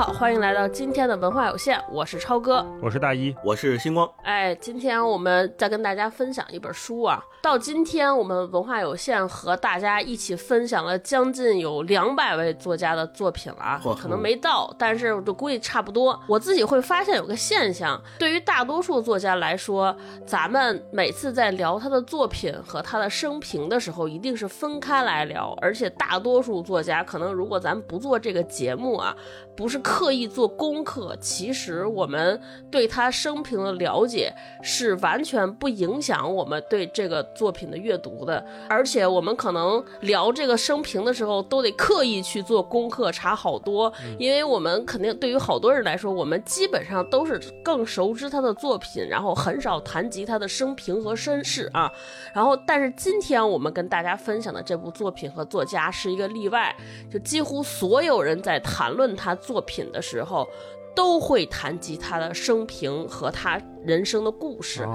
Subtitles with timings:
[0.00, 4.10] 好，欢迎来到今天的文化有限，我是超哥，我是大一，我是星光。
[4.22, 7.22] 哎，今天我们再跟大家分享一本书啊。
[7.42, 16.18] 到今天，我们文化有限和大家一起分享了将近有两百位作家的作品了啊，可能没到，但是我就估计差不多。
[16.26, 19.94] 我自己会发现有个现象，对于大多数作家来说，
[20.24, 29.14] 咱们每次在聊他的作品和他的生平的时候，一定是分开来聊，而且大多数作家可能如果咱们不做这个节目啊。
[29.56, 32.40] 不是刻意做功课，其实我们
[32.70, 38.46] 对他生平的了解是完全不影响我们对这个作品的阅读的。
[38.68, 51.90] 而且我们可能聊这个生平的时候，都得刻意去做功课，查好多，因为我们肯定对于好多人来说，我们基本上都是更熟知他的作品，然后很少谈及他的生平和身世啊。
[52.32, 56.72] 然后，但是今天我们跟大家分享的这部作品和作家是一个例外，
[57.12, 59.36] 就几乎所有人在谈论他。
[59.40, 60.48] 作品品的时候，
[60.94, 64.86] 都会谈及他的生平和他人生的故事。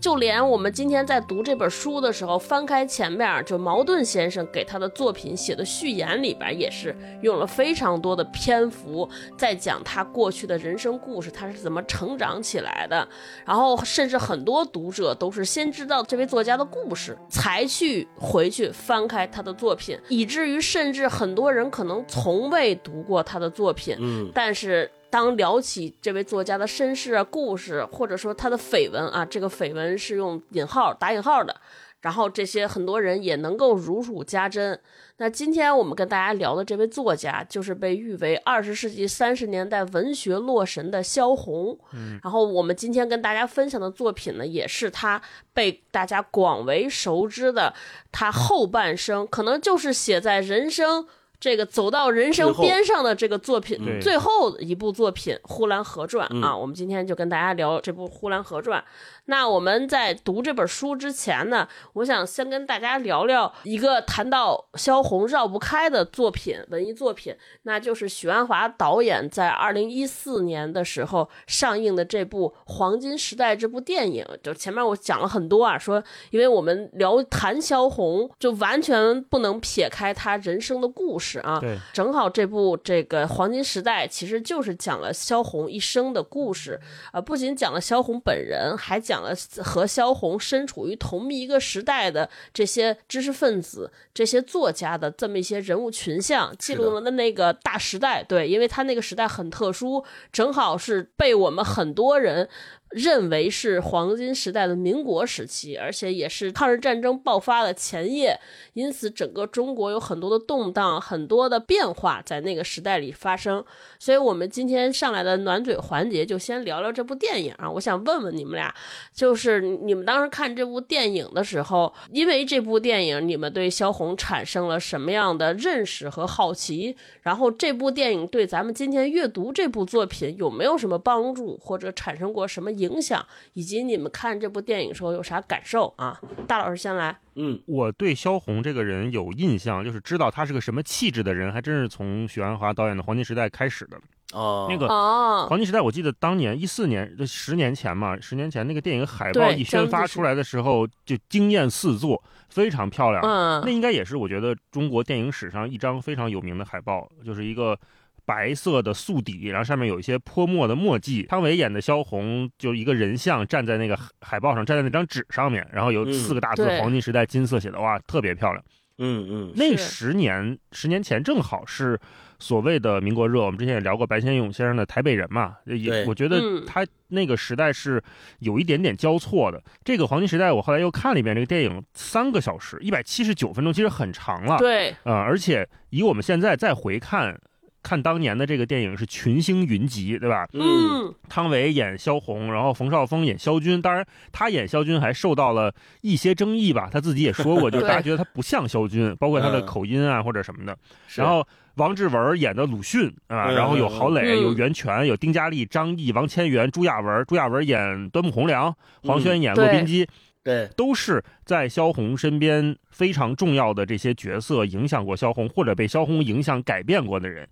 [0.00, 13.06] 就连我们今天在读这本书的时候，翻开前面，就茅盾先生给他的作品写的序言里边，也是用了非常多的篇幅在讲他过去的人生故事，他是怎么成长起来的。
[13.46, 23.96] 然后，甚至很多读者都是先知道这位作家的故事，才去回去翻开他的作品，以至于甚至很多人可能从未读过他的作品。
[23.98, 24.90] 嗯，但是。
[25.14, 31.54] 当聊起这位作家的身世啊、故事，或者说他的绯闻啊，这个绯闻是用引号打引号的，
[32.00, 34.76] 然后这些很多人也能够如数家珍。
[35.18, 41.78] 那今天我们跟大家聊的这位作家，就是被誉为二十世纪三十年代文学洛神的萧红。
[41.92, 47.72] 嗯，然后我们今天跟大家分享的作品呢，也是他被大家广为熟知的，
[48.10, 51.06] 他后半生可能就是写在人生。
[51.44, 58.80] 这个走到人生边上的这个作品，最后一部作品《呼兰河传》啊，我们今天就跟大家聊这部《呼兰河传》。
[59.26, 74.26] 那我们在读这本书之前呢，我想先跟大家聊聊一个谈到萧红绕不开的作品，文艺作品，那就是许鞍华导演在二零一四年的时候上映的这部《黄金时代》这部电影。
[74.42, 81.58] 就前面我讲了很多啊，说因为我们聊谈萧红，就完全不能撇开他人生的故事啊。
[81.58, 86.78] 对，正好这部这个《黄金时代》其实就是讲了萧红一生的故事
[87.10, 89.13] 啊，不仅讲了萧红本人，还讲。
[89.14, 89.32] 讲了
[89.62, 98.24] 和萧红身处于同一个时代的这些知识分子、这些作家的这么一些人物群像，记录了的那个大时代。
[98.24, 102.48] 对，因为他那个时代很特殊，正好是被我们很多人。
[102.90, 108.38] 认为是黄金时代的民国时期，而且也是抗日战争爆发的前夜，
[108.74, 113.64] 因此整个中国有很多的动荡，很多的变化在那个时代里发生。
[114.04, 117.70] 所以，我们今天上来的暖嘴环节就先聊聊这部电影啊。
[117.70, 118.70] 我想问问你们俩，
[119.14, 126.94] 就是你们当时看这部电影的时候，因为这部电影，你们对萧红产生了什么样的认识和好奇？
[127.22, 132.70] 然后，这部电影对咱们今天阅读这部作品有没有什么帮助，或者产生过什么？
[132.70, 136.20] 影响以及你们看这部电影时候有啥感受啊？
[136.46, 137.16] 大老师先来。
[137.36, 143.93] 嗯，我对萧红这个人有印象，就是知道她是个什么气质的人，还真是从许鞍华导演的《黄金时代》开始的。
[144.32, 144.86] 哦，那个
[145.48, 153.22] 《黄金时代》，我记得当年一四年，就十年前嘛，十年前那个电影海报一宣发出来的时候，就惊艳四座，非常漂亮。
[153.22, 157.78] 嗯，那应该也是我觉得中国电影史上一张非常有名的海报，就是一个。
[158.26, 161.24] 白色的素底，然后上面有一些泼墨的墨迹。
[161.24, 168.64] 汤唯演的萧红就一个人像站在那个海报上，站在那张纸上面，然后有四个大字“黄金时代”金色写的，哇，特别漂亮。
[168.98, 171.98] 嗯嗯，那十年十年前正好是
[172.38, 178.02] 所谓的民国热，我们之前也聊过白先勇先生的《台北人》嘛，也我觉得他那个时代是
[178.38, 179.62] 有一点点交错的。
[179.84, 184.58] 这个黄金时代，我后来又看了一遍这个电影，三个小时一百七十九分钟，其实很长了。
[184.58, 187.40] 对，呃，而且以我们现在再回看。
[187.84, 190.48] 看当年的这个电影是群星云集，对吧？
[190.54, 193.80] 嗯，汤唯演萧红，然后冯绍峰演萧军。
[193.80, 196.88] 当然，他演萧军还受到了一些争议吧？
[196.90, 200.76] 他自己也说过， 就是大家觉得他不像萧军，包括他的口音啊或者什么的。
[201.14, 207.24] 然后王志文演的鲁迅啊，然后有郝蕾，有袁泉，有丁嘉丽、张译、王千源、朱亚文。
[207.28, 210.08] 朱亚文演端木蕻良，黄轩演骆宾基。
[210.42, 217.48] 对，都是在萧红身边非常重要的这些角色，影响过萧红或者被萧红影响改变过的人。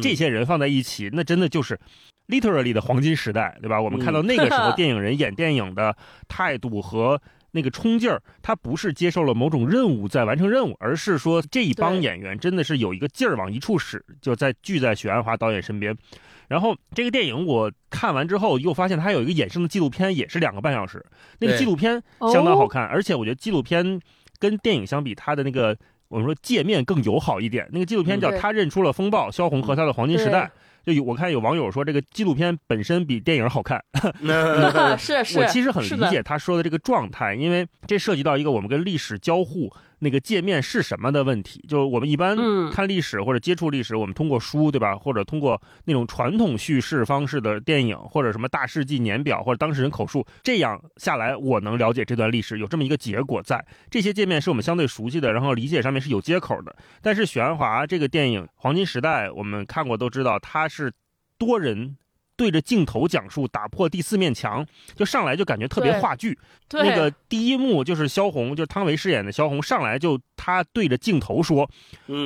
[0.00, 1.78] 这些人放在一起，那真的就是
[2.28, 3.80] literally 的黄金时代，对吧？
[3.80, 5.96] 我们看到那个时候 电影人演电影的
[6.28, 15.94] 态度和那个冲劲儿，他不是接受了某种任务在完成任务，而是说这一帮演员真的是有一个劲儿往一处使，就在聚在许鞍华导演身边。
[16.48, 21.04] 然后这个电影我看完之后，又发现它有一个衍生的纪录片，也是两个半小时。
[21.38, 22.02] 那个纪录片
[22.32, 24.00] 相当好看，而且我觉得纪录片
[24.38, 25.76] 跟电影相比，它的那个
[26.12, 27.66] 我们说界面更友好一点。
[27.72, 30.44] 那个纪录片叫《他认出了风暴：萧红和他的黄金时代》。
[30.84, 33.82] 就有我看有网友说，这个纪录片本身比电影好看。
[34.98, 39.72] 是是，我其实很理解他说的这个状态，因为这涉及到一个我们跟历史交互。
[40.02, 41.64] 那个界面是什么的问题？
[41.68, 42.36] 就我们一般
[42.72, 44.96] 看历史或者接触历史，我们通过书，对吧？
[44.96, 53.64] 或者通过那种传统叙事方式的电影，或者什么大事记年表，或者当事人口述，这样下来，我能了解这段历史，有这么一个结果在。
[53.88, 56.74] 这些界面是我们相对熟悉的，然后理解上面是有接口的。
[57.00, 60.92] 但是许鞍华这个电影《黄金时代》，我们看过都知道，它是
[61.38, 61.96] 多人。
[62.42, 64.66] 对着镜头讲述，打破第四面墙，
[64.96, 66.36] 就上来就感觉特别话剧。
[66.72, 71.70] 那个第一幕就是萧红，就是汤唯饰演的萧红，上来就她对着镜头说：“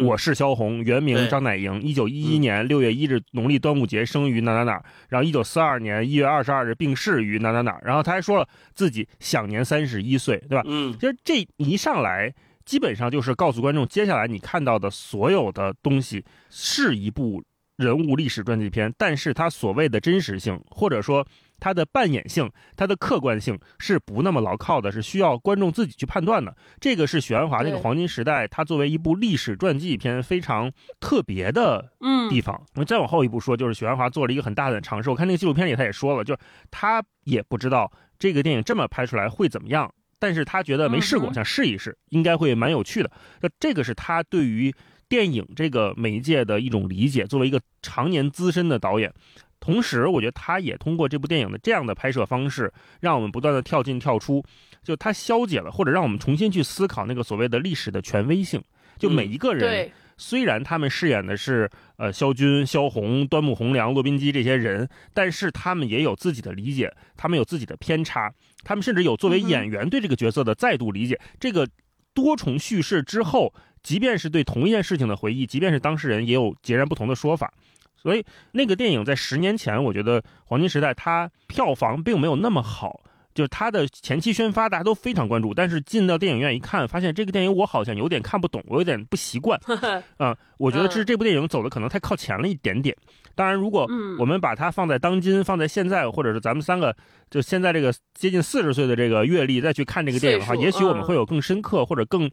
[0.07, 10.63] 我是萧红，原名张乃莹，一九一一年六月一日农历端午节生于哪哪哪，然后一九四二年一月二十二日病逝于哪哪哪。”然后她还说了自己享年三十一岁，对吧？
[10.65, 12.33] 嗯，其实这一上来，
[12.65, 17.45] 基本上就是告诉观众，接下来你看到的所有的东西是一部。
[17.77, 21.27] 人物历史传记片，但是它所谓的真实性，或者说
[21.61, 26.57] 它的扮演性、它的客观性是不那么牢靠的，是需要观众自己去判断的。
[26.81, 31.93] 这个是许鞍华这个黄金时代，它作为一部历史传记片非常特别的
[32.31, 32.59] 地方。
[32.75, 35.11] 我们再往后一步说，就是许鞍华做了一个很大胆的尝试。
[35.11, 36.41] 我看那个纪录片里他也说了，就是
[36.71, 43.11] 他也不知道这个电影这么拍出来会怎么样，但是他觉得没试过，想试一试，应该会蛮有趣的。
[43.43, 44.75] 那这个是他对于。
[45.09, 49.13] 电影这个媒介的一种理解，作为一个常年资深的导演，
[49.61, 54.45] 同时我觉得他也通过这部电影的这样的拍摄方式，让我们不断的跳进跳出，
[54.83, 58.61] 就他消解了或者让我们重新去思考那个所谓的历史的权威性。
[58.99, 68.33] 就每一个人，虽然他们饰演的是呃萧军、萧红、端木蕻良、骆宾基这些人，但是他们也有自己的理解，他们有自己的偏差，
[68.65, 71.21] 他们甚至有作为演员对这个角色的再度理解。
[71.39, 71.69] 这个
[72.13, 73.55] 多重叙事之后。
[73.87, 77.53] 即便是对同一件事情的回忆，即便是当事人也有截然不同的说法，
[77.97, 83.01] 所以那个电影在十年前，我觉得《黄金时代》它票房并没有那么好，
[83.33, 89.57] 就是它的前期宣发大家都非常关注，但是进到电影院一看，发现这个电影我好像有点看不懂，我有点不习惯
[90.19, 90.37] 啊。
[90.59, 92.93] 我觉得是这部电影走的可能太靠前了一点点。
[93.37, 96.93] 当然，如果我们把它放在当今，放在现在，或者是咱们三个
[97.31, 102.29] 就现在这个接近四十岁的这个阅历再去看这个电影的话，也许我们会有更深刻或者更。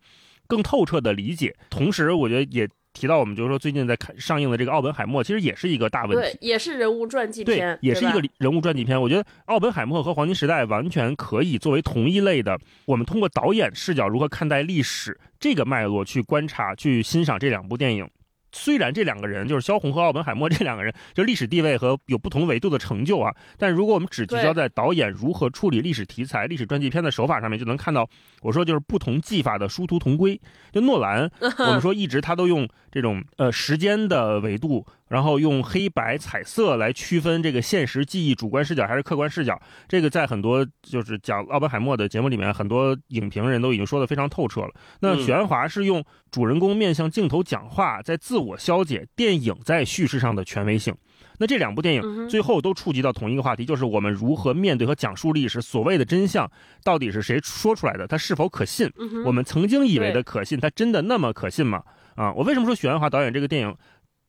[0.47, 9.01] 更透彻的理解，同时我觉得也提到我们就是说最近在看上映的这个《奥本海默》，其实也是一个大问题，也是人物传记片，对，也是一个人物传记片。
[9.01, 18.07] 我觉得《奥本海默》和《黄金时代》完全可以作为同一类的，我们通过导演视角如何看待历史这个脉络去观察、去欣赏这两部电影。
[18.53, 28.07] 虽然这两个人就是萧红和奥本海默 这两个人，就历史地位和有不同维度的成就啊，但如果我们只聚焦在导演如何处理历史题材、历史传记片的手法上面，就能看到，
[28.41, 30.39] 我说就是不同技法的殊途同归。
[30.71, 34.85] 就诺兰， 我们说一直他都用这种呃时间的维度。
[35.13, 44.71] 然后用黑白彩色来区分这个现实记忆主观视角还是客观视角，这个在很多就是讲奥本海默的节目里面，很多影评人都已经说得非常透彻了。
[45.01, 50.95] 那许鞍华是用主人公面向镜头讲话，在自我消解电影在叙事上的权威性。
[51.37, 56.49] 那这两部电影最后都触及到同一个话题，就是我们如何面对和讲述历史，所谓的真相
[56.83, 58.91] 到底是谁说出来的，它是否可信？
[59.25, 61.83] 我们曾经以为的可信，它真的那么可信吗？
[62.15, 63.75] 啊，我为什么说许鞍华导演这个电影？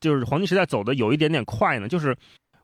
[0.04, 2.14] 就是黄金时代走的有一点点快呢，就是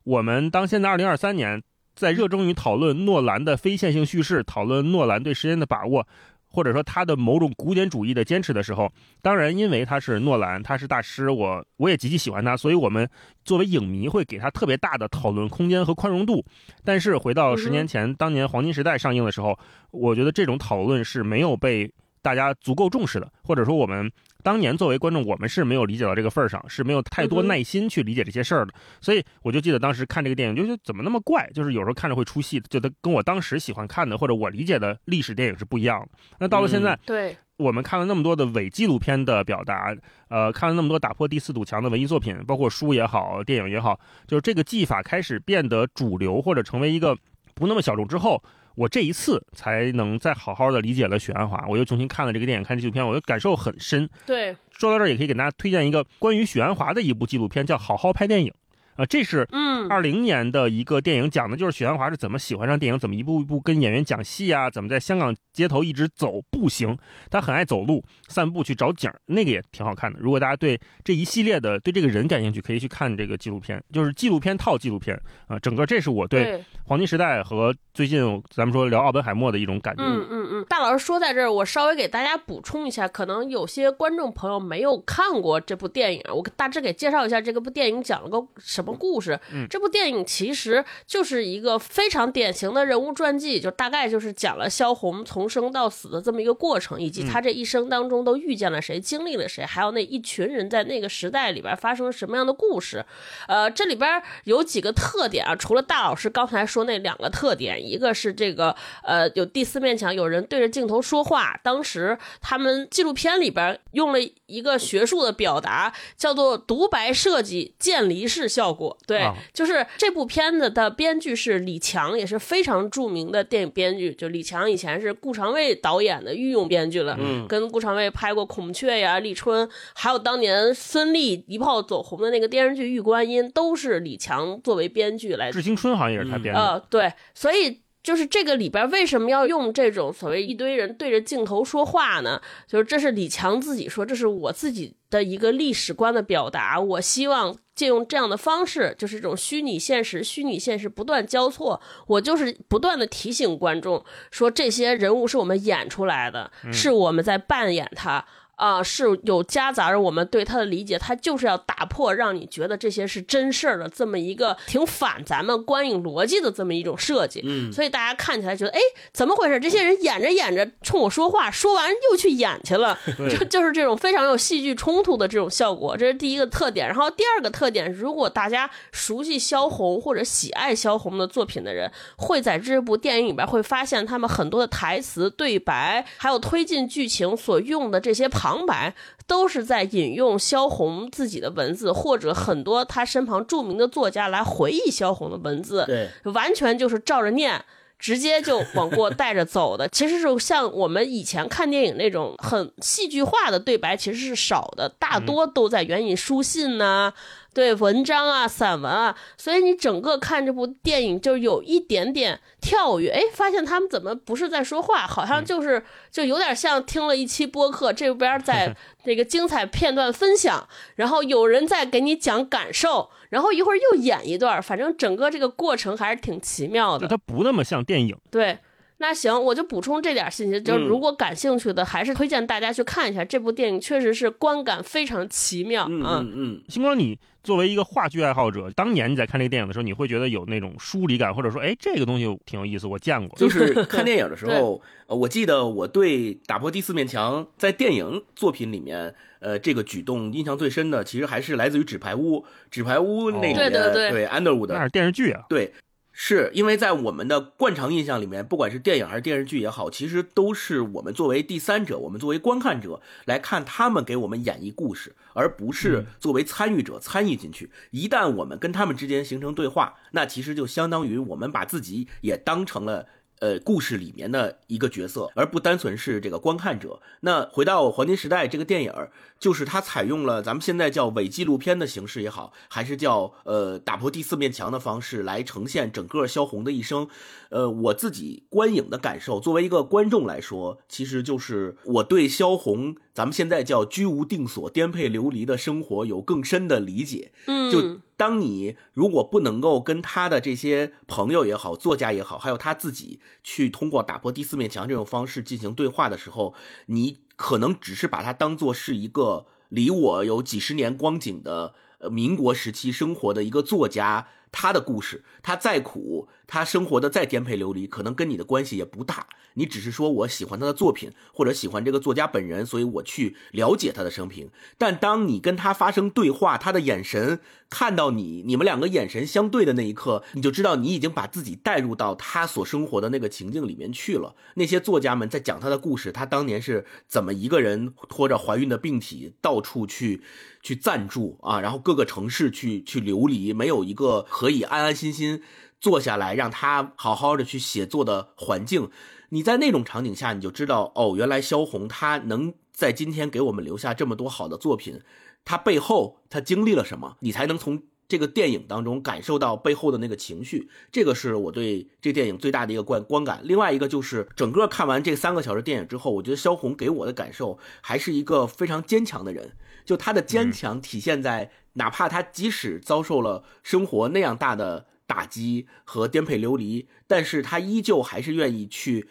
[0.05, 1.63] 我们当现在二零二三年
[1.95, 6.07] 在热衷于讨论诺兰的非线性叙事，讨论诺兰对时间的把握，
[6.51, 8.93] 或者说他的某种古典主义的坚持的时候，
[9.23, 13.09] 当然因为他是诺兰，他是大师，我我也极其喜欢他，所以我们
[13.43, 16.45] 作为影迷会给他特别大的讨论空间和宽容度。
[16.85, 19.59] 但是回到十年前，当年黄金时代上映的时候，
[19.93, 24.13] 我觉得这种讨论是没有被大家足够重视的，或者说我们。
[24.43, 28.73] 当年作为观众，我们是没有理解到这个份儿上，是没有太多耐心去理解这些事儿的。
[29.01, 36.09] 所以我就记得当时看这个电影，就觉得怎么那么怪，就是有时候看着会出戏，觉得跟我当时喜欢看的或者我理解的历史电影是不一样的。
[36.39, 39.95] 那到了现在，对我们看了那么多的伪纪录片的表达，
[40.29, 47.17] 呃，看了那么多打破第四堵墙的文艺作品，包括书也好，电影也好，就是这个技法开始变得主流或者成为一个
[47.55, 48.43] 不那么小众之后。
[48.75, 54.09] 我这一次才能再好好的理解了许鞍华，我又重新看了这个电影，看纪录片，我的感受很深。
[54.25, 58.51] 对，说到这儿也可以给大家推荐一个关于许鞍华的一部纪录片，叫《好好拍电影》。
[58.97, 66.97] 啊，这是嗯二零年的一个电影，讲的就是许鞍华是怎么喜欢上电影，怎么一步一步跟演员讲戏啊，怎么在香港街头一直走步行，
[67.31, 70.19] 他很爱走路散步去找景，那个也挺好看的。
[70.21, 75.59] 如果大家对这一系列的对这个人感兴趣，可以去看这个纪录片，就是纪录片套纪录片啊。
[75.59, 80.03] 整个这是我对黄金时代和最近咱们说聊奥本海默的一种感觉。
[80.03, 88.97] 嗯嗯嗯，大老师说在这儿，我稍微给大家补充一下，可能有些观众朋友没有看过这部电影，我大致给介绍一下这个部电影讲了个什么。
[89.01, 103.03] 故事，这部电影其实就是一个非常典型的人物传记，就大概就是讲了萧红从生到死的这么一个过程，以及他这一生当中都遇见了谁，经历了谁，还有那一群人在那个时代里边发生了什么样的故事。
[103.49, 111.59] 呃，这里边有几个特点啊，除了大老师刚才说那两个特点，一个是这个呃有第四面墙，有人对着镜头说话。
[111.63, 118.97] 当时他们纪录片里边用了一个学术的表达，叫做独白设计渐离式效果。
[119.07, 124.15] 对，就是这部片子的编剧是李强，也是非常著名的电影编剧。
[124.15, 135.51] 就李强以前是顾长卫导演的御用编剧了，嗯，跟顾长卫拍过《孔雀》呀、《立春》，还有当年孙俪一炮走红的那个电视剧《玉观音》，都是李强作为编剧来。
[135.51, 136.61] 致青春好像也是他编的。
[136.61, 137.81] 呃，对，所以。
[138.03, 142.41] 就是这个里边为什么要用这种所谓一堆人对着镜头说话呢？
[142.67, 146.81] 就是这是李强自己说，这是我自己的一个历史观的表达。
[146.81, 151.81] 我希望借用这样的方式，就是这种虚拟现实、虚拟现实不断交错。
[152.07, 158.25] 我就是不断的提醒观众说，这些人物是我们演出来的，是我们在扮演他。
[158.61, 167.41] 啊，是有夹杂着我们对他的理解，他就是要打破让你觉得这些是真事儿的这么一个挺反咱们观影逻辑的这么一种设计。
[167.43, 168.79] 嗯，所以大家看起来觉得，哎，
[169.15, 169.59] 怎么回事？
[169.59, 172.99] 这些人演着演着冲我说话，说完又去演去了，
[173.31, 176.87] 就就是这种非常有戏剧冲突的这种效果，这是第一个特点。
[176.87, 188.50] 然后第二个特点，如果大家熟悉萧红或者喜爱萧红的作品的人，会在这部电影里边会发现他们很多的台词、对白，还有推进剧情所用的这些旁。
[188.51, 188.95] 旁白
[189.27, 197.65] 都是在引用萧红自己的文字，或者很多他身旁著名的作家来回忆萧红的文字，对，完全就是照着念，
[197.99, 199.87] 直接就往过带着走的。
[199.93, 207.13] 其实是像我们以前看电影那种很戏剧化的对白，其实是少的，大多都在援引书信呐。
[207.53, 227.09] 对文章啊，散文啊，所以你整个看这部电影就有一点点跳跃，哎，发现他们怎么不是在说话，好像就是就有点像听了一期播客，这边在 那个精彩片段分享，然后有人在给你讲感受，然后一会儿又演一段，反正整个这个过程还是挺奇妙的。
[227.09, 228.17] 它不那么像电影。
[228.31, 228.59] 对。
[229.03, 235.87] 那行，我就补充这点信息，就是如果感兴趣的，还是推荐大家去看一下这部电影，确实是观感非常奇妙。
[235.89, 236.63] 嗯嗯嗯。
[236.69, 243.39] 星光，你作为一个话剧爱好者，当年你在看这个电影的时候，你会觉得有那种疏离感，或者说，哎，这个东西挺有意思，我见过。
[243.39, 252.41] 就是 看电影的时候，呃，我记得我对打破第四面墙在电影作品里面，呃，这个举动印象最深的，其实还是来自于《纸牌屋》。
[252.71, 255.45] 《纸牌屋》那里面，对安德鲁的，那是电视剧啊。
[255.49, 255.73] 对。
[256.23, 267.71] 是因为在我们的惯常印象里面，不管是电影还是电视剧也好，其实都是我们作为第三者，我们作为观看者来看他们给我们演绎故事，而不是作为参与者参与进去。
[267.91, 273.07] 一旦我们跟他们之间形成对话，那其实就相当于我们把自己也当成了。
[273.41, 277.01] 呃，故事里面的一个角色，而不单纯是这个观看者。
[277.21, 278.93] 那回到《黄金时代》这个电影，
[279.39, 287.09] 就是它采用了咱们现在叫伪纪录片的形式也好，还是叫呃打破第四面墙的方式来呈现整个萧红的一生。
[287.49, 292.95] 呃，我自己观影的感受，作为一个观众来说，其实就是我对萧红。
[293.13, 297.33] 咱们现在叫居无定所、颠沛流离的生活有更深的理解。
[297.47, 306.55] 嗯，就当你如果不能够跟他的这些朋友也好、作家也好，还有他自己去通过打破第四面墙这种方式进行对话的时候，
[306.87, 314.29] 你可能只是把它当做是一个离我有几十年光景的呃民国时期生活的一个作家。
[314.53, 319.27] 他的故事，他再苦，他生活的再颠沛流离，可能跟你的关系也不大。
[319.55, 324.49] 你只是说我喜欢他的作品，或者喜欢这个作家本人，所以我去了解他的生平。
[324.79, 334.37] 但当你跟他发生对话，他的眼神看到你，你们两个眼神相对的那一刻，你就知道你已经把自己带入到他所生活的那个情境里面去了。
[334.55, 340.23] 那些作家们在讲他的故事，他当年是怎么一个人拖着怀孕的病体到处去。
[340.63, 345.43] 去暂住啊，然后各个城市去去流离，没有一个可以安安心心
[345.79, 348.91] 坐下来让他好好的去写作的环境。
[349.29, 355.03] 你在那种场景下，你就知道哦，原来萧红她能在今天给我们留下这么多好的作品，
[355.45, 357.83] 她背后她经历了什么，你才能从。
[358.11, 363.41] 这个电影当中感受到背后的那个情绪，这个是我对这电影最大的一个观观感。
[363.45, 369.53] 另外一个就是整个看完这三个小时电影之后，我觉得萧红给我的感受还是一个非常坚强的人。
[369.85, 379.09] 就他的坚强体现在，哪怕他即使遭受了生活那样大的打击和颠沛流离，但是他依旧还是愿意去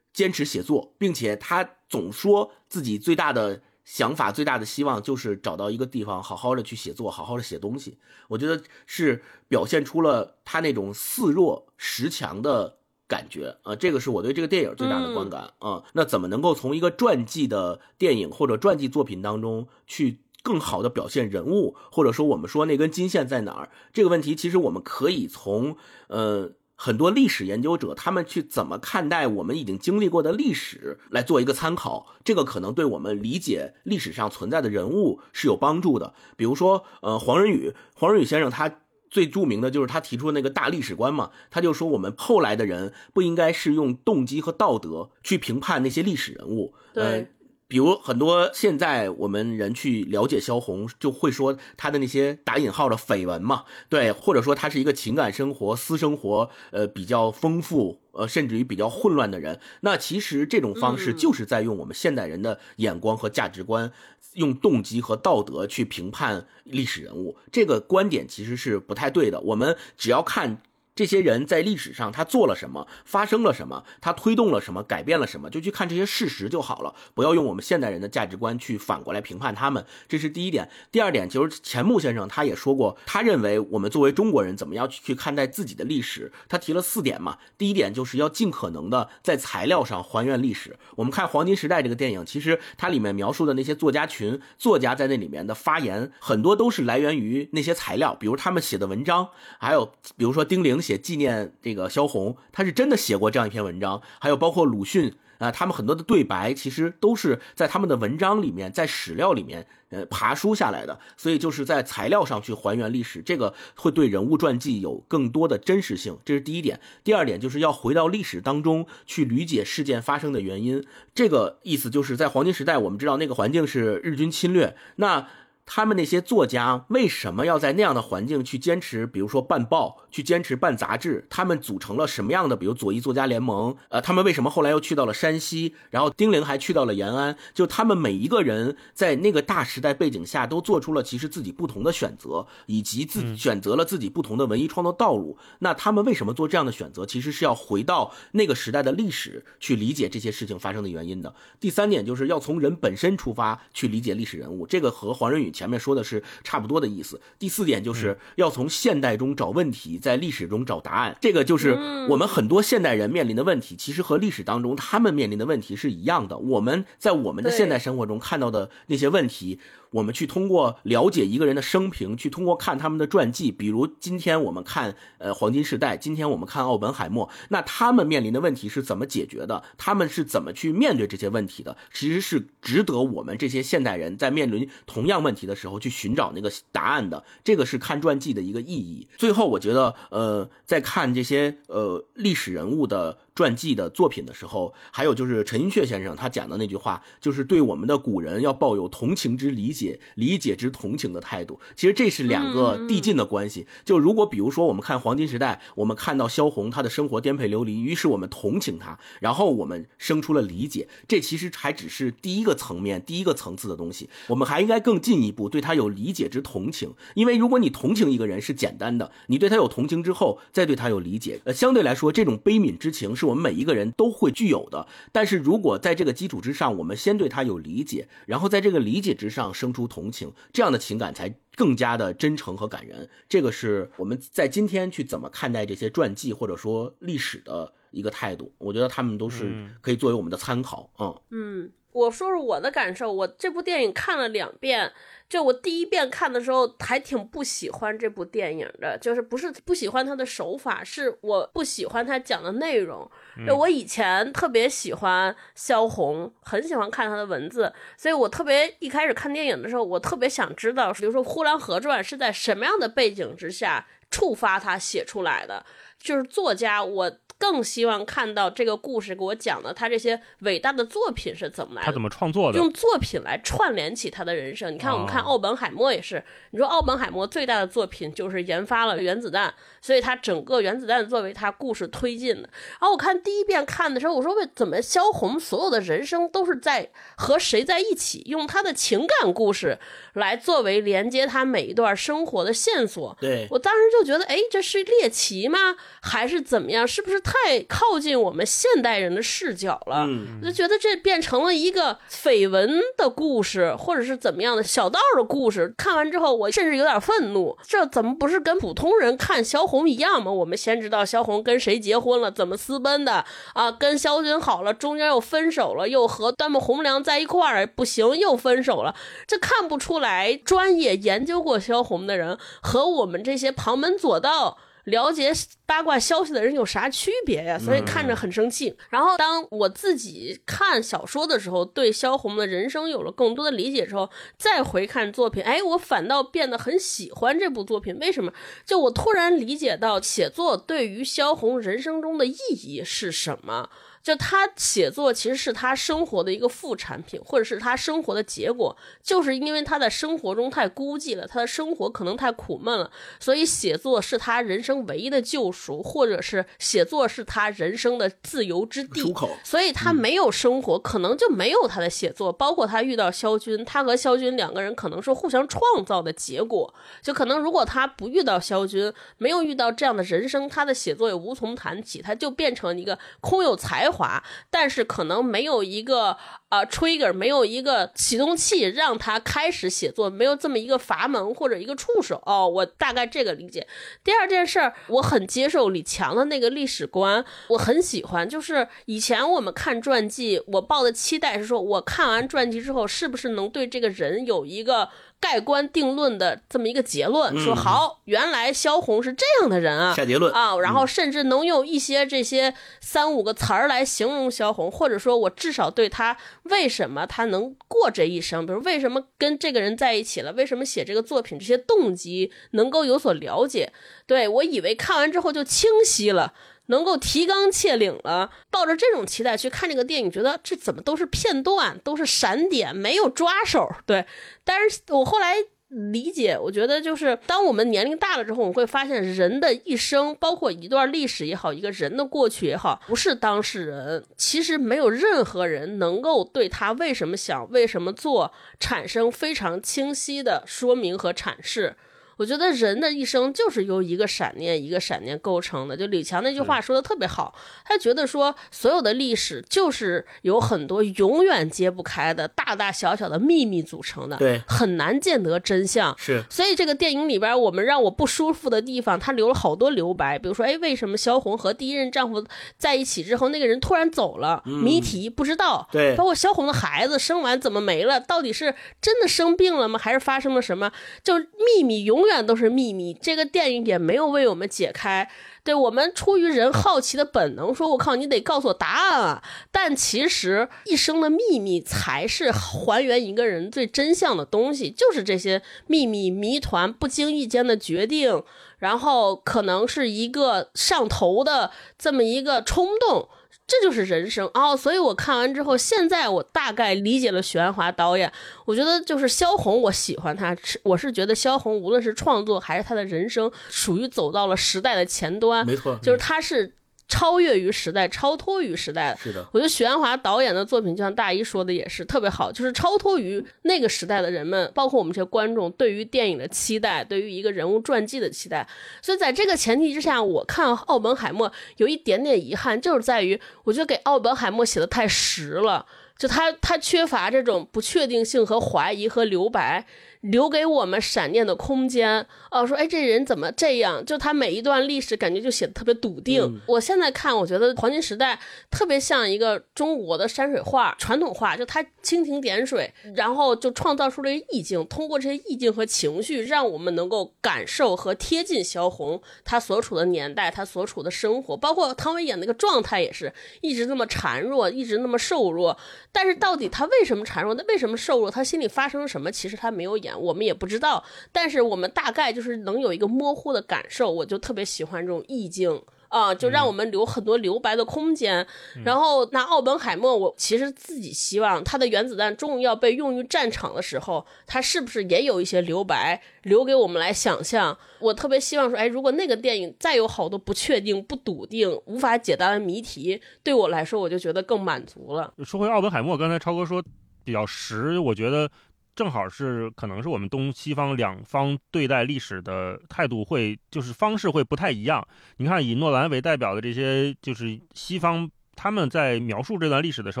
[0.12, 3.62] 坚持写作，并且他总说自己最大的。
[3.84, 7.98] 想法最大的希望就是找到一个地方，好好的去写作，好好的写东西。
[8.28, 15.84] 我觉得是表现出了他那种似弱实强的感觉啊，这个是我对这个电影最大的观感啊。
[15.92, 23.70] 那怎么能够从一个传记的电影或者传记作品当中去更好的表现人物，或者说我们说那根金线在哪儿？
[23.92, 26.52] 这个问题其实我们可以从呃。
[26.76, 36.14] 很多历史研究者，他们去怎么看待我们已经经历过的历史，来做一个参考，这个可能对我们理解历史上存在的人物是有帮助的。
[36.36, 46.74] 比如说，呃，黄仁宇，黄仁宇先生他最著名的就是他提出那个大历史观嘛，他就说我们后来的人不应该是用动机和道德去评判那些历史人物。
[46.92, 47.28] 对。
[47.74, 59.58] 比如很多现在我们人去了解萧红，就会说她的那些打引号的绯闻嘛，对，或者说她是一个情感生活、私生活呃比较丰富，呃甚至于比较混乱的人。
[59.80, 63.90] 那其实这种方式就是在用我们现代人的眼光和价值观，
[64.34, 67.36] 用动机和道德去评判历史人物。
[67.50, 69.40] 这个观点其实是不太对的。
[69.40, 70.62] 我们只要看。
[70.94, 79.84] 这些人在历史上他做了什么，发生了什么，他推动了什么，改变了什么，就去看这些事实就好了，不要用我们现代人的价值观去反过来评判他们。
[80.06, 80.70] 这是第一点。
[80.92, 87.38] 第二点就是钱穆先生他也说过，他认为我们作为中国人怎么样去看待自己的历史，他提了四点嘛。
[87.58, 90.78] 第一点就是要尽可能的在材料上还原历史。
[90.94, 99.86] 我们看《黄金时代》这个电影，其实它里面描述的那些作家群，作家在那里面的发言，很多都是来源于那些材料，比如他们写的文章，还有
[100.16, 100.83] 比如说丁玲。
[100.84, 116.78] 写纪念这个萧红，他是真的写过这样一篇文章，还有包括鲁迅啊，他们很多的对白其实都是在他们的文章里面，在史料里面呃爬书下来的，所以就是在材料上去还原历史，这个会对人物传记有更多的真实性，这是第一点。
[117.02, 125.26] 第二点就是要回到历史当中去理解事件发生的原因，这个意思就是在黄金时代，我们知道那个环境是日军侵略，那。
[125.66, 129.06] 他们那些作家为什么要在那样的环境去坚持？
[129.06, 131.26] 比如说办报，去坚持办杂志。
[131.30, 132.54] 他们组成了什么样的？
[132.54, 133.74] 比如左翼作家联盟。
[133.88, 135.74] 呃，他们为什么后来又去到了山西？
[135.90, 137.36] 然后丁玲还去到了延安。
[137.54, 145.38] 就他们每一个人在那个大时代背景下，都做出了其实自己不同的选择，以及自选择了自己不同的文艺创作道路。
[145.60, 147.06] 那他们为什么做这样的选择？
[147.06, 151.34] 其实是要回到那个时代的历史去理解这些事情发生的原因的。
[151.58, 154.66] 第三点就是要从人本身出发去理解历史人物。
[154.66, 155.53] 这个和黄仁宇。
[155.54, 157.18] 前面说的是差不多的意思。
[157.38, 161.16] 第四点就是要从现代中找问题，在历史中找答案。
[161.20, 161.72] 这个就是
[162.10, 166.36] 我们很多现代人面临的问题，其实和历史当中他们面临的问题是一样的。
[166.36, 169.60] 我们在我们的现代生活中看到的那些问题。
[169.94, 179.62] 我们去通过了解一个人的生平，去通过看他们的传记，比如今天我们看呃黄金时代，今天我们看奥本海默，那他们面临的问题是怎么解决的？
[179.78, 181.76] 他们是怎么去面对这些问题的？
[181.92, 187.22] 其实是值得我们这些现代人在面临同样问题的时候去寻找那个答案的。
[187.44, 189.06] 这个是看传记的一个意义。
[189.16, 193.18] 最后，我觉得呃，在看这些呃历史人物的。
[193.34, 201.58] 传记的作品的时候，还有就是陈寅恪先生他讲的那句话，就是对我们的古人要抱有同情之理解、理解之同情的态度。
[201.74, 203.66] 其实这是两个递进的关系。
[203.84, 210.86] 就如果比如说我们看黄金时代，我们看到萧红她的生活颠沛流离，于是我们同情她，然后我们生出了理解。
[211.08, 214.08] 这其实还只是第一个层面、第一个层次的东西。
[214.28, 216.94] 我们还应该更进一步对他有理解之同情。
[217.14, 223.23] 因为如果你同情一个人是简单的，你对他有同情之后，再对他有理解，呃，相对来说这种悲悯之情是。
[223.24, 233.08] 我们每一个人都会具有的，但是如果在这个基础之上，我们先对他有理解，然后在这个理解之上生出同情，这样的情感才更加的真诚和感人。
[233.28, 240.90] 这个是我们在今天去怎么看待这些传记或者说历史的一个态度，我觉得他们都是可以作为我们的参考。
[240.98, 244.92] 嗯嗯，我说说我的感受，我这部电影看了两遍。
[245.26, 253.10] 就我第一遍看的时候，还挺不喜欢这部电影的，就是不是不喜欢他的手法，是我不喜欢他讲的内容。
[253.44, 265.64] 就我以前特别喜欢萧红，很喜欢看他的文字，所以我特别一开始看电影的时候，我特别想知道，比如说《呼兰河传》是在什么样的背景之下触发他写出来的。
[265.98, 274.72] 就是作家，我更希望看到这个故事给我讲的他这些伟大的作品是怎么来的，他怎么创作的，用作品来串联起他的人生。
[274.72, 282.48] 你看，我们看奥本海默也是，你说奥本海默最大的作品就是研发了原子弹，所以他整个原子弹作为他故事推进的。
[282.80, 289.78] 然后我看第一遍看的时候，我说为怎么萧红所有的人生都是在和谁在一起，用他的情感故事
[290.14, 293.16] 来作为连接他每一段生活的线索。
[293.20, 295.76] 对我当时就觉得，哎，这是猎奇吗？
[296.00, 296.86] 还是怎么样？
[296.86, 300.06] 是不是太靠近我们现代人的视角了？
[300.42, 305.74] 我就觉得这变成了一个绯闻的故事，或者是怎么样的小道的故事。
[305.76, 310.30] 看完之后，我甚至有点愤怒，这怎么不是跟普通人看萧红一样吗？
[310.30, 313.72] 我们先知道萧红跟谁结婚了，怎么私奔的啊？
[313.72, 318.94] 跟萧军好了，中间又分手了，又和端木蕻良在一块儿，不行，又分手了。
[319.26, 324.58] 这看不出来，专业研究过萧红的人和我们这些旁门左道。
[324.84, 325.32] 了解
[325.66, 327.58] 八卦消息的人有啥区别呀？
[327.58, 328.76] 所以看着很生气。
[328.90, 337.98] 然后当我自己看小说的时候，对萧红的人生有了更多的理解之后，再回看作品，哎，我反倒变得很喜欢这部作品。
[337.98, 338.32] 为什么？
[338.66, 343.70] 就我突然理解到写作对于萧红人生中的意义是什么。
[344.04, 359.00] 就他写作其实是他生活的一个副产品，或者是他生活的结果，就是因为他在生活中太孤寂了，他的生活可能太苦闷了，所以写作是他人生唯一的救赎，或者是写作是他人生的自由之地。
[359.00, 359.30] 出口。
[359.42, 362.30] 所以他没有生活，可能就没有他的写作。
[362.30, 366.74] 包括他遇到肖军，他和肖军两个人可能是互相创造的结果。
[367.00, 373.93] 就可能如果他不遇到肖军，没有遇到这样的人生，他的写作也无从谈起，他就变成一个空有才。
[373.94, 376.18] 华，但是可能没有一个
[376.58, 382.22] 呃 trigger，没有一个启动器让他开始写作，没有这么一个阀门或者一个触手。
[382.24, 383.66] 哦，我大概这个理解。
[384.02, 388.28] 第二件事儿，我很接受李强的那个历史观，我很喜欢。
[388.28, 394.88] 就是以前我们看传记，我抱的期待是说，我看完传记之后，是不是能对这个人有一个。
[395.20, 406.14] 盖棺定论的这么一个结论，说好，原来萧红是这样的人啊，下结论啊，然后甚至能用一些这些三五个词儿来形容萧红，或者说我至少对他
[406.44, 413.72] 为什么他能过这一生，比如为什么跟这个人在一起了，为什么写这个作品，这些动机能够有所了解。
[414.06, 416.32] 对我以为看完之后就清晰了。
[416.68, 423.70] 能够提纲挈领了，抱着这种期待去看这个电影，觉得这怎么都是片段，都是闪点，没有抓手。
[423.84, 424.06] 对，
[424.44, 425.36] 但是我后来
[425.68, 441.76] 理解，我觉得就是当我们年龄大了之后，我们会发现人的一生，包括一段历史也好，一个人的过去也好，不是当事人，其实没有任何人能够对他为什么想、为什么做产生非常清晰的说明和阐释。
[442.16, 445.76] 我觉得人的一生就是由一个闪念一个闪念构成的。
[445.76, 455.92] 就李强那句话说的特别好，他觉得说所有的历史就是有很多永远揭不开的大大小小的秘密组成的，对，很难见得真相。
[455.98, 462.24] 是，所以这个电影里边，我们让我不舒服的地方，他留了好多留白，比如说，哎，为什么萧红和第一任丈夫
[462.56, 464.40] 在一起之后，那个人突然走了？
[464.44, 465.68] 谜题不知道。
[465.72, 467.98] 对，包括萧红的孩子生完怎么没了？
[467.98, 469.78] 到底是真的生病了吗？
[469.78, 470.70] 还是发生了什么？
[471.02, 472.03] 就秘密永。
[472.04, 475.08] 永远都是秘密，这个电影也没有为我们解开。
[475.42, 479.22] 对我们出于人好奇的本能，说我靠，你得告诉我答案啊！
[479.50, 488.22] 但其实一生的秘密才是还原一个人最真相的东西，就是这些秘密谜团、不经意间的决定，
[488.58, 493.08] 然后可能是一个上头的这么一个冲动。
[493.46, 498.10] 这就是人生哦，所以我看完之后，现在我大概理解了许鞍华导演。
[498.46, 505.46] 我觉得就是萧红，我喜欢他，我是觉得萧红无论是创作还是他的人生，属于走到了时代的前端。
[505.46, 506.54] 没错，就是他是。
[506.86, 508.96] 超越于时代，超脱于时代。
[509.00, 518.46] 是的，我觉得许鞍华导演的作品，就像大一说的，也是特别好，就是超脱于那个时代的人们，包括我们这些观众对于电影的期待，对于一个人物传记的期待。
[518.82, 525.66] 所以在这个前提之下，我看奥本海默有一点点遗憾，就是在于我觉得给奥本海默写的太实了，
[525.98, 529.66] 就他他缺乏这种不确定性和怀疑和留白。
[530.04, 533.84] 留给我们闪念的空间哦，说哎，这人怎么这样？
[533.86, 536.40] 就他每一段历史，感觉就写的特别笃定。
[536.46, 538.18] 我现在看，我觉得黄金时代
[538.50, 555.56] 特别像一个中国的山水画，传统画，就他蜻蜓点水，然后就创造出了意境，通过这些意境和情绪，让我们能够感受和贴近萧红他所处的年代，他所处的生活，包括汤唯演那个状态也是一直那么孱弱，一直那么瘦弱。
[555.92, 557.32] 但是到底他为什么孱弱？
[557.32, 558.10] 那为什么瘦弱？
[558.10, 559.10] 他心里发生了什么？
[559.10, 559.93] 其实他没有演。
[560.00, 563.90] 我们也不知道，但是我们大概就是能有一个模糊的感受。
[563.90, 568.26] 我就特别喜欢这种意境啊，就让我们留很多留白的空间。
[568.64, 577.56] 然后那奥本海默，我其实自己希望他的原子弹终于要被用于战场的时候，他是不是也有一些留白，留给我们来想象？
[577.78, 585.12] 我特别希望说，哎，如果那个电影再有好多不确定、不笃定、无法解答的谜题，对我来说，我就觉得更满足了。
[585.24, 586.60] 说回奥本海默，刚才超哥说
[587.04, 588.28] 比较实，我觉得。
[588.74, 594.84] 正好是，可能是我们东西方两方对待历史的态度会，就是方式会不太一样。
[595.18, 600.00] 你看，以诺兰为代表的这些，就是西方他们在描述这段历史的时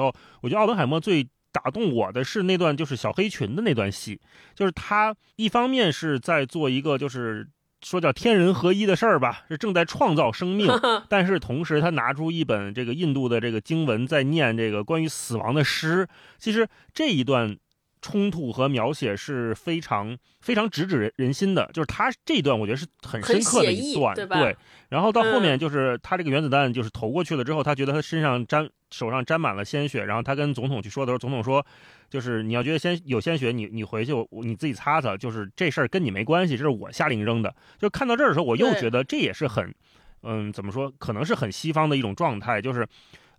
[0.00, 4.20] 候，我觉得奥本海默最打动我的是那段就是小黑裙的那段戏，
[4.56, 7.48] 就是他一方面是在做一个就是
[7.80, 10.68] 说叫天人合一的事儿吧，是正在创造生命，
[11.08, 16.08] 但是同时他拿出一本这个印度的这个经文在念这个关于死亡的诗。
[16.38, 17.56] 其实这一段。
[18.04, 24.54] 冲突和描写是非常非常直指人人心的，就是他这一段我觉得是很深刻的一段，对。
[24.90, 31.64] 然后到后面就是他这个原子弹就是投过去了之后，他觉得他身上沾手上沾满了鲜血，然后他跟总统去说的时候，总统说，
[32.10, 34.12] 就是你要觉得鲜有鲜血，你你回去
[34.42, 37.54] 你自己擦擦，就是这事儿跟你没关系，这是我下令扔的。
[37.78, 39.74] 就看到这儿的时候，我又觉得这也是很，
[40.22, 42.86] 嗯，怎么说，可能是很西方的一种状态，就是。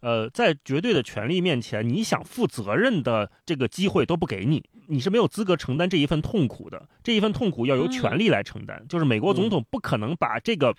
[0.01, 6.87] 呃，在绝对的权力面前，你想负责任的这个机会都不给你，你是没有资格承担这一份痛苦的。
[7.03, 10.75] 这一份痛苦要由权力来承担，就是美国总统不可能把这个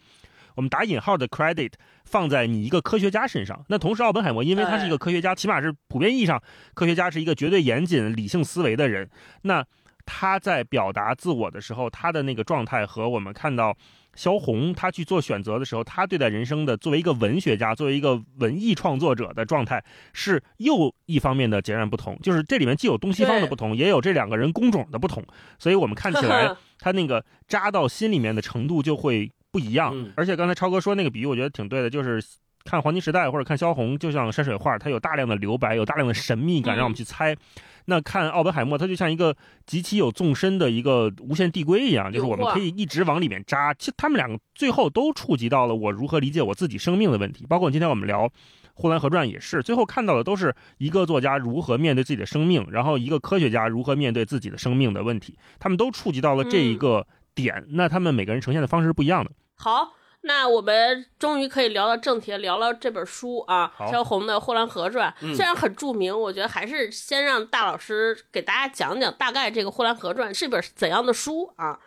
[0.54, 1.72] 我们打引号的 credit
[2.04, 3.64] 放在你一个科学家身上。
[3.68, 6.40] 那同时，奥本海默因为他是一个科学家，起码是普遍意义上
[6.74, 9.08] 科学家是一个绝对严谨、理性思维的人。
[9.42, 9.64] 那
[10.04, 13.76] 他在表达自我的时候，他的那个状态和我们看到。
[14.16, 22.18] 萧红他去做选择的时候，他对待人生的作为一个文学家，作为一个文艺创作者的状态是又一方面的截然不同。
[22.22, 25.22] 就是这里面既有东西方的不同，也有这两个人工种的不同，
[25.58, 29.94] 所以我们看起来 他那个扎到心里面的程度就会不一样。
[30.16, 32.20] 而且刚才超哥说那个比喻，我觉得挺对的，就是
[32.64, 37.36] 看黄金时代或者看萧红，就像山水画，它有大量的留白，有大量的神秘感，让我们去猜。
[37.86, 39.34] 那看奥本海默，他就像一个
[39.66, 43.72] 极其有纵深的一个无限递归一样，就是我们可以一直往里面扎。
[43.74, 47.46] 其实他们两个最后都触及到了我如何理解我自己生命的问题。
[47.48, 48.28] 包括今天我们聊
[48.74, 55.38] 《呼兰河传》也是，最后看到的都是一个作家如何面对自己的生命，然后一个科学家如何面对自己的生命的问题。
[55.58, 57.64] 他们都触及到了这一个点。
[57.70, 59.30] 那他们每个人呈现的方式是不一样的。
[59.56, 59.92] 好。
[60.26, 65.14] 那我们终于可以聊到正题，聊聊这本书啊，萧红的《呼兰河传》。
[65.36, 71.78] 虽然很著名，我觉得还是先让大老师给大家讲讲，大概这个《呼兰河传》是一本怎样的书啊？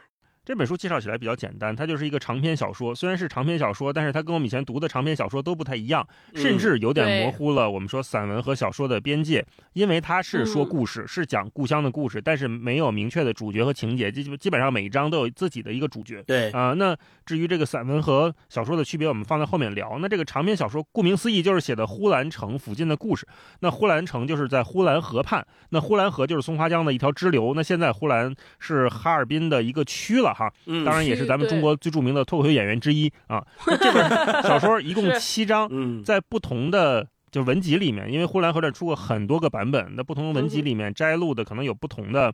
[0.46, 2.96] 这本书介绍起来比较简单，它就是一个长篇小说。
[2.96, 9.46] 虽然是长篇小说，但是它跟我们以前读的长篇小说都不太一样，甚至有点模糊了我们说散文和小说的边界。
[9.74, 16.24] 因为它是说故事，是讲故乡的故事，但是没有明确的主角和情节，基基本上每一章都有自己的一个主角。
[16.24, 20.00] 对啊，那至于这个散文和小说的区别，我们放在后面聊。
[20.00, 23.28] 那这个长篇小说，顾名思义就是写的呼兰城附近的故事。
[23.60, 27.54] 那呼兰城就是在呼兰河畔，那呼兰河就是松花江的一条支流。
[27.56, 30.34] 那现在呼兰是哈尔滨的一个区了。
[30.40, 30.54] 哈，
[30.86, 33.46] 当然也是咱们中国最著名的脱口秀演员之一啊。
[33.66, 34.10] 这本
[34.44, 35.70] 小说一共七章，
[36.04, 42.34] 在不同的就文集里面，因为《呼兰河传》出过很多个版本，那不同文集里面摘录的可能有不同的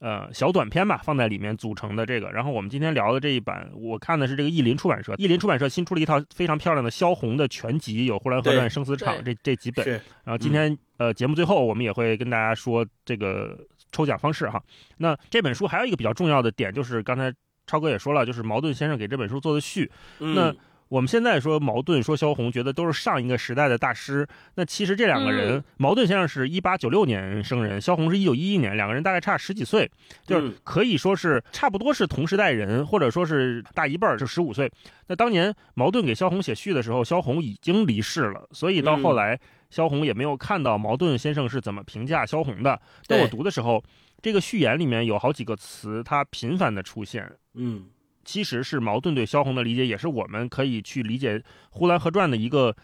[0.00, 2.30] 呃小短篇吧，放在里面组成的这个。
[2.30, 9.88] 然后我们今天聊的这一版，我看的是这个译林出版社，译林出版社新出了一套非常漂亮的萧红的全集，有《呼兰河传》《生死场》这这几本。
[10.24, 13.58] 然后今天呃节目最后我们也会跟大家说这个
[13.94, 14.60] 抽奖方式哈。
[14.98, 17.32] 那这本书还有一个比较重要的点就是刚才。
[17.66, 19.90] 超哥也说了，就是茅盾先生给这本书做的序。
[20.18, 20.54] 那
[20.88, 24.28] 我们现在说茅盾，说萧红，觉得都是上一个时代的大师。
[24.56, 29.90] 那其实这两个人，茅盾先生是一八九六年生人，萧红是一九一一年，两个人大概差十几岁，
[30.26, 34.70] 就是可以说是差不多是同时代人，或者说是大一辈儿，就十五岁。
[35.06, 39.40] 那当年茅盾给萧红写序的时候，萧红已经离世了，所以到后来
[39.74, 42.80] 萧红也没有看到茅盾先生是怎么评价萧红的。
[43.08, 43.82] 那我读的时候。
[44.22, 47.30] 这个序言里面有好几个词，它频繁的出现。
[47.52, 47.84] 嗯，
[48.24, 52.74] 其实是矛盾对萧红的理解，也是我们可以去理解《呼兰河传》的一个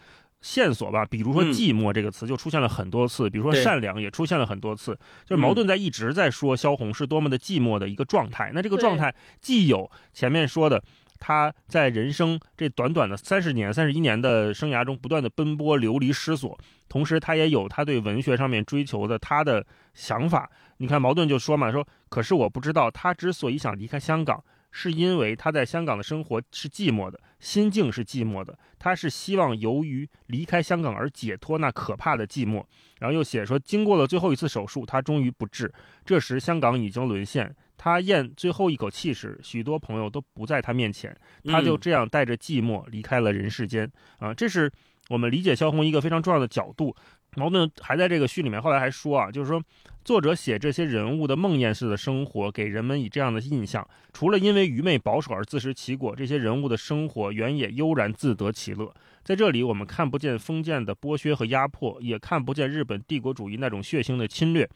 [0.41, 1.03] 线索吧。
[1.03, 4.95] 比如说“寂寞”这个词就出现了很多次，比如说“善良”也出现了很多次。
[5.25, 8.51] 就是矛盾在一直在说萧红是多么的寂寞的一个状态。
[8.53, 10.83] 那这个状态既有前面说的。
[11.21, 20.49] 他在人生这短短的三十年、三十一年的生涯中，不断的奔波、流离失所，同时他也有他对文学上面追求的他的想法。
[20.77, 28.57] 你看，矛盾就说嘛，说可是我不知道，他之所以想离开香港，是因为他在香港的生活是寂寞的，心境是寂寞的。
[28.79, 32.63] 他是希望由于离开香港而解脱那可怕的寂寞。
[32.99, 35.71] 然后又写说，经过了最后一次手术，他终于不治。
[36.03, 37.55] 这时香港已经沦陷。
[37.83, 43.91] 他咽最后一口气时，许多朋友都不在他面前，他就这样带着寂寞离开了人世间。
[44.19, 44.71] 啊，这是
[45.09, 46.95] 我们理解萧红一个非常重要的角度。
[47.37, 49.59] 矛盾还在这个序里面，后来还说啊，就是说
[50.05, 58.93] 作者写这些人物的梦魇式的生活，给人们以这样的印象：除了因为愚昧保守而自食其果，这些人物的生活原也悠然自得其乐。
[59.23, 64.69] 在这里，我们看不见封建的剥削和压迫，也看不见日本帝国主义那种血腥的侵略。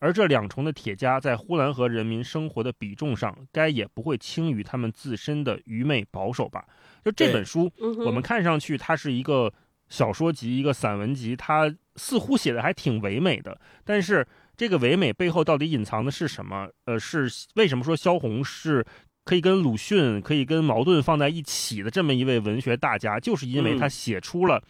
[0.00, 6.64] 而这两重的铁枷，在呼兰河人民生活的比重上，该也不会轻于他们自身的愚昧保守吧？
[7.04, 7.70] 就这本书，
[8.04, 9.52] 我们看上去它是一个。
[9.90, 14.24] 小说集一个散文集，它似乎写的还挺唯美的，但是
[14.56, 16.68] 这个唯美背后到底隐藏的是什么？
[16.84, 18.86] 呃，是为什么说萧红是
[19.24, 23.18] 可以跟鲁迅、可以跟茅盾放在一起的这么一位文学大家？
[23.18, 24.62] 就是因为他写出了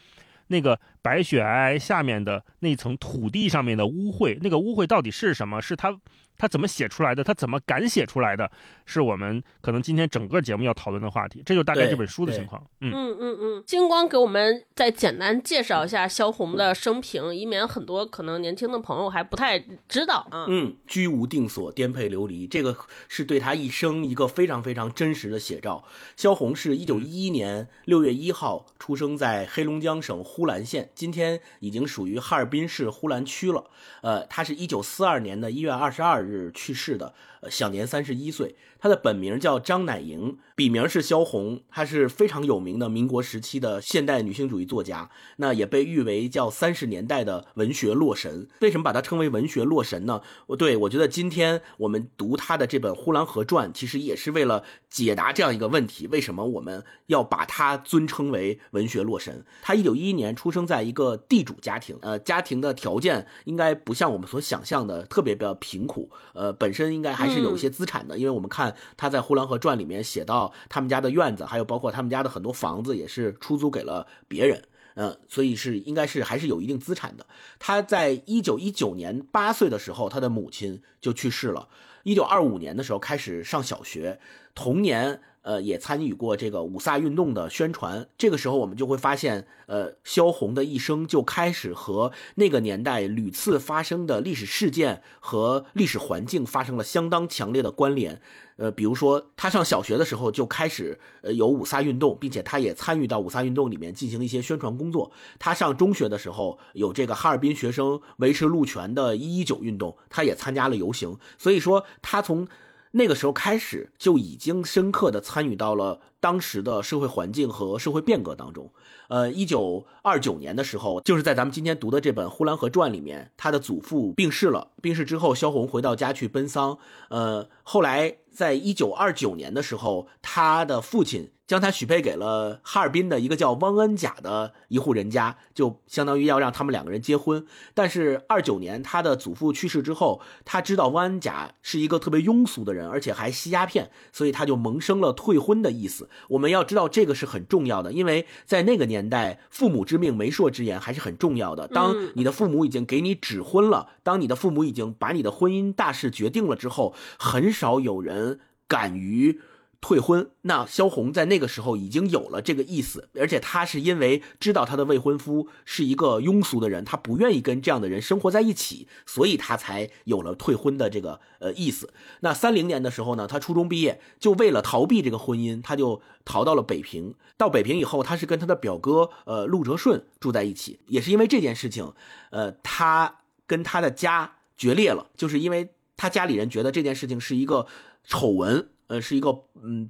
[0.46, 5.60] 那个白雪皑皑下面的那层土地上面的污秽，那个污秽到底是什么？
[5.60, 5.98] 是他。
[6.40, 7.22] 他怎么写出来的？
[7.22, 8.50] 他怎么敢写出来的？
[8.86, 11.42] 是我们可能今天整个节目要讨论的话题。
[11.44, 12.64] 这就大概这本书的情况。
[12.80, 13.64] 嗯嗯嗯嗯。
[13.66, 20.46] 金光给我们再简单介绍一下萧红的生平，以免很多可能年轻的朋友还不太知道啊。
[20.48, 22.74] 嗯，居无定所，颠沛流离，这个
[23.06, 25.84] 是对他一生一个非常非常真实的写照。
[26.16, 33.64] 萧红是一九一一年六月一号出生在黑龙江省呼兰县，今天已经属于哈尔滨市呼兰区了。
[34.02, 36.50] 呃，他是一九四二年的一月二十二日。
[36.52, 37.14] 去世的，
[37.48, 38.56] 享年三十一岁。
[38.82, 41.60] 他的本名叫张乃莹，笔名是萧红。
[41.68, 48.48] 她是非常有名的民国时期的现代女性主义作家，那也被誉为叫三十年代的文学洛神。
[48.62, 50.22] 为什么把她称为文学洛神呢？
[50.46, 59.44] 我对我觉得今天我们读她的这本《呼兰河传》，其实也是为了解答这样一个问题：为什么我们要把她尊称为文学洛神？
[59.60, 68.74] 她一九一一年出生在一个地主家庭，呃，家庭的条件应该不像我们所想象的特别比较贫苦，呃，本身应该还是有一些资产的，因为我们看。
[68.96, 74.62] 他在《呼兰河传》里面写到，他们家的院子，还有包括他们家的很多房子，也是出租给了别人，
[74.94, 77.24] 嗯，所以是应该是还是有一定资产的。
[77.58, 81.68] 他在一九一九年八岁的时候，他的母亲就去世了。
[82.02, 84.20] 一九二五年的时候开始上小学，
[84.54, 85.22] 同年。
[85.42, 88.08] 呃，也参与过这个五卅运动的宣传。
[88.18, 98.20] 这个时候，我们就会发现，呃，萧红的一生就开始和那个年代屡次发生的历史事件和历史环境发生了相当强烈的关联。
[98.56, 105.10] 呃，比如说，他上小学的时候就开始呃有五卅运动，并且他也参与到五卅运动里面进行一些宣传工作。
[105.38, 111.16] 他上中学的时候有这个哈尔滨学生维持路权的一一九运动，他也参加了游行。
[111.38, 112.46] 所以说，他从
[112.92, 118.72] 那个时候开始就已经深刻的参与到了当时的社会环境和社会变革当中。
[119.08, 124.68] 呃，一九二九年的时候，就是在咱们今天读的这本《呼兰河传》里面，他的祖父病逝了。
[124.80, 126.78] 病逝之后，萧红回到家去奔丧。
[127.08, 131.30] 呃，后来在一九二九年的时候，他的父亲。
[131.50, 137.44] 将他许配给了哈尔滨的一个叫汪恩甲的一户人家，就相当于要让他们两个人结婚。
[137.74, 146.08] 但是二九年他的祖父去世之后，他知道汪恩甲是一个特别庸俗的人，而且还吸鸦片，所以他就萌生了退婚的意思。
[146.28, 151.66] 我们要知道这个是很重要的，因为在那个年代，父母之命、媒妁之言还是很重要的。
[151.66, 159.40] 当你的父母已经给你指婚了，当你的父母已经把你的婚姻大事决定了之后，很少有人敢于。
[159.80, 171.92] 退婚，那萧红在那个时候已经有了这个意思，而且她是因为知道她的未婚夫是一个庸俗的人，她不愿意跟这样的人生活在一起，所以她才有了退婚的这个呃意思。
[172.20, 177.14] 那三零年的时候呢，她初中毕业，就为了逃避这个婚姻，她就逃到了北平。
[177.38, 181.94] 到北平以后，她是跟她的表哥呃陆哲顺住在一起，也是因为这件事情，
[182.30, 187.66] 呃，她跟她的家决裂了，就是因为她家里人觉得这件事情是一个
[188.04, 188.68] 丑闻。
[188.90, 189.88] 呃，是一个嗯，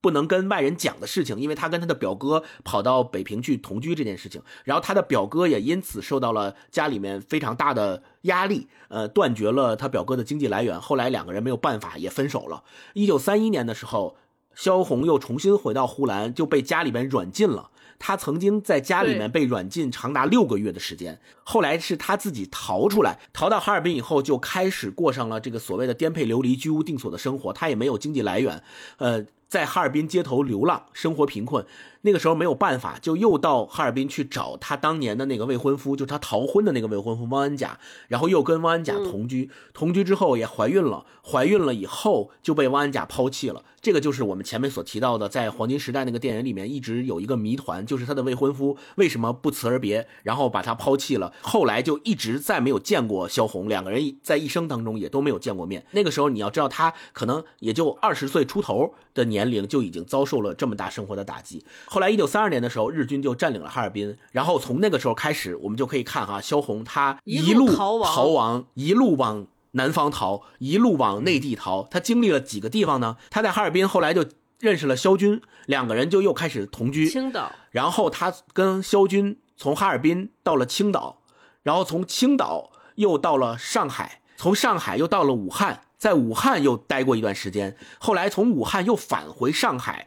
[0.00, 10.80] 不能跟外人讲的事情，因为他跟他的表哥跑到北平去同居这件事情，然后他的表哥也因此受到了家里面非常大的压力，呃，断绝了他表哥的经济来源。
[10.80, 12.62] 后来两个人没有办法也分手了。
[12.92, 14.16] 一九三一年的时候，
[14.54, 17.70] 萧红又重新回到呼兰，就被家里面软禁了。
[18.04, 27.52] 他曾经在家里面被软禁长达六个月的时间，后来是他自己逃出来，逃到哈尔滨以后，就开始过上了这个所谓的颠沛流离、居无定所的生活。
[27.52, 28.60] 他也没有经济来源，
[28.96, 29.24] 呃。
[29.52, 31.62] 在哈尔滨街头流浪，生活贫困。
[32.02, 43.64] 那个时候没有办法，就又到哈尔滨去找他当年的那个未婚夫，就是他逃婚的那个未婚夫汪安甲，然后又跟汪安甲同居，同居之后也怀孕了，怀孕了以后就被汪安甲抛弃了。
[43.80, 55.84] 这个就是我们前面所提到的，在黄金时代那个电影里面一直有一个谜团，就是他的未婚夫为什么不辞而别，然后把他抛弃了，后来就一直再没有见过萧红，两个人在一生当中也都没有见过面。
[55.90, 61.64] 那个时候你要知道，他可能也就二十岁出头的年龄，就已经遭受了这么大生活的打击。
[61.92, 64.16] 后来，一九三二年的时候，日军就占领了哈尔滨。
[64.30, 71.86] 然后从那个时候开始，我们就可以看哈，萧红他一路逃亡，逃亡，一路往南方逃，一路往内地逃。
[71.90, 73.18] 他经历了几个地方呢？
[73.28, 74.24] 他在哈尔滨后来就
[74.58, 77.06] 认识了萧军，两个人就又开始同居。
[77.06, 77.52] 青岛。
[77.70, 81.18] 然后他跟萧军从哈尔滨到了青岛，
[81.62, 87.76] 然后从青岛又到了上海，从上海又到了武汉，在武汉又待过一段时间。
[87.98, 90.06] 后来从武汉又返回上海。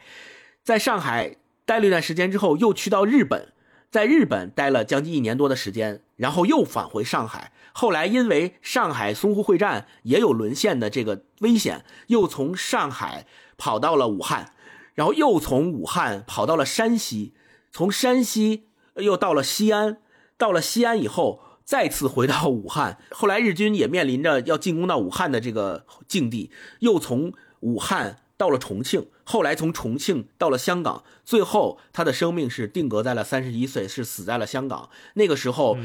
[0.64, 1.36] 在上海
[1.66, 3.52] 待了一段时间之后，又去到日本，
[3.90, 7.52] 在日本待了将近一年多的时间，然后又返回上海。
[7.72, 13.26] 后来因为上海淞沪会战也有沦陷的这个危险，又从上海
[13.58, 14.54] 跑到了武汉，
[14.94, 17.34] 然后又从武汉跑到了山西，
[17.70, 19.98] 从山西又到了西安，
[20.38, 22.98] 到了西安以后再次回到武汉。
[23.10, 28.20] 后来日军也面临着要进攻到武汉的这个境地，又从武汉。
[28.36, 34.90] 到了重庆，后来从重庆到了香港，最后他的生命是定格在了三十一岁，是死在了香港。
[35.14, 35.78] 那个时候，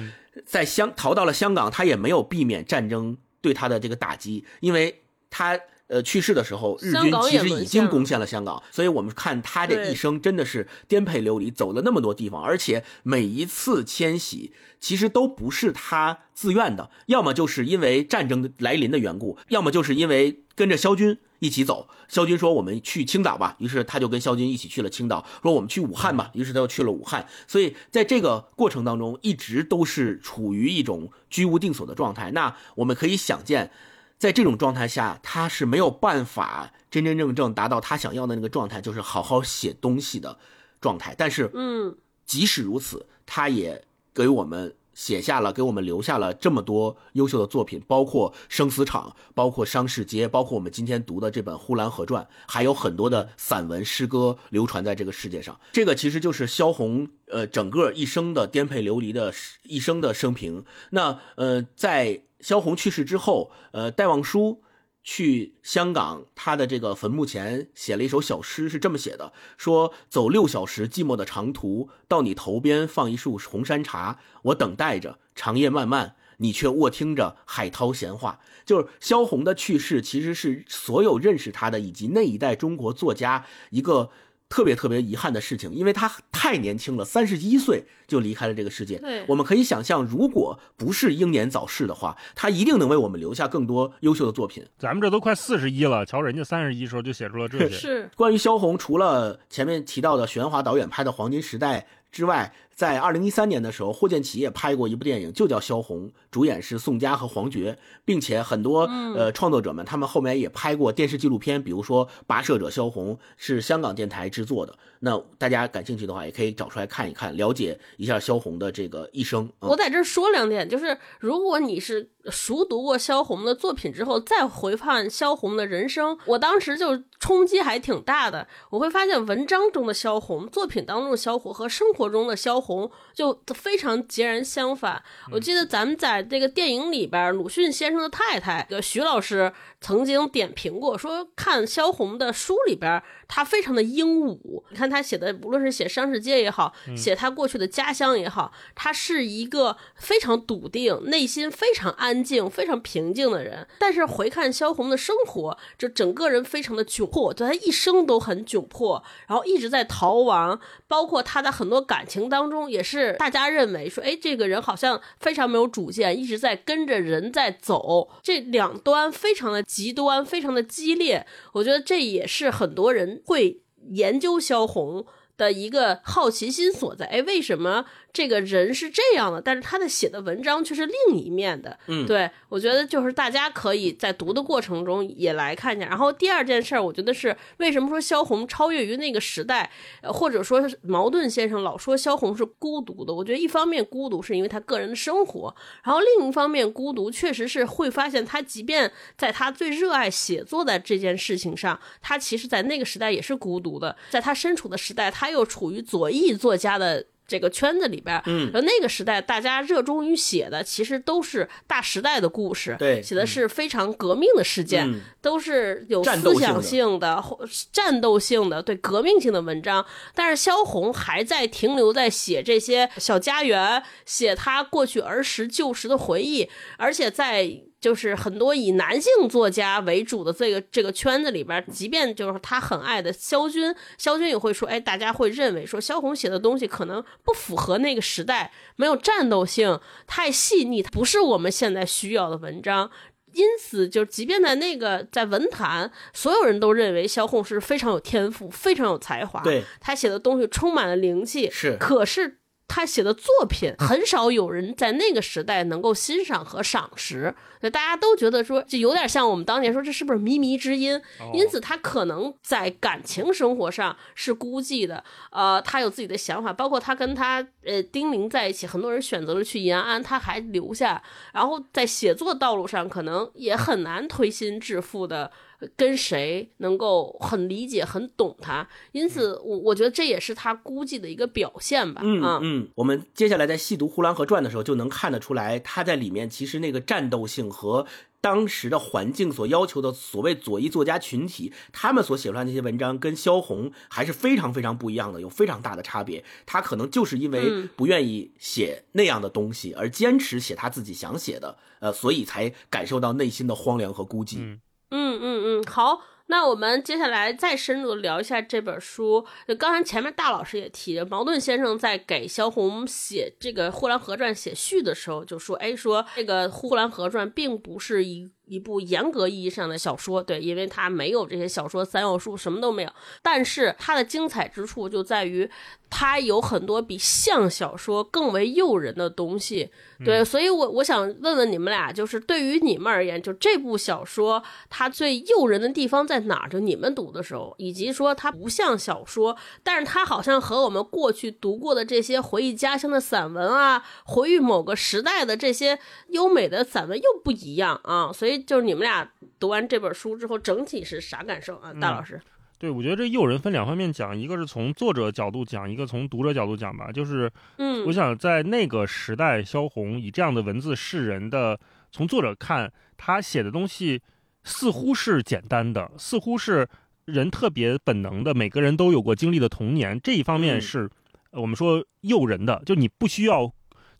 [0.46, 8.62] 在香逃到了香港，他也没有避免战争对他的这个打击，因为他呃去世的时候，日军其实已经攻陷了香港。
[8.70, 21.18] 所以我们看他这一生真的是颠沛流离，走了那么多地方，而且每一次迁徙其实都不是他自愿的，要么就是因为战争来临的缘故，要么就是因为跟着萧军。
[21.42, 25.26] 一起走，萧军说：“我们去青岛吧。”于是他就跟萧军一起去了青岛。
[25.42, 27.28] 说：“我们去武汉吧。”于是他又去了武汉。
[27.48, 32.30] 所以在这个过程当中，一直都是处于一种居无定所的状态。
[32.32, 33.72] 那我们可以想见，
[34.20, 40.38] 在这种状态下，他是没有办法真真正正达到他想要的那个状态，就是好好写东西的
[40.80, 41.16] 状态。
[41.18, 43.84] 但是，嗯，即使如此，他也
[44.14, 44.76] 给我们。
[44.94, 55.60] 写下了，给我们留下了这么多优秀的作品，包括《生死场》，包括《商市街》，包括我们今天读的这本《呼兰河传》，还有很多的散文诗歌流传在这个世界上。
[55.72, 59.34] 这个其实就是萧红呃整个一生的颠沛流离的
[59.64, 60.66] 一生的生平。
[60.92, 64.62] 那呃，在萧红去世之后，呃，戴望舒。
[65.04, 78.40] 去香港，他的这个坟墓前写了一首小诗，是这么写的：说走六小时寂寞的长途，到你头边放一束红山茶，我等待着长夜漫漫，你却卧听着海涛闲话。
[78.66, 84.12] 就是萧红的去世，其实是所有认识他的以及那一代中国作家一个。
[84.52, 88.98] 特别特别遗憾的事情，因为他太年轻了，三十一岁就离开了这个世界。
[88.98, 94.66] 对，我们可以想象，如果不是英年早逝的话，他一定能为我们留下更多优秀的作品。
[94.78, 97.70] 咱们这都快四十一了，瞧人家三十一时候就写出了这些。
[97.80, 101.80] 是关于萧红，除了前面提到的许鞍华导演拍的《黄金时代》
[102.12, 102.54] 之外。
[102.74, 108.84] 在二零一三年的时候，霍建起也拍过一部电影，就叫《萧红》，主演是宋佳和黄觉，并且很多
[109.16, 114.74] 呃创作者们，他们后面也拍过电视纪录片，比如说《跋涉者萧红》是香港电台制作的。
[115.04, 119.52] 那大家感兴趣的话，也可以找出来看一看，了解一下萧红的这个一生。
[119.60, 128.48] 我在这说两点，就是如果你是熟读过萧红的作品之后，再回看萧红的人生，我当时就冲击还挺大的。
[128.70, 132.90] 我会发现文章中的萧红，作品当中的萧红和生活中的萧红。
[133.14, 135.04] 就非常截然相反。
[135.32, 143.02] 我记得咱们在这个电影里边，鲁迅先生的太太，徐老师曾经点评过，说看萧红的书里边。
[143.34, 153.66] 她非常的英武，你看她写的，无论是写商市街也好，写她过去的家乡也好，她是一个非常笃定、内心非常安静、非常平静的人。
[153.80, 160.60] 但是回看萧红的生活，就整个人非常的窘迫，就她一生都很窘迫，然后一直在逃亡，
[160.90, 171.26] 包括她的很多感情当中，也是大家认为说，哎，这个人好像非常没有主见，一直在跟着人在走，这两端非常的极端，非常的激烈。
[171.54, 173.22] 我觉得这也是很多人。
[173.26, 175.06] 会研究萧红
[175.38, 181.78] 的一个好奇心所在，哎，为什么这个人是这样的，但是他的写的文章却是另一面的。
[181.88, 185.88] 嗯，对我觉得就是大家可以在读的过程中也来看一下。
[185.88, 189.72] 然后第二件事儿，我觉得是为什么说萧红超越于那个时代，
[190.04, 193.14] 或者说茅盾先生老说萧红是孤独的。
[193.14, 203.96] 我觉得一方面孤独是因为他个人的生活，然后另一方面孤独确实是会发现他即便在他最热爱写作的这件事情上，他其实在那个时代也是孤独的。
[204.10, 207.06] 在他身处的时代，他又处于左翼作家的。
[207.32, 217.24] 这个圈子里边，嗯，那个时代大家热衷于写的，其实都是大时代的故事，对，写的是非常革命的事件，都是有思想性的、
[217.72, 219.86] 战斗性的、对革命性的文章。
[220.14, 227.62] 但是萧红还在停留在写这些小家园，写他过去儿时旧时的回忆，而且在。
[227.82, 242.92] 就是很多以男性作家为主的这个这个圈子里边，即便就是他很爱的萧军，萧军也会说，哎，大家会认为说萧红写的东西可能不符合那个时代，没有战斗性，太细腻，不是我们现在需要的文章。
[243.34, 252.41] 因此，就即便在那个在文坛，所有人都认为萧红是非常有天赋、非常有才华，对他写的东西充满了灵气，是，可是。
[252.74, 261.02] 他写的作品很少有人在那个时代能够欣赏和赏识，大家都觉得说，就有点像我们当年说这是不是靡靡之音？
[261.34, 271.04] 因此他可能在感情生活上是孤寂的，呃，他有自己的想法，包括他跟他呃丁玲在一起，很多人选择了去延安，他还留下，
[271.34, 275.30] 然后在写作道路上可能也很难推心置腹的。
[275.76, 282.02] 跟谁能够很理解、很懂他，因此我我觉得这也是他估计的一个表现吧。
[282.04, 287.86] 嗯嗯，我们接下来在细读《呼兰河传》的时候，就能看得出来，他在里面其实那个战斗性和
[288.20, 296.24] 当时的环境所要求的所谓左翼作家群体，他们所写出来那些文章，跟萧红还是非常非常不一样的，有非常大的差别。
[296.46, 304.38] 他可能就是因为不愿意写那样的东西，而坚持写他自己想写的，呃，所以才感受到内心的荒凉和孤寂。
[304.40, 304.60] 嗯
[304.92, 309.26] 嗯嗯嗯，好，那我们接下来再深入聊一下这本书。
[309.48, 322.92] 就刚才前面大老师也提，矛盾先生在给萧红写这个《呼兰河传》写序的时候就说：“哎，说这个《呼兰河传》并不是一。”一部严格意义上的小说，对，因为它没有这些小说三要素，什么都没有。
[323.22, 325.50] 但是它的精彩之处就在于，
[325.90, 329.72] 它有很多比像小说更为诱人的东西，
[330.04, 330.26] 对。
[330.26, 336.46] 所以我我想问问你们俩，就是对于你们而言，就这部小说它最诱人的地方在哪？
[336.50, 345.80] 就你们读的时候，以及说它不像小说，但是它好像和我们过去读过的这些回忆家乡的散文啊，回忆某个时代的这些
[346.10, 348.41] 优美的散文又不一样啊，所以。
[348.44, 351.74] 就是你们俩读完这本书之后，整体是啥感受啊？
[351.74, 352.22] 大老师，
[352.58, 356.92] 对我觉得这诱人分两方面讲，一个是从作者角度讲，一个从读者角度讲吧。
[356.92, 361.60] 就是，嗯，我想在那个时代，萧红以这样的文字示人的，
[361.92, 364.02] 从作者看，他写的东西
[364.44, 366.68] 似乎是简单的，似乎是
[367.06, 370.00] 人特别本能的，每个人都有过经历的童年。
[370.00, 370.90] 这一方面是
[371.32, 373.52] 我们说诱人的，就你不需要。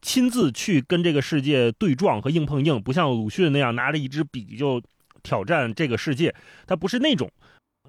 [0.02, 4.82] 亲自去跟这个世界对撞和硬碰硬，不像鲁迅那样拿着一支笔就
[5.22, 6.34] 挑战这个世界，
[6.66, 7.32] 他不是那种。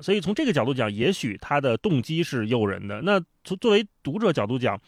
[0.01, 3.01] 所以从这个角度讲，也许他的动机是诱人的。
[3.03, 4.79] 那从作为读者角度讲，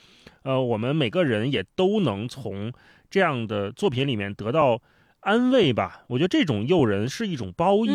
[0.43, 2.73] 呃，我们每个人也都能从
[3.11, 4.81] 这样的作品里面得到
[5.21, 6.05] 安慰吧。
[6.09, 7.91] 我觉得这种诱人是一种褒义，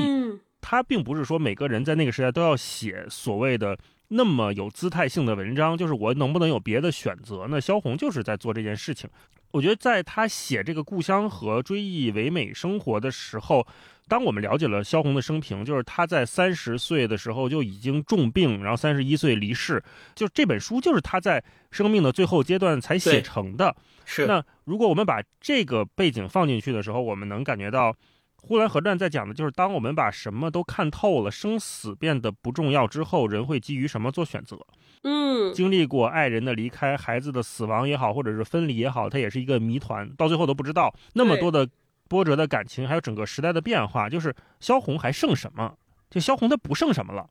[0.61, 3.77] 它并不是说每个人在那个时代都要写所谓的。
[4.09, 7.61] 那么有姿态性的文章，就是我能不能有别的选择呢？
[7.61, 9.09] 萧红就是在做这件事情。
[9.51, 13.65] 我觉得在他写这个故乡和追忆唯美生活的时候，
[14.07, 19.83] 当我们了解了萧红的生平，就是他在三十岁的时候就已经重病，然后三十一岁离世，
[20.13, 23.75] 就这本书就是他在生命的最后阶段才写成的。
[24.05, 24.27] 是。
[24.27, 27.93] 那如果我们把这个背景放进去的时候，我们能感觉到。
[28.41, 34.57] 《呼兰河传》在讲的就是，当我们把什么都看透了，生死变得不重要之后，人会基于什么做选择？
[35.03, 41.67] 嗯，经历过爱人的离开、孩子的死亡也好，或者是分离也好，它也是一个谜团，到最后都不知道那么多的
[42.07, 44.09] 波折的感情，还有整个时代的变化。
[44.09, 45.75] 就是萧红还剩什么？
[46.09, 47.29] 就萧红她不剩什么了，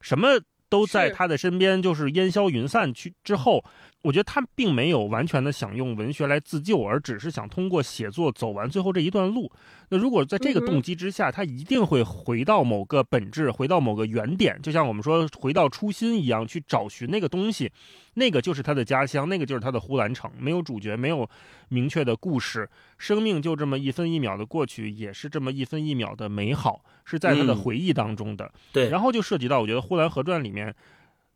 [0.00, 3.64] 什么都在她的身边，就是烟消云散去之后。
[4.04, 9.50] 我觉得他并没有完全的想用文学来自救，而只是想通过写作走完最后这一段路。
[9.88, 17.72] 那如果在这个动机之下，他一定会回到某个本质，回到某个原点，就像我们说回到初心一样，去找寻那个东西。
[18.16, 20.30] 那个就是他的家乡，那个就是他的呼兰城。
[20.38, 21.26] 没有主角，没有
[21.70, 28.52] 明确的故事，生命就这么一分一秒的过去，也是这么一分一秒的美好，是在他的回忆当中的。
[28.70, 30.74] 对，然后就涉及到，我觉得《呼兰河传》里面。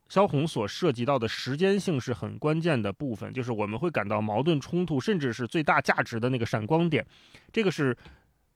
[0.09, 7.07] 萧红所涉及到的时间性是很关键的部分，就是我们会感到矛盾冲突，甚至是最大价值的那个闪光点，
[7.53, 7.97] 这个是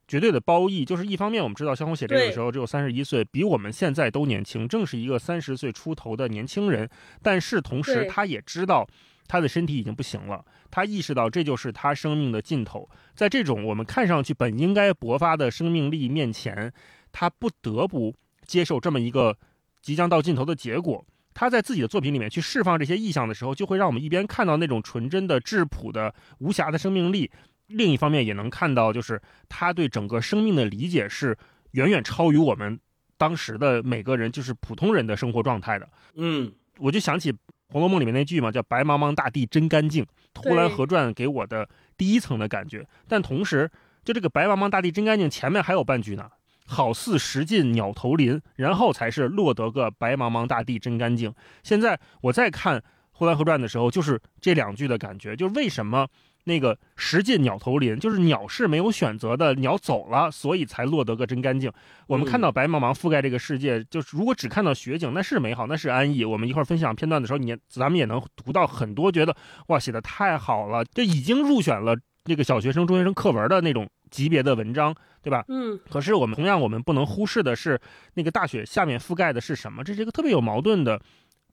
[0.08, 0.84] 绝对的褒义。
[0.84, 6.88] 就是一方面，我们知道萧红写这个的时候只有三十一岁，比我们现在都年轻，正是一个三十岁出头的年轻人。
[7.20, 8.88] 但是同时，他也知道
[9.28, 12.88] 他的身体已经不行了，他意识到这就是他生命的尽头。
[13.14, 16.72] 在这种我们看上去本应该勃发的生命力面前，
[17.12, 18.14] 他不得不
[18.46, 19.36] 接受这么一个
[19.82, 21.04] 即将到尽头的结果。
[21.34, 27.30] 他在自己的作品里面去释放这些意象的时候，就会让我们一边看到那种纯真的、质朴的、无瑕的生命力，
[27.68, 31.36] 另一方面也能看到，就是他对整个生命的理解是
[31.72, 32.78] 远远超于我们
[33.16, 35.88] 当时的每个人就是普通人的生活状态的。
[36.14, 37.32] 嗯，我就想起
[37.68, 40.04] 《红楼梦》里面那句嘛，叫“白茫茫大地真干净”，
[40.42, 42.86] 《呼兰河传》给我的第一层的感觉。
[43.08, 43.70] 但同时，
[44.04, 46.28] 就这个“白茫茫大地真干净”前面还有半句呢。
[46.66, 51.32] 好似石尽鸟头林，然后才是落得个白茫茫大地真干净。
[51.62, 52.78] 现在我再看
[53.12, 56.06] 《呼兰河传》的时候，就是这两句的感觉，就是为什么
[56.44, 61.70] 那个石尽鸟头林，就是鸟是没有选择的，鸟走了，所以才落得个真干净。
[62.08, 66.24] 我们看到白茫茫覆盖这个世界，就是如果只看到雪景，那是美好，那是安逸。
[66.24, 69.36] 我们一会儿分享片段的时候，你咱们也能读到很多，觉得
[69.68, 74.92] 哇，写的太好了，这已经入选了那个小学生、中学生课文的那种级别的文章。
[75.22, 75.44] 对吧？
[75.48, 75.78] 嗯。
[75.88, 77.80] 可是我们同样，我们不能忽视的是，
[78.14, 79.84] 那个大雪下面覆盖的是什么？
[79.84, 81.00] 这是一个特别有矛盾的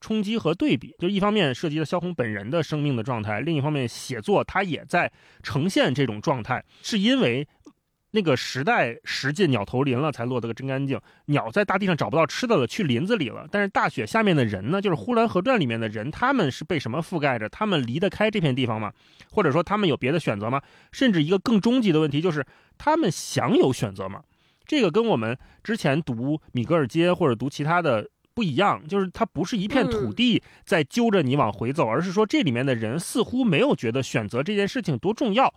[0.01, 0.95] 冲击和对比。
[0.99, 5.11] 就一方面涉及了萧红本人的生命的状态，另一方面写作他也在
[5.43, 7.47] 呈现这种状态，是因为。
[8.12, 10.99] 那个时代石尽鸟投林了，才落得个真干净。
[11.26, 13.47] 鸟在大地上找不到吃的了，去林子里了。
[13.51, 17.47] 但是大雪下面的人呢，就是《呼兰河传》里面的人，他们是被什么覆盖着？
[17.49, 18.91] 他们离得开这片地方吗？
[19.32, 20.62] 或者说他们有别的选择吗？
[20.91, 22.45] 甚至一个更终极的问题就是，
[22.78, 24.22] 他们享有选择吗？
[24.66, 35.53] 这个跟我们之前读米格尔街或者读其他的不一样，就是它不是一片土地在揪着你往回走，而是说这里面的人似乎没有觉得选择这件事情多重要。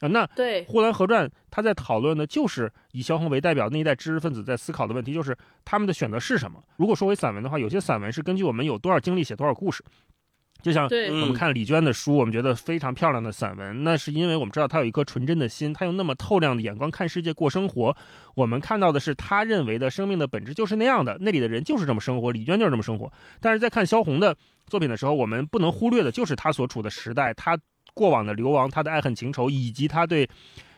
[0.00, 6.62] 啊，那对《呼兰河传》，他在讨论的就是以萧红为代表那一代知识分子在思考的问题，就是他们的选择是什么。
[6.76, 9.84] 如果说为散文的话，有些散文是根据我们有多少经历写多少故事。
[10.60, 17.96] 就像我们看李娟的书，我们觉得非常漂亮的散文，那是因为我们知道她有一颗纯真的心，她用那么透亮的眼光看世界、过生活。
[18.34, 23.12] 我们看到的是她认为的生命的本质就是那样的，那里的人就是这么生活，李娟就是这么生活。
[23.40, 24.36] 但是在看萧红的
[24.66, 27.58] 作品的时候，我们不能忽略的就是她所处的时代，她。
[27.98, 30.28] 过往的流亡，他的爱恨情仇，以及他对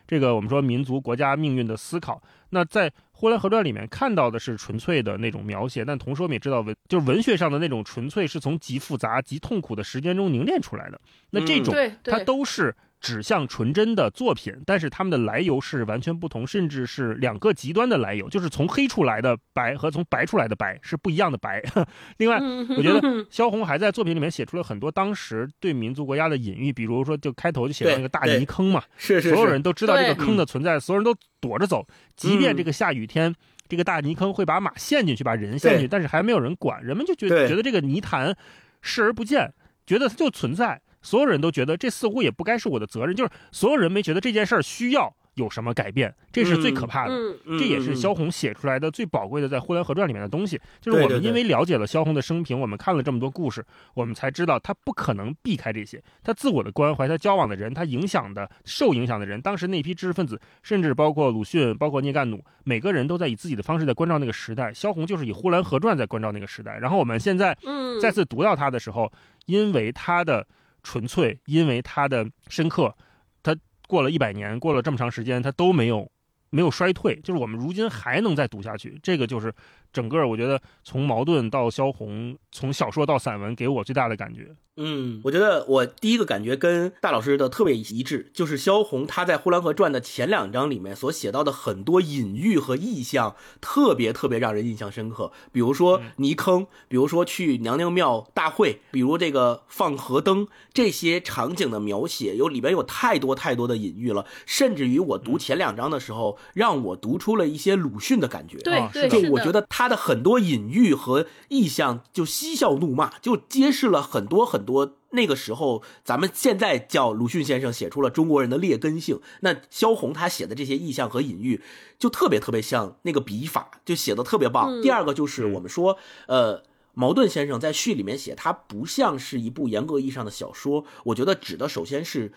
[0.07, 10.99] 这个我们说民族国家命运的思考，那在《呼兰河传》里面看到的是纯粹的那种描写，但同时我们也知道文就是文学上的那种纯粹是从极复杂、极痛苦的时间中凝练出来的。
[11.31, 12.75] 那这种它都是。
[13.01, 21.62] 指向纯真的作品，但是他们的来由是完全不同，甚至是两个极端的来由，就是从黑处来的白和从白出来的白是不一样的白。
[22.18, 22.36] 另外，
[22.76, 31.86] 我觉得萧红还在作品里面写出了很多当时对民族国家的隐喻，比如说就开头就写到那个大泥坑嘛，是是，所有人都知道这个坑的存在，所有人都躲着走，
[32.16, 33.34] 即便这个下雨天，
[33.66, 38.36] 这个大泥坑会把马陷进去，把人陷进去，但是还没有人管，人们就觉觉得这个泥潭
[38.82, 39.55] 视而不见，
[39.86, 40.82] 觉得它就存在。
[41.03, 47.14] 所有人都觉得这似乎也不该是我的责任，就是所有人没觉得这件事儿需要有什么改变，这是最可怕的。
[47.59, 50.61] 这也是萧红写出来的最宝贵的在《呼兰河传》里面的东西。
[50.80, 56.03] 就是我们因为了解了萧红的生平，我们看了这么多故事，我们才知道他不可能避开这些。
[56.22, 64.74] 他自我的关怀，他交往的人，他影响的、受影响的人，当时那批知识分子，甚至包括鲁迅、包括聂干弩，每个人都在以自己的方式在关照那个时代。
[64.74, 66.76] 萧红就是以《呼兰河传》在关照那个时代。
[66.78, 67.57] 然后我们现在
[68.03, 69.11] 再次读到他的时候，
[69.46, 70.46] 因为他的。
[70.83, 72.95] 纯粹因为它的深刻，
[73.43, 73.57] 它
[73.87, 76.11] 过了一百年，过了这么长时间，它都没有
[76.51, 79.55] 没有衰退，就是我们如今还能再读下去，这个就是
[79.93, 84.55] 整个我觉得从矛盾到萧红，从小说到散文，给我最大的感觉。
[84.82, 95.32] 嗯，我觉得我第一个感觉跟大老师的特别一致，就是萧红他在《呼兰河传》的前两章里面所写到的很多隐喻和意象，特别特别让人印象深刻。
[95.53, 104.24] 比如说泥坑，比如说去娘娘庙大会，比如这个放河灯，这些场景的描写，有里边有太多太多的隐喻了。
[104.47, 108.57] 甚至于我读前两章的时候，让我读出了一些鲁迅的感觉。
[108.59, 114.70] 对对，就我觉得他的很多隐喻和意象，就嬉笑怒骂，就揭示了很多很多。
[114.70, 119.20] 多那个时候，咱们现在叫鲁迅先生写出了中国人的劣根性。
[119.41, 121.61] 那萧红他写的这些意象和隐喻，
[121.99, 124.81] 就特别特别像那个笔法，就写的特别棒。
[124.81, 126.62] 第二个就是我们说，呃，
[126.95, 130.85] 茅盾先生在序里面写，他不像是一部严格意义上的小说。
[131.07, 132.33] 我觉得指的首先是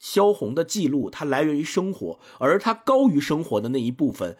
[0.00, 4.36] 萧红的记录，它来源于生活，而它高于生活的那一部分，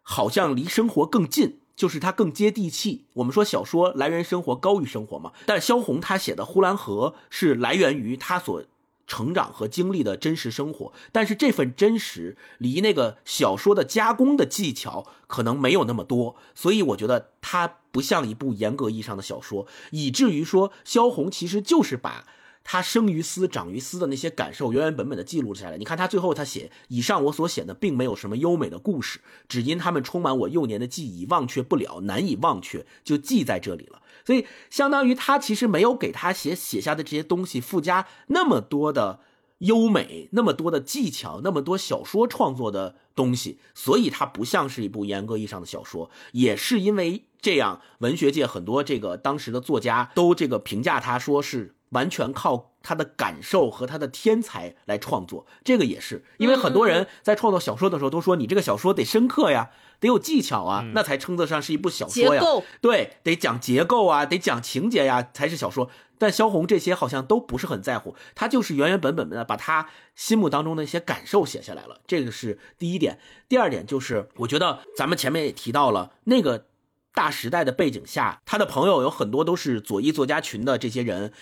[0.00, 1.59] 好像离生活更近。
[1.80, 3.06] 就是它更接地气。
[3.14, 8.62] 我们说小说来源生活高于生活嘛，但萧红他写的《呼兰河》是来源于他所
[9.06, 22.26] 成长和经历的真实生活，但是这份真实离那个小说的加工的技巧可能没有那么多，所以我觉得它不像一部严格意义上的小说，以至于说萧红其实就是把。
[22.62, 25.78] 他生于斯，长于斯的那些感受，原原本本的记录下来。
[25.78, 39.20] 你看他最后他写：“以上我所写的，并没有什么优美的故事，只因他们充满我幼年的记忆，忘却不了，难以忘却，就记在这里了。”所以，相当于他其实没有给他写写下的这些东西附加那么多的
[39.58, 46.10] 优美，那么多的技巧，那么多小说创作的东西，所以它不像是一部严格意义上的小说。
[46.32, 51.74] 也是因为这样，文学界很多这个当时的作家都这个评价他说是。
[51.90, 59.70] 完全靠他的感受和他的天才来创作，这个也是因为很多人在创作小说的时候都说你这个小说得深刻呀，
[60.00, 62.42] 得有技巧啊，那才称得上是一部小说呀。
[62.80, 65.90] 对，得讲结构啊，得讲情节呀，才是小说。
[66.18, 73.18] 但萧红这些好像都不是很在乎，他就是原原本本的把他心目当中的一些感受写下来了，这个是第一点。
[73.48, 76.66] 第二点就是，我觉得咱们前面也提到了那个
[77.14, 81.32] 大时代的背景下，他的朋友有很多都是左翼作家群的这些人。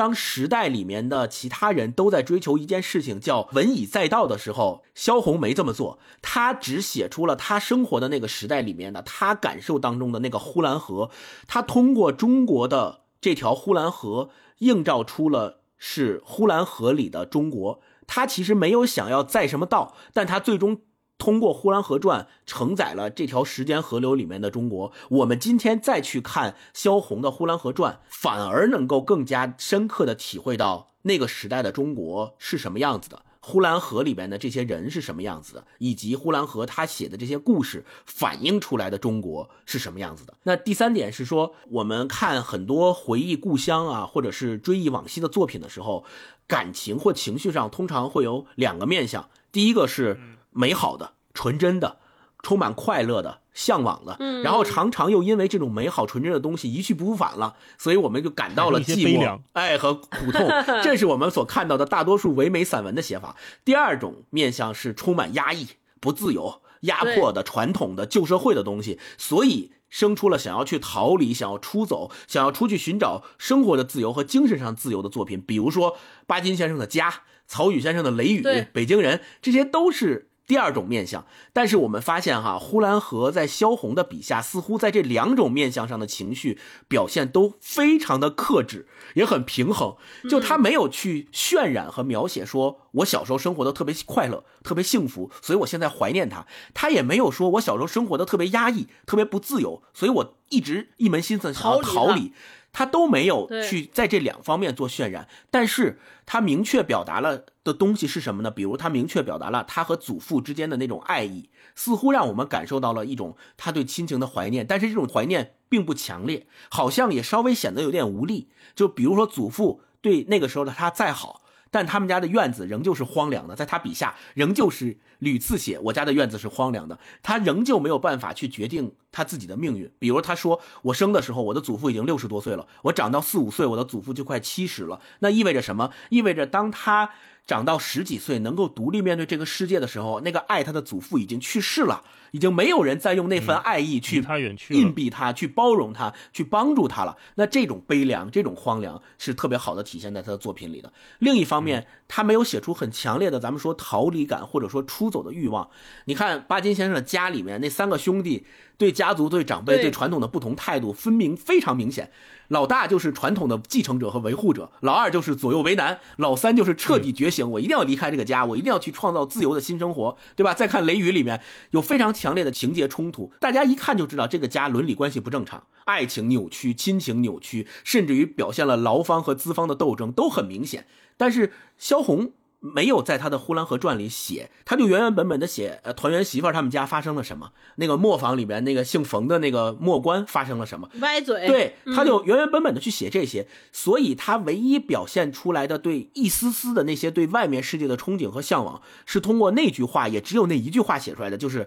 [0.00, 11.10] 当时代里面的其他人都在追求一件事情叫文以载道的时候，萧红没这么做，他只写出了他生活的那个时代里面的他感受当中的那个呼兰河，
[11.46, 14.30] 他通过中国的这条呼兰河
[14.60, 20.80] 映照出了是呼兰河里的中国，他其实没有想要载什么道，但他最终。
[21.20, 40.32] 通过《呼兰河传》承载了这条时间河流里面的中国，我们今天再去看萧红的《呼兰河传》，反而能够更加深刻的体会到那个时代的中国是什么样子的，呼兰河里边的这些人是什么样子的，以及呼兰河他写的这些故事反映出来的中国是什么样子的。
[40.44, 46.06] 那第三点是说，我们看很多回忆故乡啊，或者是追忆往昔的作品的时候，
[46.46, 50.18] 感情或情绪上通常会有两个面相，第一个是。
[50.50, 51.98] 美好的、纯真的、
[52.42, 60.48] 充满快乐的、向往的，然后常常又因为这种美好、纯真的东西一去不复返了，所以我们就感到了寂寞、哎和苦痛。
[60.82, 63.36] 这是我们所看到的大多数唯美散文的写法。
[63.64, 65.66] 第二种面向是充满压抑、
[66.00, 75.40] 不自由、压迫的、传统的旧社会的东西，所以生出了想要去逃离、想要出走、想要出去寻找生活的自由和精神上自由的作品。
[75.40, 75.96] 比如说
[76.26, 77.10] 巴金先生的《家》，
[77.46, 78.42] 曹禺先生的《雷雨》，
[78.72, 80.28] 北京人，这些都是。
[80.50, 89.94] 第二种面相，但是我们发现哈，呼兰河在萧红的笔下，似乎在这两种面相上的情绪表现都非常的克制，也很平衡。
[90.28, 96.44] 就他没有去渲染和描写说我小时候生活的特别快乐、特别幸福，所以我现在怀念他。
[96.74, 102.32] 他也没有说我小时候生活的特别压抑、特别不自由，所以我一直一门心思想要逃离。
[102.72, 108.50] 他都没有去在这两方面做渲染，但是他明确表达了的东西是什么呢？
[108.50, 118.48] 比如他明确表达了他和祖父之间的那种爱意，似乎让我们感受到了一种他对亲情的怀念，但是这种怀念并不强烈，好像也稍微显得有点无力。
[118.74, 121.42] 就比如说祖父对那个时候的他再好。
[121.72, 129.88] 但他们家的院子仍旧是荒凉的，在他笔下仍旧是屡次写我家的院子是荒凉的，他仍旧没有办法去决定他自己的命运。
[130.00, 135.92] 比如他说，我生的时候我的祖父已经六十多岁了，我长到四五岁我的祖父就快七十了，那意味着什么？
[136.08, 137.10] 意味着当他。
[137.46, 144.24] 长到十几岁，能够独立面对这个世界的时候，那个爱他的祖父已经去世了，已经没有人再用那份爱意去
[144.68, 147.16] 硬币他、去包容他、去帮助他了。
[147.34, 150.92] 那这种悲凉、这种荒凉，是特别好的体现在他的作品里的。
[151.18, 155.68] 另一方面，他没有写出很强烈的咱们说逃离感或者说出走的欲望。
[156.04, 158.46] 你看巴金先生的家里面那三个兄弟。
[158.80, 162.10] 对家族、对长辈、对传统的不同态度分明非常明显。
[162.48, 170.54] 老大就是传统的继承者和维护者，老二就是左右为难，老三就是彻底觉醒，我一定要离开这个家，我一定要去创造自由的新生活，对吧？
[170.54, 180.86] 再看《雷雨》里面有非常强烈的情节冲突，大家一看就知道这个家伦理关系不正常，爱情扭曲，亲情扭曲，甚至于表现了劳方和资方的斗争都很明显。
[181.18, 182.32] 但是萧红。
[182.60, 201.66] 没有在他的《呼兰河传》里写，他就原原本本的写，呃，团圆媳妇他们家发生了什么，那个磨坊里边那个姓冯的那个磨官发生了什么，歪嘴，对，他就原原本本的去写这些，所以他唯一表现出来的对一丝丝的那些对外面世界的憧憬和向往，是通过那句话，也只有那一句话写出来的，就是，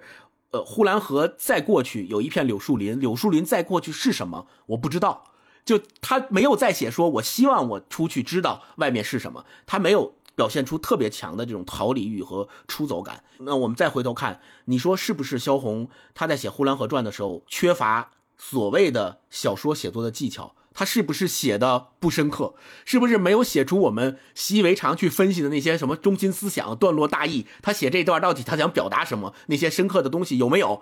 [0.52, 5.32] 呃，呼兰河再过去有一片柳树林，柳树林再过去是什么，我不知道，
[5.66, 10.14] 就他没有再写说，我希望我出去知道外面是什么，他没有。
[10.36, 13.24] 表现出特别强的这种逃离欲和出走感。
[13.40, 20.56] 那我们再回头看，你说是不是萧红他在写《呼兰河传》的时候缺乏所谓的小说写作的技巧？
[20.76, 22.56] 他是不是写的不深刻？
[22.84, 27.46] 是不是没有写出我们习以为常去分析的那些什么中心思想、段落大意？
[27.62, 29.36] 他写这段到底他想表达什么？
[29.46, 30.82] 那些深刻的东西有没有？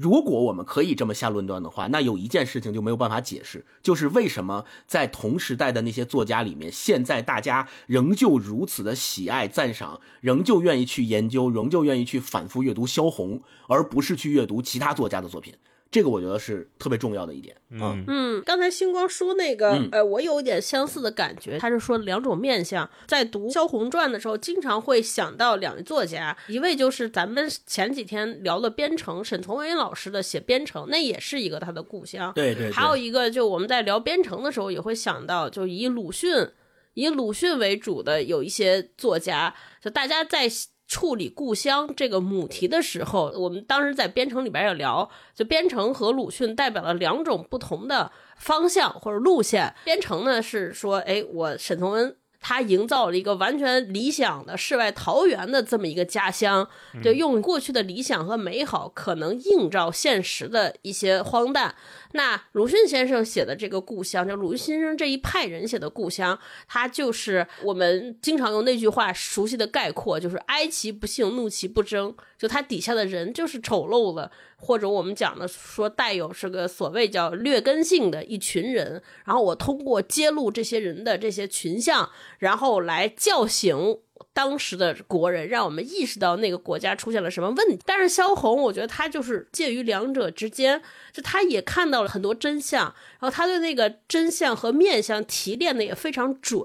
[0.00, 15.52] 如果我们可以这么下论断的话，那有一件事情就没有办法解释，就是为什么在同时代的那些作家里面，现在大家仍旧如此的喜爱赞赏，仍旧愿意去研究，仍旧愿意去反复阅读萧红，而不是去阅读其他作家的作品。
[15.90, 17.56] 这个我觉得是特别重要的一点。
[17.70, 21.58] 嗯嗯，刚才星光说那个，呃，我有一点相似的感觉。
[21.58, 32.32] 他是说两种面相，在读《萧红传》的时候，经常会想到两位作家，一位就是咱们前几天聊的编程沈从文老师的写编程，那也是一个他的故乡。
[32.34, 32.70] 对对。
[32.70, 36.48] 还有一个，就我们在聊编程的时候，也会想到，就以鲁迅
[36.94, 40.48] 以鲁迅为主的有一些作家，就大家在。
[40.90, 49.72] 处理故乡这个母题的时候，我们当时在编程里边也聊，就编程和鲁迅代表了两种不同的方向或者路线。
[49.84, 52.16] 编程呢是说，哎，我沈从文。
[52.40, 56.66] 他营造了一个完全理想的世外桃源的这么一个家乡，
[57.02, 61.74] 就用过去的理想和美好，可能映照现实的一些荒诞。
[62.12, 66.36] 那鲁迅先生写的这个故乡，就鲁迅先生这一派人写的故乡，
[66.66, 72.14] 他就是我们经常用那句话熟悉的概括，就是哀其不幸，怒其不争。
[72.36, 74.30] 就他底下的人就是丑陋的。
[74.62, 82.10] 或者我们讲的说带有这个所谓叫劣根性的一群人，然后我通过揭露这些人的这些群像，
[82.40, 84.00] 然后来叫醒。
[84.32, 90.80] 当时的国人让我们意识到那个国家出现了什么问题，但是萧红，我觉得他就是介于两者之间，
[91.12, 92.84] 就他也看到了很多真相，
[93.18, 96.62] 然后他对那个真相和面相提炼的也非常准。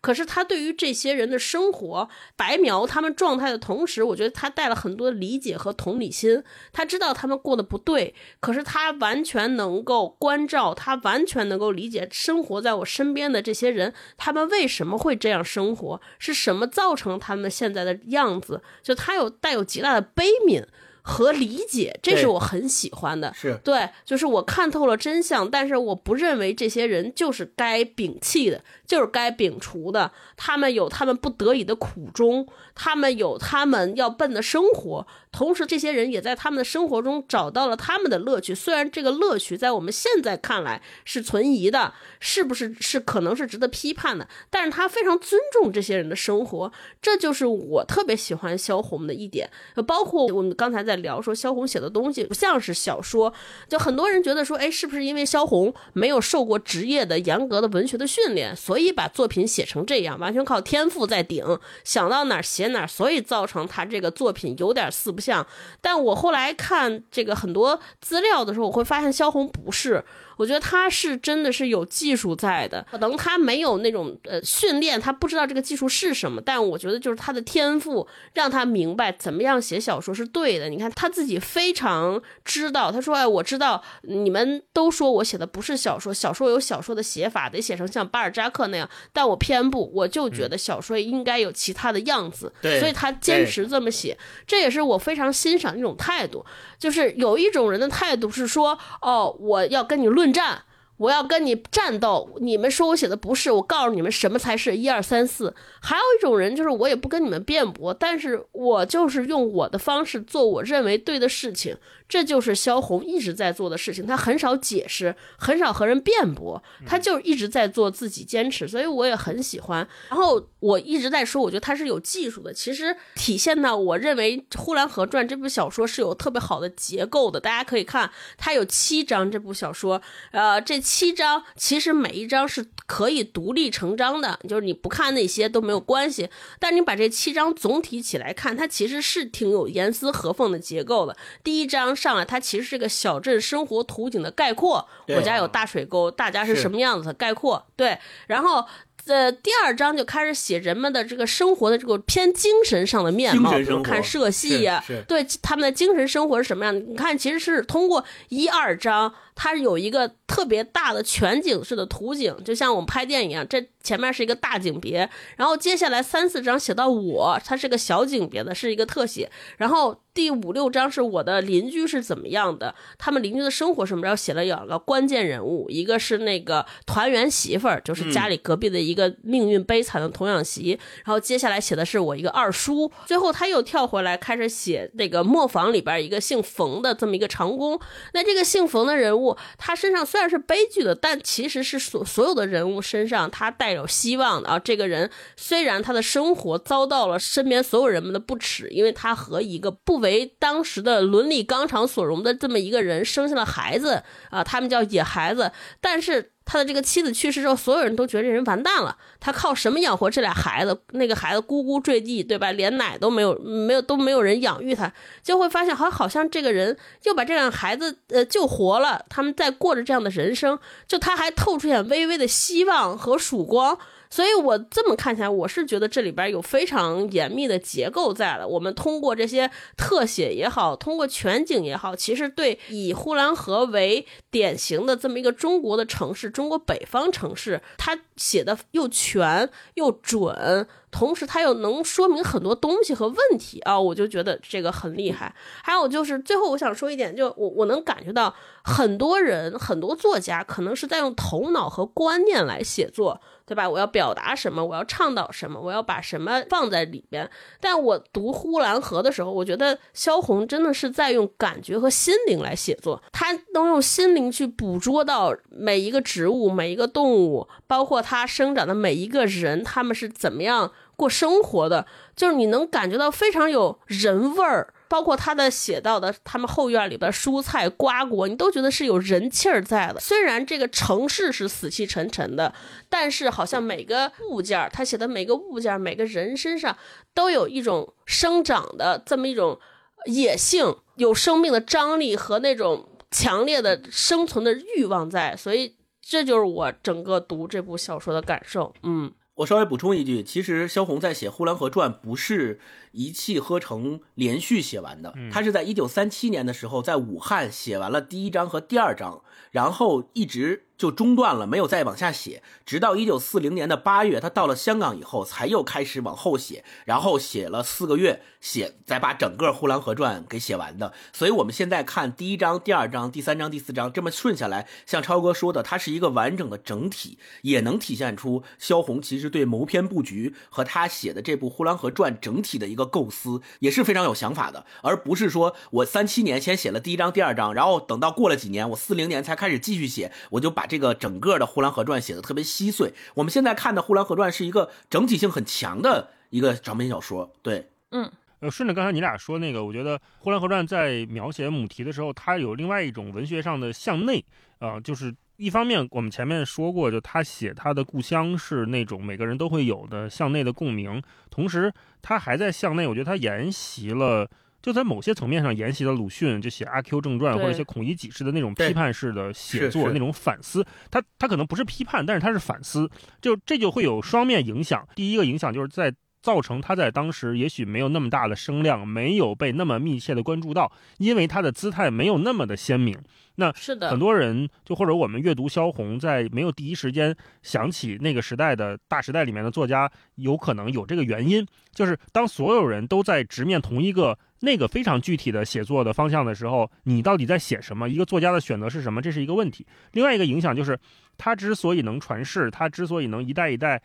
[0.00, 6.42] 可是他对于这些人的生活白描他们状态的同时，我觉得他带了很多理解和同理心。
[6.72, 16.95] 他知道他们过得不对，可是他完全能够关照，他完全能够理解生活在我身边的这些人，他们为什么会这样生活，是什么造。
[16.96, 20.64] 成他们现在的样子，就他有带有极大的悲悯
[21.02, 23.32] 和理解，这是我很喜欢的。
[23.34, 28.62] 是对，就是我看透了真相，但是我不认为这些人就是该摒弃的。
[28.86, 35.04] 就是该摒除的，他们有他们不得已的苦衷，他们有他们要奔的生活，
[35.36, 38.54] 同时这些人也在他们的生活中找到了他们的乐趣。
[38.54, 46.72] 虽然这个乐趣在我们现在看来是存疑的，是不是是可能是值得批判的，但是他非常尊重这些人的生活，
[47.02, 49.50] 这就是我特别喜欢萧红的一点。
[49.86, 53.30] 包括我们刚才在聊说萧红写的东西不像是小说，
[53.68, 61.44] 就很多人觉得说，哎，是不是因为萧红没有受过职业的严格的文学的训练，所以把作品写成这样，完全靠天赋在顶，
[61.84, 65.46] 想到哪儿写哪儿，所以造成他这个作品有点四不像。
[65.80, 70.04] 但我后来看这个很多资料的时候，我会发现萧红不是。
[70.36, 80.68] 我觉得他是真的是有技术在的，可能他没有那种呃训练，他不知道这个技术是什么，但我觉得就是他的天赋让他明白怎么样写小说是对的。
[80.68, 94.14] 你看他自己非常知道，他说：“哎，我知道你们都说我写的不是小说，小说有小说的写法，得写成像巴尔扎克那样，但我偏不，我就觉得小说应该有其他的样子。”所以他坚持这么写，
[94.46, 96.44] 这也是我非常欣赏的一种态度。
[96.78, 100.60] 就是有一种人的态度是说：“哦，我要跟你论。”论战，
[100.96, 102.36] 我要跟你战斗。
[102.40, 105.54] 你们说我写的不是，我告诉你们什么才是一二三四。
[105.80, 111.76] 还有一种人，就是我也不跟你们辩驳，但是我就是用我的方式做我认为对的事情。
[112.08, 119.86] 这就是萧红一直在做的事情，他很少解释，很少和人辩驳，他就一直在做自己坚持，所以我也很喜欢。
[120.08, 127.40] 然后我一直在说，我觉得他是有技术的，其实体现到我认为《呼兰河传》这部小说是有特别好的结构的。
[127.40, 130.00] 大家可以看，它有七章，这部小说，
[130.30, 136.28] 呃，这七章其实每一章是可以独立成章的，就是你不看那些都没有关系，
[136.60, 141.16] 但你把这七章总体起来看，它其实是挺有严丝合缝的结构的。
[141.42, 141.95] 第一章。
[141.96, 144.86] 上来，它其实是个小镇生活图景的概括。
[145.08, 147.66] 我家有大水沟，大家是什么样子的概括？
[147.74, 148.64] 对，然后
[149.06, 156.80] 呃，第二章就开始写人们的这个生活的这个偏精神上的面貌，看社戏呀，对他们的精神生活是什么样的？
[156.80, 159.14] 你看，其实是通过一二章。
[159.36, 170.00] 它有一个特别大的全景式的图景，就像我们拍电影一样，这前面是一个大景别，然后接下来三四章写到我，它是个小景别的，是一个特写，然后。
[170.16, 174.00] 第五六章是我的邻居是怎么样的，他们邻居的生活什么？
[174.00, 180.70] 然后写了两个关键人物，一个是那个团圆媳妇儿，就是家里隔壁的一个命运悲惨的童养媳。
[181.04, 187.78] 然后接下来写的是我一个二叔，最后他又跳回来开始写那个磨坊里边一个姓冯的这么一个长工。
[188.14, 189.25] 那这个姓冯的人物，
[189.58, 194.58] 他身上虽然是悲剧的，但其实是所所有的人物身上他带有希望的啊。
[194.60, 199.96] 这个人虽然他的生活遭到了身边所有人们的不耻，因为他和一个不。
[199.96, 205.52] 为当时的伦理纲常所容的这么一个人生下了孩子啊，他们叫野孩子。
[205.80, 208.96] 但是他的这个妻子去世之后，所有人都觉得这人完蛋了。
[209.20, 210.80] 他靠什么养活这俩孩子？
[210.92, 212.52] 那个孩子咕咕坠地，对吧？
[212.52, 214.90] 连奶都没有，没有都没有人养育他，
[215.22, 219.04] 就会发现好好像这个人又把这俩孩子呃救活了。
[219.08, 223.76] 他们在过着这样的人生，就他还透出点微微的希望和曙光。
[224.08, 228.46] 所以，我这么看起来，我是觉得这里边有非常严密的结构在了。
[228.46, 240.66] 我们通过这些特写也好，通过全景也好，其实对以呼兰河为典型的这么一个中国的城市，中国北方城市，它写的又全又准。
[240.92, 245.34] 同时，它又能说明很多东西和问题啊，我就觉得这个很厉害。
[245.62, 248.34] 还有就是，最后我想说一点，就我我能感觉到，
[248.64, 253.68] 很多人很多作家可能是在用头脑和观念来写作，对吧？
[253.70, 257.30] 我要表达什么，我要倡导什么，我要把什么放在里边。
[257.60, 270.72] 但我读《呼兰河》的时候，我觉得萧红真的是在用感觉和心灵来写作，他能用心灵去捕捉到每一个植物、每一个动物，包括它生长的每一个人，他们是怎么样。
[270.96, 271.86] 过生活的，
[272.16, 280.00] 就是你能感觉到非常有人味儿，包括他的写到的他们后院里边蔬菜瓜果，你都觉得是有人气儿在的。
[280.00, 282.54] 虽然这个城市是死气沉沉的，
[282.88, 286.76] 但是好像每个物件他写的每个物件每个人身上
[287.14, 289.58] 都有一种生长的这么一种
[290.06, 295.36] 野性，有生命的张力和那种强烈的生存的欲望在。
[295.36, 298.74] 所以这就是我整个读这部小说的感受。
[298.82, 299.12] 嗯。
[299.36, 302.60] 我稍微补充一句，其实萧红在写《呼兰河传》不是
[302.92, 310.65] 一气呵成连续写完的，他是在一九三七年的时候在武汉写完了第一章和第二章，然后一直。
[310.76, 320.92] 就中断了，没有再往下写，直到一九四零年的八月，他到了香港以后，才又开始往后写，然后写了四个月，写再把整个《呼兰河传》给写完的。
[321.14, 340.65] 所以，我们现在看第一章、第二章、第三章、第四章这么顺下来，像超哥说的，它是一个完整的整体，也能体现出萧红其实对谋篇布局和他写的这部《呼兰河传》整体的一个构思也是非常有想法的，而不是说我三七年先写了第一章、第二章，然后等到过了几年，我四零年才开始继续写，我就把。
[340.66, 347.32] 这个整个的《呼兰河传》写的特别稀碎，我们现在看的《呼兰河传》是一个整体性很强的一个长篇小说。
[347.42, 348.10] 对，嗯，
[348.40, 354.24] 呃，顺着刚才你俩说那个，我觉得《呼兰河传》在描写母题的时候，它有另外一种文学上的向内
[354.58, 364.28] 啊，就是一方面我们前面说过，就他写他的故乡是那种每个人都会有的向内的共鸣，同时他还在向内，我觉得他沿袭了。
[364.62, 370.66] 就在某些层面上沿袭了鲁迅就写《阿 Q 正传》或者一些孔乙己式的那种批判式的写作，那种反思。
[370.90, 372.90] 他他可能不是批判，但是他是反思。
[373.20, 374.86] 就这就会有双面影响。
[374.96, 382.98] 第一个影响就是在造成他在当时也许没有那么大的声量，没有被那么密切的关注到，因为他的姿态没有那么的鲜明。
[383.36, 394.18] 那是的，很多人就或者我们阅读萧红，在没有第一时间想起那个时代的大时代里面的作家，有可能有这个原因，就是当所有人都在直面同一个。
[394.40, 397.88] 那个非常具体的写作的方向的时候，你到底在写什么？
[397.88, 399.00] 一个作家的选择是什么？
[399.00, 399.66] 这是一个问题。
[399.92, 400.78] 另外一个影响就是，
[401.16, 403.80] 他之所以能传世，他之所以能一代一代，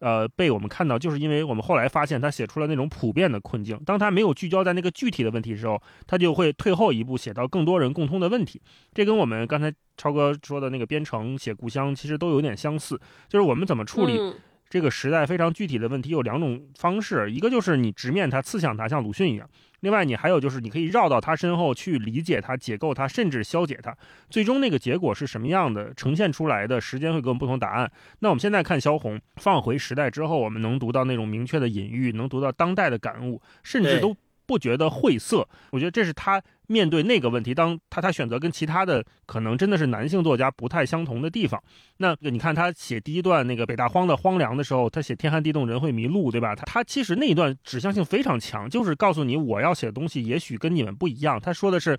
[0.00, 3.80] 呃，被我们看到，就是因为我们后来发现他写出了那种普遍的困境。
[3.86, 8.60] 当他没有聚焦在那个具体的问题的时候，他就会退后一步，写到更多人共通的问题。
[8.92, 14.18] 这跟我们刚才超哥说的那个编程写故乡其实都有点相似，就是我们怎么处理。
[14.72, 19.46] 这个时代非常具体的问题有两种方式，一个就是你直面它、刺向它，像鲁迅一样；
[19.80, 23.94] 另外，你还有就是你可以绕到他身后去理解它、解构它，甚至消解它。
[24.30, 27.92] 最终那个结果是什么样的，呈现出来的时间会给我们不同答案。
[28.20, 34.16] 那我们现在看萧红，放回时代之后，我们能读到那种明确的隐喻，能读到当代的感悟，甚至都。
[34.52, 41.58] 不觉得晦涩，我觉得这是他面对那个问题，当他他选择跟其他的可能真的是男性作家不太相同的地方。
[41.96, 46.54] 那你看他写第一段那个北大荒的荒凉的时候，他写天寒地冻人会迷路，对吧？
[46.54, 51.40] 他他其实那一段指向性非常强，就是告诉你我要写的东西也许跟你们不一样。
[51.40, 51.98] 他说的是。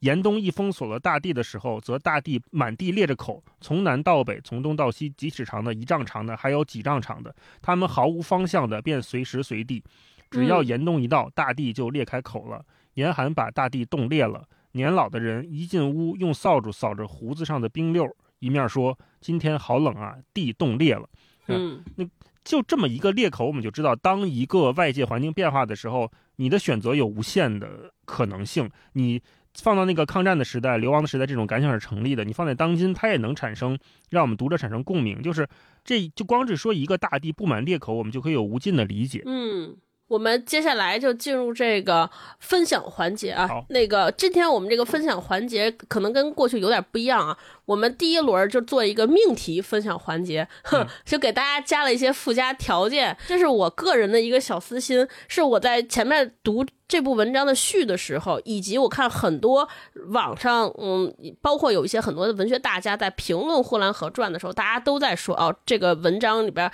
[0.00, 9.84] 严冬一封锁了大地的时候，则大地满地裂着口，从南到北，从东到西，几尺长的，一丈长的，还有几丈长的，他们毫无方向的，便随时随地，
[10.30, 12.64] 只要严冬一到，大地就裂开口了。
[12.94, 14.44] 严寒把大地冻裂了。
[14.72, 18.06] 年老的人一进屋，用扫帚扫着胡子上的冰溜，
[18.38, 21.08] 一面说：“今天好冷啊，地冻裂了。”
[21.48, 22.04] 嗯，那
[22.44, 28.70] 就这么一个裂口，我们就知道，当一个外界环境变化的时候，你的选择有无限的可能性。
[28.92, 29.20] 你
[29.54, 33.76] 放到那个抗战的时代、流亡的时代，这种感想是成立的；你放在当今，它也能产生
[34.10, 35.20] 让我们读者产生共鸣。
[35.20, 35.48] 就是
[35.84, 39.22] 这就光是说一个大地布满裂口，我们就可以有无尽的理解。
[39.26, 39.76] 嗯。
[40.10, 43.46] 我们接下来就进入这个分享环节啊。
[43.46, 47.38] 好，那个今天我们这个分享环节可能跟过去有点不一样啊。
[47.64, 53.16] 我们第一轮就做一个命题分享环节，哼，就给大家加了一些附加条件。
[53.28, 59.68] 这是我个人的一个小私心，是我在前面读这部文章的序的时候，以及我看很多
[60.08, 66.68] 网上，嗯，包括有一些很多的文学大家在评论《呼兰河传》的时候，大家都在说哦，这个文章里边。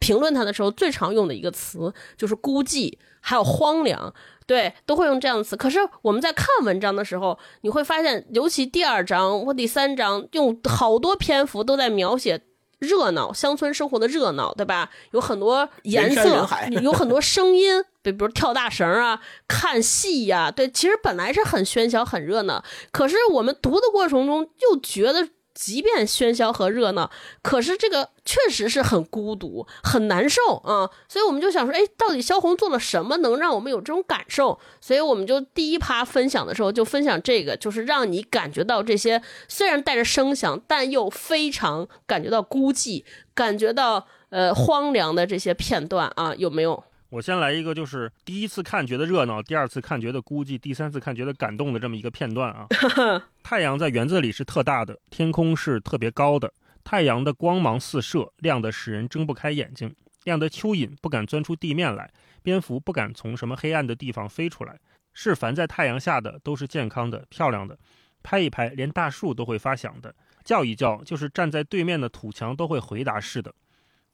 [0.00, 4.12] 评论他的时候最常用的一个词就是孤寂，还有荒凉，
[4.46, 5.56] 对，都会用这样的词。
[5.56, 12.40] 可是我们在看文章的时候，你会发现，尤其第二章或第三章，用好多篇幅都在描写
[12.78, 14.90] 热闹乡村生活的热闹，对吧？
[15.12, 16.48] 有很多颜色，
[16.82, 25.28] 有很多声音，比比如跳大绳啊、看戏呀，对，其实本来是很喧嚣、很热闹，可是我们读的过程中又觉得。
[25.54, 27.10] 即便喧嚣和热闹，
[27.42, 30.88] 可是这个确实是很孤独、很难受啊！
[31.08, 34.58] 所以我们就想说，哎，到底萧红做了什么，能让我们有这种感受？
[34.80, 46.82] 所以我们就第一趴分享的时候就分享这个，就是让你感觉到这些虽然带着声响，但又非常感觉到孤寂、感觉到呃荒凉的这些片段啊，有没有？
[47.10, 52.66] 我先来一个，就是第一次看觉得热闹，第二次看觉得孤寂，第三次看觉得感动的这么一个片段啊。
[53.42, 56.52] 太阳在园子里是特大的，天空是特别高的，
[56.84, 59.92] 太阳的光芒四射，亮得使人睁不开眼睛，
[60.22, 62.08] 亮得蚯蚓不敢钻出地面来，
[62.44, 64.78] 蝙蝠不敢从什么黑暗的地方飞出来。
[65.12, 67.76] 是凡在太阳下的都是健康的、漂亮的，
[68.22, 73.52] 拍一拍连大树都会发响的，叫一叫就是站在对面的土墙都会回答似的。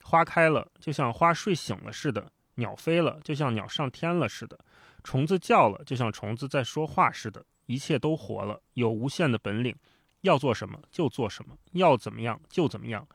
[0.02, 2.32] 花开了，就像花睡醒了似的。
[2.56, 4.56] 鸟飞了，就像鸟上天了似的；
[5.02, 7.46] 虫子叫了，就像虫子在说话似的。
[7.66, 9.74] 一切都活了，有无限的本领，
[10.20, 13.06] 要做什么就做什么，要怎么样就怎么样，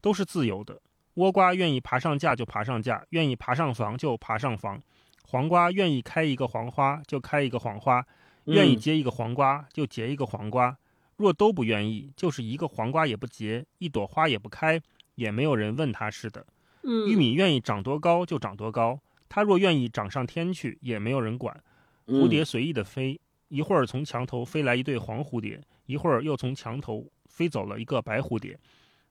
[0.00, 0.80] 都是自由的。
[1.16, 4.78] 倭瓜愿意爬上架就爬上架，愿意爬上房就爬上房；
[5.24, 8.06] 黄瓜愿意开一个黄花就开一个黄花，
[8.44, 10.74] 愿意结一个黄瓜就结一个黄瓜。
[11.16, 14.80] 若都不愿意，就是一个黄瓜也不结，一朵花也不开，
[15.16, 16.46] 也没有人问他似的。
[16.82, 21.56] 玉米愿意长多高就长多高，它若愿意长上天去，也没有人管。
[22.06, 28.58] 蝴蝶随意的飞，一会儿从墙头飞来一对黄蝴蝶，一会儿又从墙头飞走了一个白蝴蝶。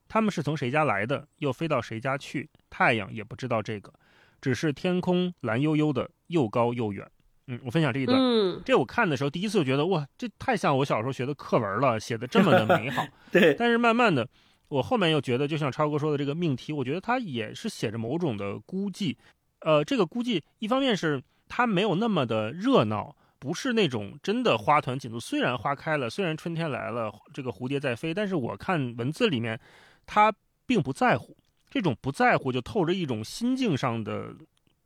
[0.07, 2.49] 他们是从谁家来的，又飞到谁家去？
[2.69, 3.93] 太阳也不知道这个，
[4.41, 7.09] 只是天空蓝悠悠的，又高又远。
[7.47, 8.19] 嗯，我分享这一段。
[8.19, 13.07] 嗯，这我看的时候，第一次就觉得哇，这太像我小时候学的课文了，写的这么的 美好。
[13.31, 14.27] 对，但是慢慢的。
[14.71, 19.17] 我后面又觉得，就像超哥说的这个命题，我觉得它也是写着某种的孤寂。
[19.59, 25.19] 呃，这个孤寂，一方面是它没有那么的热闹，不是那种真的花团锦簇。
[25.19, 29.59] 虽然花开了，虽然春天来了，这个蝴蝶在飞，但是我看文字里面，
[30.05, 30.33] 他
[30.65, 31.35] 并不在乎。
[31.69, 34.33] 这种不在乎，就透着一种心境上的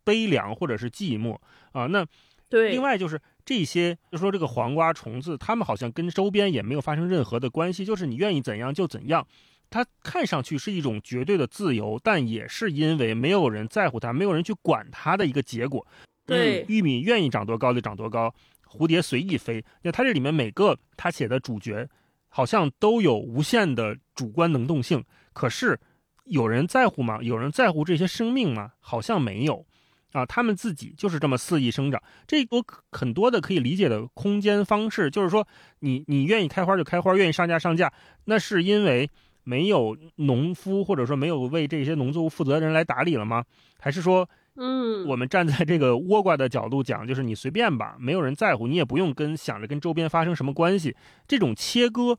[0.03, 1.37] 悲凉或者是寂寞
[1.73, 1.85] 啊。
[1.85, 2.03] 那
[2.49, 9.27] 对，另外就是这些，就说这个黄瓜虫子，他们好像跟周边也没有发生任何的关系，就是你愿意怎样就怎样。
[9.69, 15.85] 它看上去是一种绝对的自由，但也是因为没有人在乎它，没有人去管它的一个结果。
[16.25, 18.33] 对，玉米愿意长多高就长多高，
[18.67, 19.63] 蝴蝶随意飞。
[19.81, 21.87] 那它这里面每个他写的主角，
[22.29, 25.03] 好像都有无限的主观能动性。
[25.33, 25.79] 可是
[26.23, 27.19] 有人在乎吗？
[27.21, 28.71] 有人在乎这些生命吗？
[28.79, 29.65] 好像没有。
[30.13, 32.01] 啊，他们自己就是这么肆意生长。
[32.25, 35.45] 这我很多的可以理解的空间方式，就是说，
[35.79, 37.91] 你你愿意开花就开花，愿意上架上架，
[38.23, 39.09] 那是因为。
[39.45, 43.45] 没有农夫，或者说没有为这些农作物负责的人来打理了吗？
[43.79, 50.95] 还是说，嗯，我们站在这个倭瓜的角度讲，就是你随便吧，没有人在乎，你也不用跟想着跟周边发生什么关系。
[51.27, 52.17] 这种切割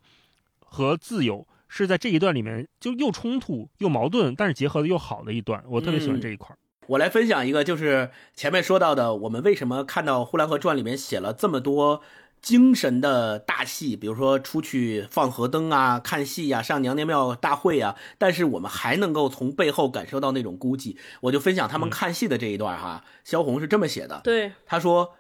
[0.61, 6.57] 和自由是在这一段里面就又冲突又矛盾，但是结合的又好的一段，我特别喜欢这一块。
[6.87, 12.01] 我来分享一个，就是前面说到的，我们为什么看到《呼兰河传》里面写了这么多。
[12.47, 20.97] 精神的大戏，比如说出去放河灯啊、看戏呀、上娘娘庙大会啊，但是我们还能够从背后感受到那种孤寂。
[21.22, 25.16] 我就分享他们看戏的这一段哈，萧红是这么写的，对，他说：“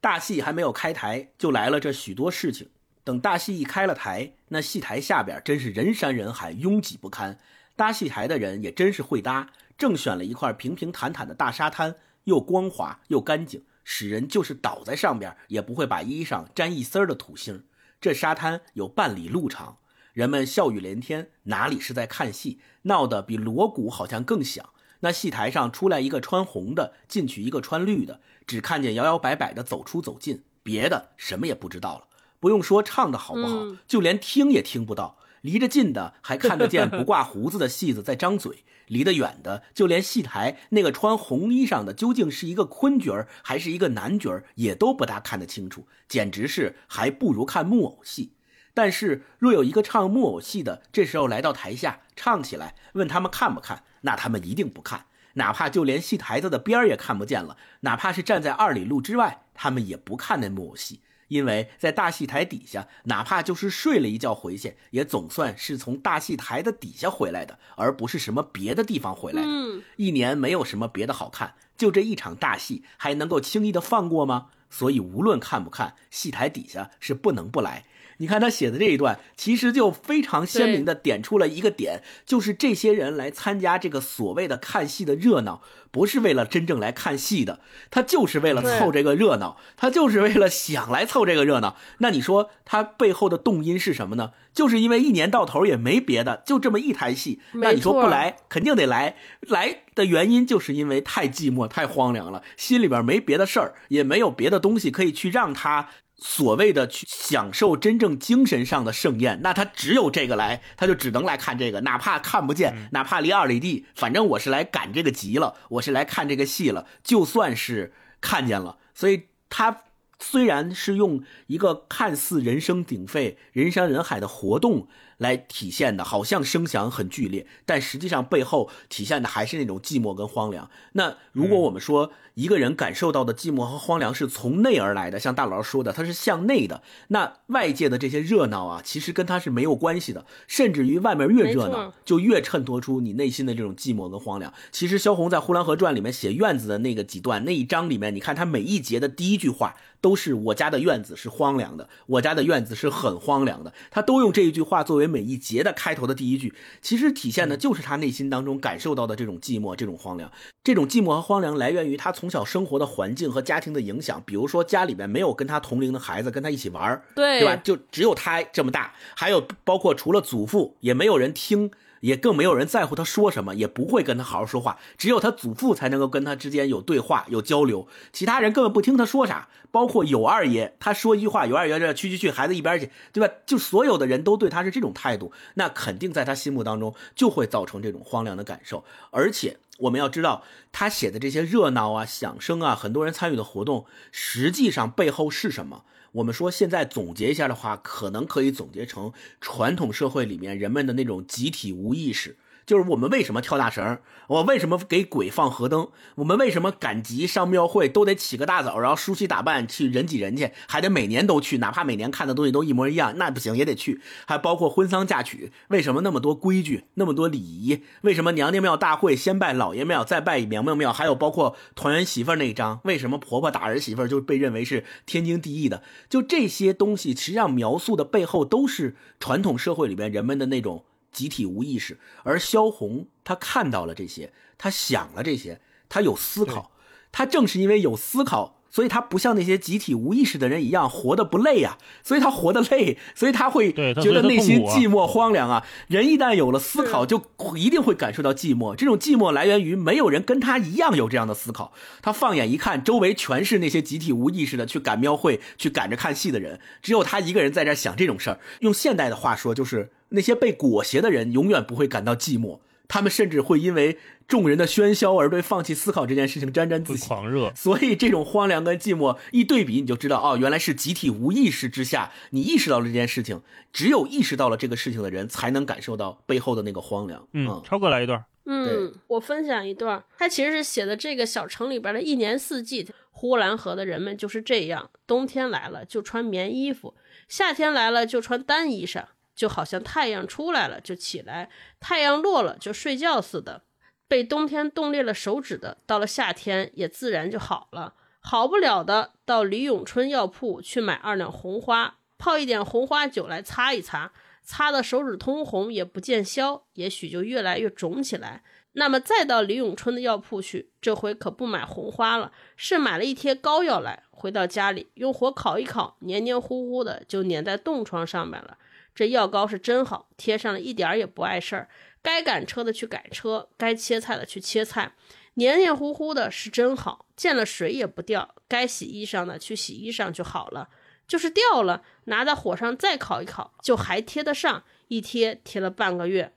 [0.00, 2.68] 大戏还没有开台，就来了这许多事情。
[3.02, 7.36] 等大戏一开了台，那戏台下边真是人山人海，拥挤不堪。
[7.74, 17.64] 搭戏台的人也真是会搭，正选了一块平平坦坦的大沙滩，又光滑又干净，使人就是倒在上边也不会把衣裳沾一丝儿的土星。
[18.00, 19.78] 这沙滩有半里路长，
[20.12, 24.70] 人们笑语连天，哪里是在看戏，闹得比锣鼓好像更响。
[25.00, 32.08] 那戏台上出来一个穿红的，进去一个穿绿的，只看见摇摇摆摆的走出走进，别的什么也不知道了。
[32.40, 35.18] 不用说唱的好不好，就连听也听不到。
[35.42, 48.32] 离着近的还看得见不挂胡子的戏子在张嘴，离得远的就连戏台那个穿红衣裳的究竟是一个坤角儿还是一个男角儿，也都不大看得清楚，简直是还不如看木偶戏。
[48.72, 53.84] 但是若有一个唱木偶戏的这时候来到台下唱起来，问他们看不看？
[54.00, 69.48] 那他们一定不看，哪怕就连戏台子的边儿也看不见了，哪怕是站在二里路之外，他们也不看那木偶戏，因为在大戏台底下，哪怕就是睡了一觉回去，也总算是从大戏台的底下回来的，而不是什么别的地方回来的。
[69.96, 74.48] 一年没有什么别的好看，就这一场大戏，还能够轻易的放过吗？
[74.70, 77.84] 所以无论看不看，戏台底下是不能不来。
[78.18, 87.60] 你看他写的这一段，其实就非常鲜明的点出了一个点，就是这些人来参加这个所谓的看戏的热闹，不是为了真正来看戏的，
[87.90, 91.76] 他就是为了凑这个热闹，他就是为了想来凑这个热闹。
[91.98, 94.32] 那你说他背后的动因是什么呢？
[94.52, 97.40] 就是因为一年到头也没别的，就这么一台戏。
[97.54, 99.16] 那你说不来，肯定得来。
[99.40, 105.88] 来的原因就是因为太寂寞、太荒凉了，心里边没别的事儿，也没有别的东西可以去让他。
[106.16, 119.82] 所谓的去享受真正精神上的盛宴，那他只有这个来，他就只能来看这个，哪怕看不见，哪怕离二里地，反正我是来赶这个集了，我是来看这个戏了，就算是看见了，所以他
[120.18, 124.88] 虽然是用一个看似人声鼎沸、人山人海的活动。
[125.18, 130.70] 来体现的，好像声响很剧烈，但实际上背后体现的还是那种寂寞跟荒凉。
[130.92, 140.26] 那如果我们说一个人感受到的寂寞和荒凉是从内而来的，像大老师说的，它是向内的，那外界的这些热闹啊，其实跟他是没有关系的。
[140.48, 144.52] 甚至于外面越热闹，就越衬托出你内心的这种寂寞跟荒凉。
[144.72, 155.04] 其实萧红在《呼兰河传》里面写院子的那个几段那一章里面，你看他每一节的第一句话都是“我家的院子是荒凉的，我家的院子是很荒凉的”，他都用这一句话作为。
[155.14, 156.52] 每一节的开头的第一句，
[156.82, 160.28] 其实体现的就是他内心当中感受到的这种寂寞、这种荒凉。
[160.64, 164.20] 这种寂寞和荒凉来源于他从小生活的环境和家庭的影响。
[164.26, 167.54] 比如说，家里面没有跟他同龄的孩子跟他一起玩对对吧？
[167.62, 171.70] 就只有他这么大，还有包括除了祖父，也没有人听。
[172.04, 174.78] 也更没有人在乎他说什么，也不会跟他好好说话。
[174.98, 179.48] 只有他祖父才能够跟他之间有对话、有交流，其他人根本不听他说啥。
[179.70, 183.34] 包括有二爷，他说一句话，有二爷这去去去，孩子一边去，对吧？
[183.46, 188.84] 就所有的人都对他是这种态度，那肯定在他心目当中就会造成这种荒凉的感受。
[189.10, 195.84] 而且我们要知道，他写的这些热闹啊、响声啊，很多人参与的活动，实际上背后是什么？
[196.14, 202.36] 我们说，现在总结一下的话，可能可以总结成传统社会里面人们的那种集体无意识。
[202.66, 203.98] 就是我们为什么跳大绳？
[204.26, 205.88] 我为什么给鬼放河灯？
[206.14, 214.00] 我们为什么赶集上庙会都得起个大早，然后梳洗打扮去人挤人去，还得每年都去，哪怕每年看的东西都一模一样，那不行也得去。
[214.26, 217.82] 还包括婚丧嫁娶，为什么那么多规矩，那么多礼仪？
[218.00, 220.90] 为什么娘娘庙大会先拜老爷庙，再拜娘娘庙？
[220.90, 225.82] 还有包括团圆媳妇那一章，为什么婆婆打儿媳妇就被认为是天经地义的？
[226.08, 230.84] 就这些东西，实际上描述的背后都是传统社会里边人们的那种。
[231.14, 236.72] 集体无意识，而萧红他看到了这些，他想了这些，他有思考，
[237.10, 238.60] 他正是因为有思考。
[238.74, 245.64] 所以他不像那些集体无意识的人一样活得不累啊，所以他活得累，所以他会觉得内心寂寞荒凉啊。
[245.86, 247.22] 人一旦有了思考，就
[247.54, 248.74] 一定会感受到寂寞。
[248.74, 251.72] 这种寂寞来源于没有人跟他一样有这样的思考。
[252.02, 258.40] 他放眼一看，周围全是那些集体无意识的去赶庙会、去赶着看戏的人，只有他一个人在这想这种事儿。
[258.58, 262.60] 用现代的话说，就是那些被裹挟的人永远不会感到寂寞。
[262.86, 267.50] 他们甚至会因为众人的喧嚣而对放弃思考这件事情沾沾自喜，狂热。
[267.56, 273.40] 所以这种荒凉跟寂寞一对比，你就知道哦，原来是集体无意识之下，你意识到了这件事情。
[273.72, 277.26] 只有意识到了这个事情的人，才能感受到背后的那个荒凉。
[277.32, 278.22] 嗯，超哥来一段。
[278.44, 280.04] 嗯，我分享一段。
[280.18, 286.94] 他其实是写的这个小城里边的一年四季，呼兰河的人们就是这样：冬天来了就穿棉衣服，
[287.28, 289.04] 夏天来了就穿单衣裳。
[289.34, 291.50] 就好像太阳出来了就起来，
[291.80, 293.62] 太阳落了就睡觉似的。
[294.06, 297.94] 被冬天冻裂了手指的，到了夏天也自然就好了。
[298.20, 304.12] 好不了的，到李永春药铺去买二两红花，泡一点红花酒来擦一擦，
[304.42, 308.42] 擦的手指通红也不见消，也许就越来越肿起来。
[308.76, 314.02] 那么再到李永春的药铺去，这回可不买红花了，是买了一贴膏药来。
[314.10, 318.56] 回到家里，用火烤一烤，黏黏糊糊的，就粘在冻疮上面了。
[318.94, 321.68] 这药膏是真好，贴上了一点儿也不碍事儿。
[322.00, 324.94] 该赶车的去赶车，该切菜的去切菜。
[325.34, 328.34] 黏黏糊糊的是真好，见了水也不掉。
[328.46, 330.68] 该洗衣裳的去洗衣裳就好了。
[331.08, 334.64] 就是掉了，拿在火上再烤一烤，就还贴得上。
[334.88, 336.32] 一贴贴了半个月。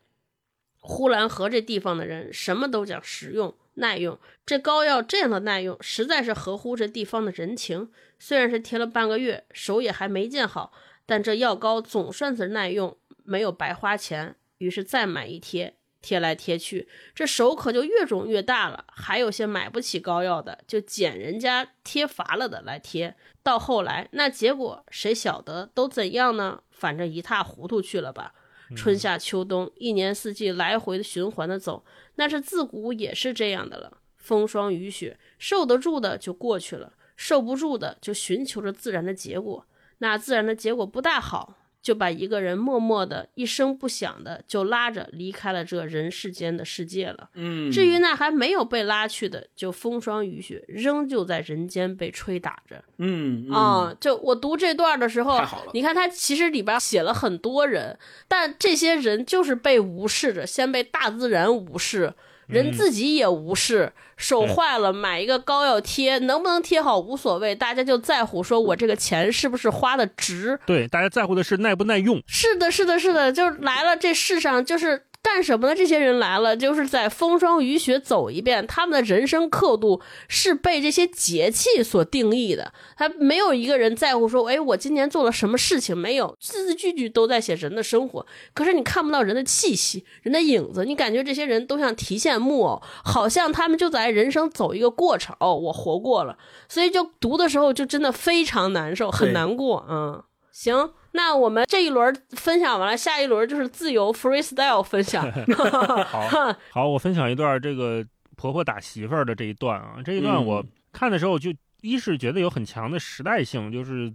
[0.79, 7.91] 呼兰河这地方的人什么都讲实用耐用，这膏药这样的耐用，实在是合乎这地方的人情。
[8.17, 10.71] 虽然是贴了半个月，手也还没见好，
[11.07, 14.35] 但这药膏总算是耐用，没有白花钱。
[14.59, 15.73] 于是再买一贴。
[15.99, 18.85] 贴来贴去，这手可就越肿越大了。
[18.87, 23.15] 还有些买不起膏药的，就捡人家贴乏了的来贴。
[23.41, 26.61] 到后来，那结果谁晓得都怎样呢？
[26.69, 28.33] 反正一塌糊涂去了吧。
[28.75, 31.83] 春夏秋冬，一年四季来回的循环的走，
[32.15, 33.97] 那是自古也是这样的了。
[34.17, 39.65] 风霜雨雪，受得住的就过去了，受不住的就寻求着自然的结果。
[39.99, 41.55] 那自然的结果不大好。
[41.79, 47.29] 就把一个人默默的一声不响的就拉着离开了这人世间的世界了。
[47.35, 52.83] 嗯，至于那还没有被拉去的，就风霜雨雪，仍旧在人间被吹打着。
[52.97, 55.41] 嗯啊，就我读这段的时候，
[55.71, 57.97] 你看他其实里边写了很多人，
[58.27, 62.13] 但这些人就是被无视着，先被大自然无视。
[62.47, 70.59] 人自己也无视，手坏了买一个膏药贴，能不能贴好无所谓，大家就在乎说我这个钱是不是花的值。
[70.65, 72.21] 对，大家在乎的是耐不耐用。
[72.27, 75.06] 是的，是的，是的，就是来了这世上就是。
[75.27, 75.75] 干什么呢？
[75.75, 78.65] 这些人来了，就是在风霜雨雪走一遍。
[78.65, 82.71] 他们的人生刻度是被这些节气所定义的。
[82.95, 85.95] 他没有一个人在乎说，哎，我今年做了什么事情？
[85.97, 88.25] 没有，字字句句都在写人的生活。
[88.53, 90.85] 可是你看不到人的气息，人的影子。
[90.85, 95.35] 你感觉这些人都像提线木偶，好像他们就在人生走一个过程。
[95.41, 96.37] 哦，我活过了，
[96.69, 99.85] 所以就读的时候就真的非常难受，很难过。
[99.89, 100.23] 嗯，
[100.53, 100.91] 行。
[101.17, 105.29] 那我们这一轮分享完了，下一轮就是自由 freestyle 分享。
[106.05, 109.95] 好， 好，我分享一段这个婆婆打媳妇儿的这一段啊。
[110.05, 110.63] 这一段我
[110.93, 114.13] 看的时候，就一是觉得有很强的时代性，就是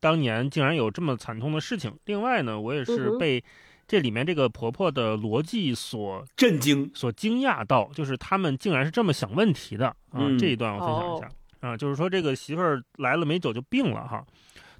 [0.00, 3.44] 当年竟然有这么惨痛的事情；另外呢，我也是被
[3.86, 10.26] 这里面这个婆婆的逻辑所震惊、所惊讶到，就是他们竟然是这么想问题的啊。
[10.38, 14.24] 这一段我分享一下啊，就是说这个媳妇儿来了没久就病了哈。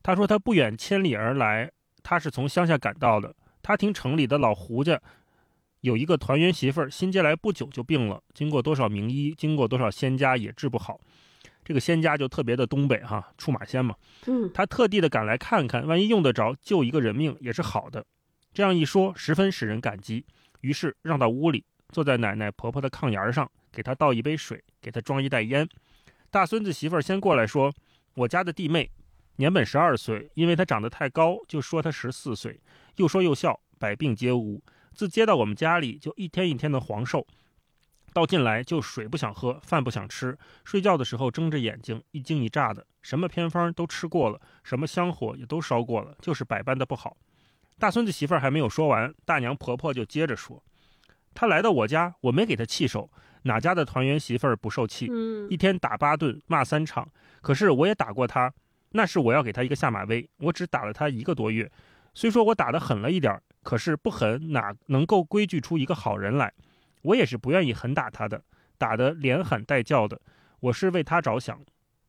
[0.03, 1.71] 他说他不远千里而来，
[2.03, 3.35] 他是从乡下赶到的。
[3.63, 5.01] 他听城里的老胡家
[5.81, 11.01] 有一个团圆媳妇儿，新接来不久就病了，经过多少名医，经过多少仙家也治不好。
[11.65, 13.95] 这个仙家就特别的东北哈，出马仙嘛。
[14.27, 18.05] 嗯，他特地的赶来看看，万一用得着救一个人命也是好的。
[18.55, 20.25] 这样一说，十分使人感激。
[20.63, 25.69] 于是让到屋里，坐在奶奶婆婆的炕沿上，给她倒一杯水，给她装一袋烟。
[26.31, 27.73] 大孙子媳妇儿先过来说
[28.15, 28.91] ：“我家的弟妹。”
[29.39, 32.61] 年本十二岁，因为他长得太高，就说他十四岁。
[32.97, 34.61] 又说又笑，百病皆无。
[34.93, 37.25] 自接到我们家里，就一天一天的黄瘦。
[38.13, 42.85] 到近来就水不想喝，饭不想吃，睡觉的时候睁着眼睛，一惊一乍的。
[43.01, 47.17] 什么偏方都吃过了，什么香火也都烧过了，就是百般的不好。
[47.79, 50.61] 大孙子媳妇儿还没有说完，大娘婆婆就接着说
[51.33, 53.09] ：“他来到我家，我没给他气受。
[53.43, 55.09] 哪家的团圆媳妇儿不受气？
[55.49, 57.09] 一天打八顿，骂三场。
[57.41, 58.53] 可是我也打过他。”
[58.93, 61.71] 那是我要给他一个下马威，我只打了他一个多月，
[62.15, 66.53] 虽说我打得狠了一点可是不狠哪能够规矩出一个好人来？
[67.03, 68.43] 我也是不愿意狠打他的，
[68.77, 70.21] 打得连喊带叫的，
[70.61, 71.61] 我是为他着想，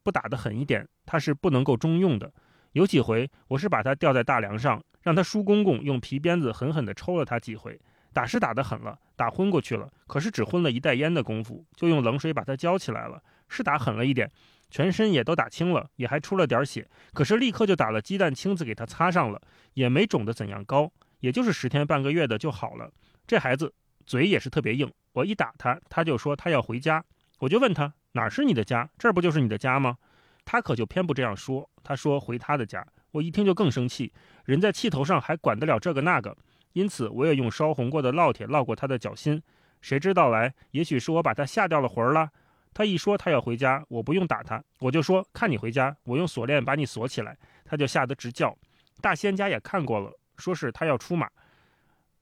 [0.04, 2.32] 不打得狠一点，他是不能够中用的。
[2.74, 7.80] 有几回我是把他吊在大梁上，让他叔公公用皮鞭子狠狠地抽了他几回，
[8.14, 14.32] 打是打得狠了，打昏过去了，可是只昏了一袋烟的功夫，就用冷水把他浇起来了，是打狠了一点。
[14.70, 19.42] 全身也都打青了，也还出了点血，可是立刻就打了鸡蛋清子给他擦上了，
[19.74, 22.92] 也没肿得怎样高，也就是十天半个月的就好了。
[23.26, 23.74] 这孩子
[24.06, 27.04] 嘴也是特别硬，我一打他，他就说他要回家，
[27.40, 29.98] 我就问他哪是你的家，这不就是你的家吗？
[30.46, 32.86] 他可就偏不这样说，他说回他的家。
[33.12, 34.14] 我一听就更生气，
[34.46, 36.38] 人在气头上还管得了这个那个，
[36.74, 39.42] 因此我也用烧红过的烙铁烙过他的脚心，
[39.82, 42.30] 谁知道来，也许是我把他吓掉了魂儿了。
[42.74, 47.38] 他一说他要回家，我不用打他，我就说看你回家，我用锁链把你锁起来。
[47.66, 48.58] 他就吓得直叫。
[49.02, 51.30] 大仙家也看过了，说是他要出马，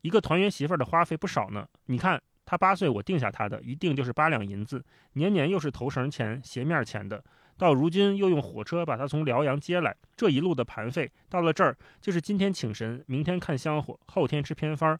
[0.02, 1.68] 一个团圆媳妇的花费不少呢。
[1.86, 4.84] 你看他八岁，我定下他的一定就是八两银子，
[5.14, 7.24] 年年又是头绳钱、鞋面钱的。
[7.58, 15.00] 到如今又用火车把他从辽阳接来，这一路的盘费到了这儿，就是今天请神，明天看香火，后天吃偏方。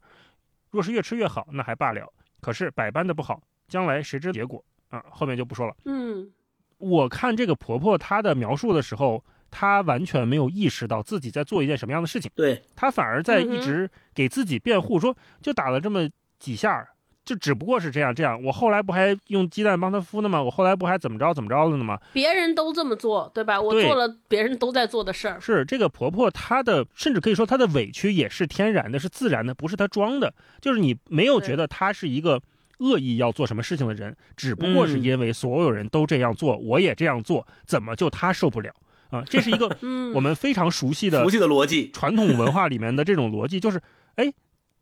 [0.70, 2.12] 若是越吃越好，那还罢了。
[2.40, 5.02] 可是百般的不好，将来谁知结果啊？
[5.10, 5.74] 后面就不说了。
[5.84, 6.30] 嗯，
[6.78, 12.30] 我看这个婆婆她的描述的时候，她完全没有意识到自己在做一件什么样的事情。
[12.34, 16.08] 对，她反而在一直给自己辩护，说就打了这么
[16.38, 16.88] 几下。
[17.24, 20.42] 就只不过是这样，这样，我后来不还用鸡蛋帮她孵呢吗？
[20.42, 22.00] 我后来不还怎么着怎么着了呢吗？
[22.14, 23.60] 别人都这么做，对吧？
[23.60, 25.38] 我做了别人都在做的事儿。
[25.38, 30.32] 是这个婆婆，她的甚至可以说她的委屈也是天然的，是自然的，不是她装的。
[30.62, 32.40] 就是你没有觉得她是一个
[32.78, 38.72] 恶意要做什么事情的人，只不过是因为所有人都这样做，我也这样做，怎么就他受不了
[39.10, 39.22] 啊？
[39.28, 39.76] 这是一个
[40.14, 43.80] 我们非常熟悉的熟悉的逻辑，传统文化里面的这种逻辑， 就是
[44.16, 44.32] 哎，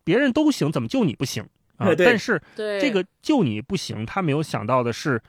[0.03, 1.45] 别人都行，怎么就你不行？
[1.77, 1.93] 啊！
[1.95, 5.21] 但是这个就你不行，他没有想到的是，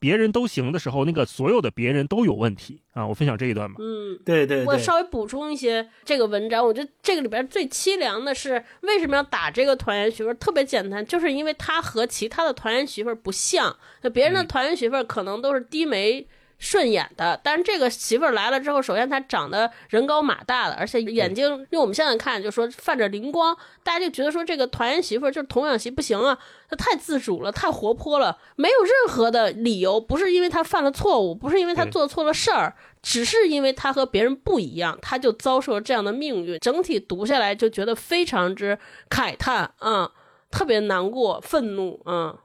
[0.00, 3.06] 别人都行的时候，那个所有的别人都有问题啊！
[3.06, 3.76] 我分享这一段吧。
[3.78, 4.64] 嗯，对对。
[4.64, 10.32] 我稍微补充一些这个文章，我觉得这个里边最凄凉的是为什么要打这个团圆媳妇？
[10.34, 16.26] 特别简单，就是因为他和其他的团圆媳妇不像，那别人的团圆媳妇可能都是低眉。
[16.60, 26.38] 顺眼的，但是这个媳妇儿来了之后，首先她长得人高马大的，而且眼睛用我们现在看就说泛着灵光，大家就觉得说这个团圆媳妇儿就是童养媳不行啊，
[26.68, 36.58] 她太自主了，太活泼了，没有任何的理由，不是因为她犯了错误，不是因为她做错了事儿，只是因为她和别人不一样，她就遭受了这样的命运。
[36.58, 38.78] 整体读下来就觉得非常之
[39.08, 40.12] 慨叹啊，
[40.50, 42.40] 特别难过、愤怒啊。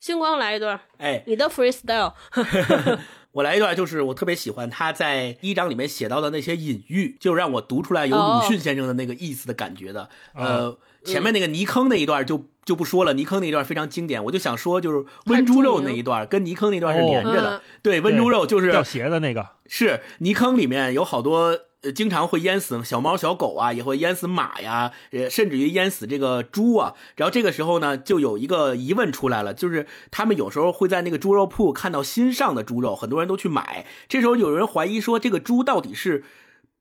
[0.00, 2.14] 星光来一段，哎，你的 freestyle。
[3.32, 10.08] 我来一段，就是我特别喜欢他在一章里面写到的那些隐喻，就让我读出来有鲁迅先生的那个意思的感觉的。
[10.34, 14.24] 呃，前面那个泥坑那一段就就不说了，泥坑那一段非常经典。
[14.24, 17.62] 我就想说，就是温猪肉那一段跟泥坑那段是连着的。
[17.82, 21.58] 对，温猪肉就是掉鞋的那个，是泥坑里面有好多。
[21.94, 26.94] 经常会淹死小猫小狗啊，也会淹死马呀，呃，甚至于淹死这个猪啊。
[27.16, 33.86] 然后这个时候呢，就有一个疑问出来了，就是他们有时候会在那个猪肉铺看到新上的猪肉，很多人都去买。
[34.08, 36.22] 这时候有人怀疑说，这个猪到底是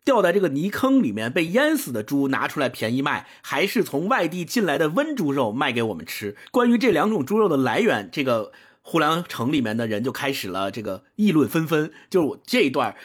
[0.04, 6.36] 掉在这个泥坑里面被淹死的猪拿出来便宜卖，还是从外地进来的温猪肉卖给我们吃？
[6.52, 8.52] 关于这两种猪肉的来源，这个
[8.82, 11.94] 胡良城里面的人就开始了这个议论纷纷。
[12.10, 12.98] 就是我这一段。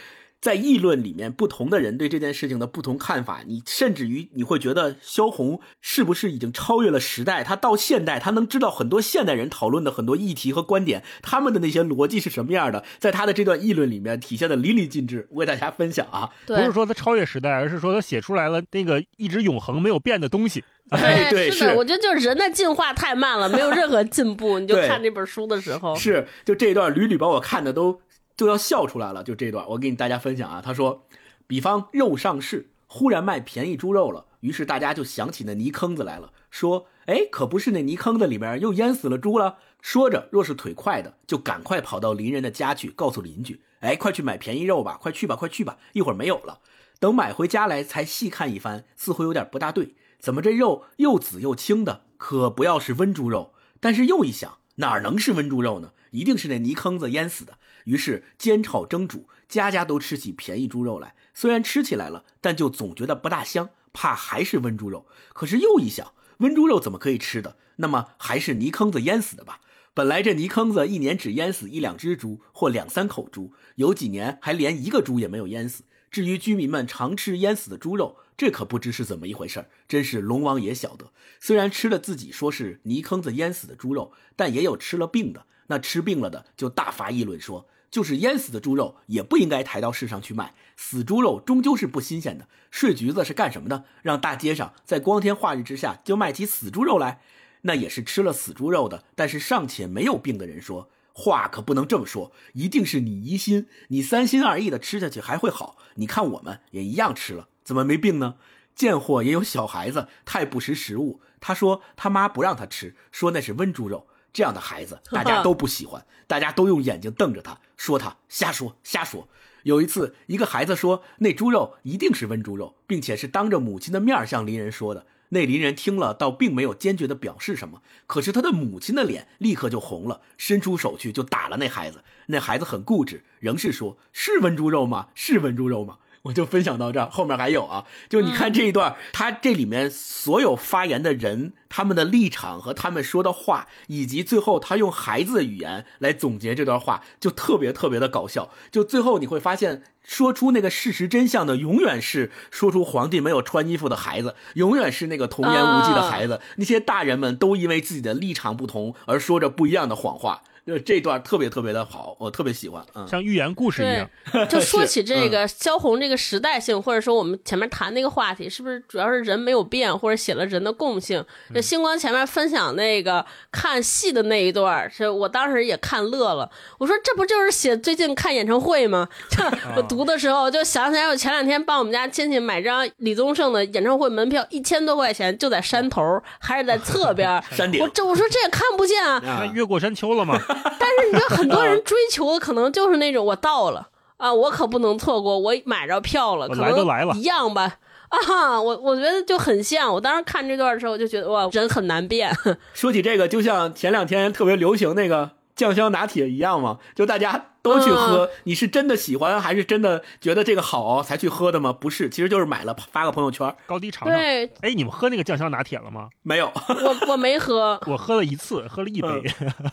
[0.44, 7.42] 在议论里面，不同的人对这件事情的不同看法，你甚至于你会觉得萧红是不是已经超越了时代？
[7.42, 12.84] 他到现代，他能知道很多现代人讨论的很多议题和观点，他们的那些逻辑是什么样的？
[12.98, 16.28] 在他的这段议论里面体现的淋漓尽致，我给大家分享啊。
[16.46, 20.62] 不是说他超越时代，而是说他写出来了那个一直永恒没有变的东西。
[20.90, 24.58] 哎，对，是的，我觉得就是人的进化太慢了，没有任何进步。
[24.58, 27.98] 你就看这本书的时候，是就这一段屡屡把我看的都。
[28.36, 30.60] 就要笑出来了，就这段，我给你大家分享啊。
[30.60, 31.06] 他说，
[31.46, 39.58] 比方肉上市，忽然卖便宜猪肉了，于是大家就想起那泥坑子来了，说，哎，可不是那泥坑子里面又淹死了猪了。
[39.80, 46.60] 说着，若是腿快的，就赶快跑到邻人的家去，告诉邻居，哎，快去买便宜肉吧，快去吧，快去吧，一会儿没有了。
[46.98, 53.52] 等买回家来，才细看一番，似乎有点不大对，怎么这肉又紫又青的，可不要是温猪肉？
[53.78, 55.92] 但是又一想，哪能是温猪肉呢？
[56.12, 57.58] 一定是那泥坑子淹死的。
[57.84, 61.14] 于是煎炒蒸煮，家家都吃起便宜猪肉来。
[61.32, 65.06] 虽然吃起来了，但就总觉得不大香，怕还是温猪肉。
[65.32, 67.56] 可是又一想，温猪肉怎么可以吃的？
[67.76, 69.60] 那么还是泥坑子淹死的吧。
[69.92, 75.84] 本来这泥坑子一年只淹死一两只猪或两三口猪，有几年还连一个猪也没有淹死。
[76.10, 81.12] 至于居民们常吃淹死的猪肉，这可不知是怎么一回事儿真是龙王爷晓得。
[81.40, 85.46] 虽然吃了自己说是泥坑子淹死的猪肉，但也有吃了病的。
[85.66, 87.66] 那吃病了的就大发议论说。
[87.94, 92.48] 就是淹死的猪肉也不应该抬到市上去卖，死猪肉终究是不新鲜的。
[92.68, 93.84] 睡橘子是干什么的？
[94.02, 97.20] 让大街上在光天化日之下就卖起死猪肉来，
[97.60, 105.78] 那也是吃了死猪肉的，但是尚且没有病的人说话可不能这么说，一定是你疑心，你三心二意的吃下去还会好。
[105.94, 108.34] 你看我们也一样吃了，怎么没病呢？
[108.74, 114.08] 贱货也有小孩子太不识时务，他说他妈不让他吃，说那是温猪肉。
[114.34, 119.28] 这样的孩子， 大家都不喜欢，大家都用眼睛瞪着他，说他瞎说瞎说。
[119.62, 125.06] 有一次，一个孩子说那猪肉一定是温猪肉，并且是当着母亲的面向邻人说的。
[125.30, 132.04] 那邻人听了，倒并没有坚决的表示什么，可是他的母亲的脸立刻就红了，伸出手去就打了那孩子。
[132.26, 135.08] 那孩子很固执，仍是说是温猪肉吗？
[135.14, 135.98] 是温猪肉吗？
[136.24, 148.50] 我就分享到这儿，后面还有啊，就你看这一段，他这里面所有发言的人，他们的立场和他们说的话，以及最后他用孩子的语言来总结这段话，就特别特别的搞笑。
[148.70, 156.40] 就最后你会发现，说出那个事实真相的，永远是说出皇帝没有穿衣服的孩子，永远是那个童言无忌的孩子。
[156.56, 160.42] 那些大人们都因为自己的立场不同而说着不一样的谎话。
[160.66, 164.08] 就这段特别特别的好，我特别喜欢，嗯，像寓言故事一样。
[164.48, 171.22] 就说起 这个萧红这个时代性，或者说我们前面谈那个话题，是不是主要是人没有变，或者写了人的共性？
[171.52, 176.50] 这星光前面分享那个看戏的那一段，是我当时也看乐了。
[176.78, 179.06] 我说这不就是写最近看演唱会吗？
[179.76, 187.82] 我读的时候就想起来，我前两天帮我们家亲戚买张李宗盛的演唱会门票，一千多块钱，就在山头，还是在侧边山顶。
[187.82, 190.40] 我这我说这也看不见啊，越过山丘了吗？
[190.78, 197.76] 但是你知道很多人追求的可能就是那种我到了啊，我可不能错过，我买着票了，可能一样吧
[198.08, 199.92] 啊，我我觉得就很像。
[199.92, 202.32] 我当时看这段的时候，我就觉得哇，人很难变。
[202.72, 207.46] 说起这个，就像前两天特别流行那个酱香拿铁一样嘛，就大家。
[207.64, 211.72] 都去喝，你是真的喜欢还是真的觉得这个好才去喝的吗？
[211.72, 214.14] 不是，其实就是买了发个朋友圈，高低尝尝。
[214.14, 216.10] 对，哎，你们喝那个酱香拿铁了吗？
[216.22, 219.08] 没有，我我没喝， 我喝了一次，喝了一杯，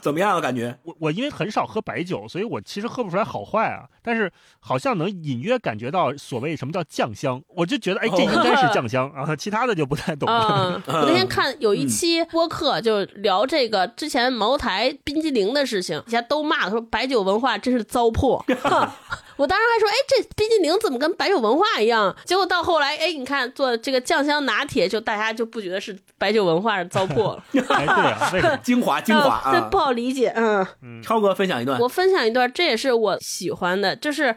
[0.02, 0.40] 怎么样啊？
[0.40, 3.84] 感觉 我我因为很少喝白酒，所以我其实喝不出来好坏啊。
[4.02, 4.32] 但是
[4.62, 10.82] 好像能隐约感觉到所谓什么叫酱香，我就觉得哎，这应该是酱香 啊，其他的就不太懂了。
[10.88, 18.44] 我那天看有一期播客就聊这个之前茅台冰激凌的事情，底下都骂说白酒文化真是糟粕。
[19.38, 22.16] 我当时还说，哎，这冰激凌怎么跟白酒文化一样？
[22.26, 27.44] 结果到后来，哎，你看做这个酱香拿铁，就大家就不觉得是白酒文化是糟粕了。
[27.70, 30.32] 哎，对啊， 精华精华啊，这不好理解。
[30.36, 34.36] 嗯，超哥分享一段，我分享一段，这也是我喜欢的，就是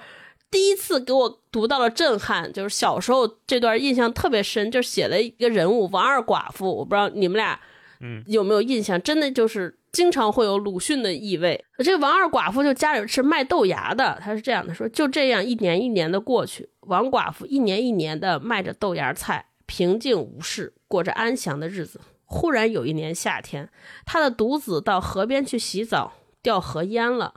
[0.50, 7.60] 第一次给我读到了震撼，就是小时候这段印象特别深，就写了一个人物王二寡妇，我不知道你们俩
[8.00, 9.78] 嗯有没有印象，真的就是。
[9.94, 11.64] 经常会有鲁迅的意味。
[11.78, 22.00] 这个王二寡妇就家里是卖豆芽的，他是这样的说：就这样一年一年的过去，王寡妇一年一年的卖着豆芽菜，平静无事，过着安详的日子。
[22.24, 23.70] 忽然有一年夏天，
[24.04, 27.34] 他的独子到河边去洗澡，掉河淹了。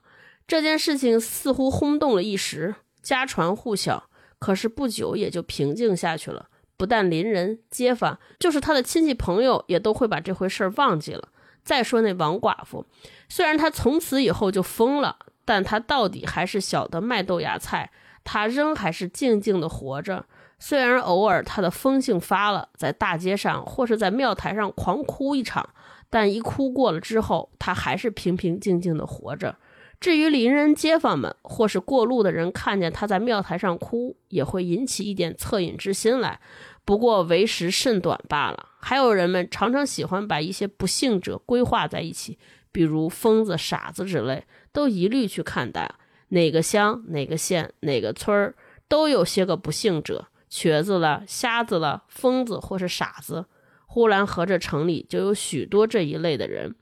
[0.48, 2.74] 这件事情似乎轰动了一时，
[3.04, 4.10] 家传户晓。
[4.40, 6.48] 可是不久也就平静下去了。
[6.78, 11.30] 不但邻人街坊，就是他的亲戚朋友，也都会把这回事儿忘记了。
[11.64, 12.86] 再说那王寡妇，
[13.28, 17.92] 虽然她从此以后就疯了，但她到底还是晓得卖豆芽菜，
[18.24, 20.26] 她仍还是静静的活着。
[20.60, 25.68] 虽然偶尔她的疯性发了，在大街上或是在庙台上狂哭一场，
[26.10, 29.58] 但一哭过了之后，她还是平平静静的活着。
[30.00, 36.40] 至于邻人街坊们或是过路的人看见他在庙台上哭，也会引起一点恻隐之心来。
[36.86, 38.70] 不过为时甚短罢了。
[38.80, 42.38] 还有人们常常喜欢把一些不幸者规划在一起，
[42.72, 45.96] 比如疯子、傻子之类，都一律去看待。
[46.30, 48.56] 哪个乡、哪个县、哪个村儿，
[48.88, 53.46] 都有些个不幸者，瘸子了、瞎子了、疯子或是傻子。
[53.86, 56.76] 呼兰河这城里就有许多这一类的人，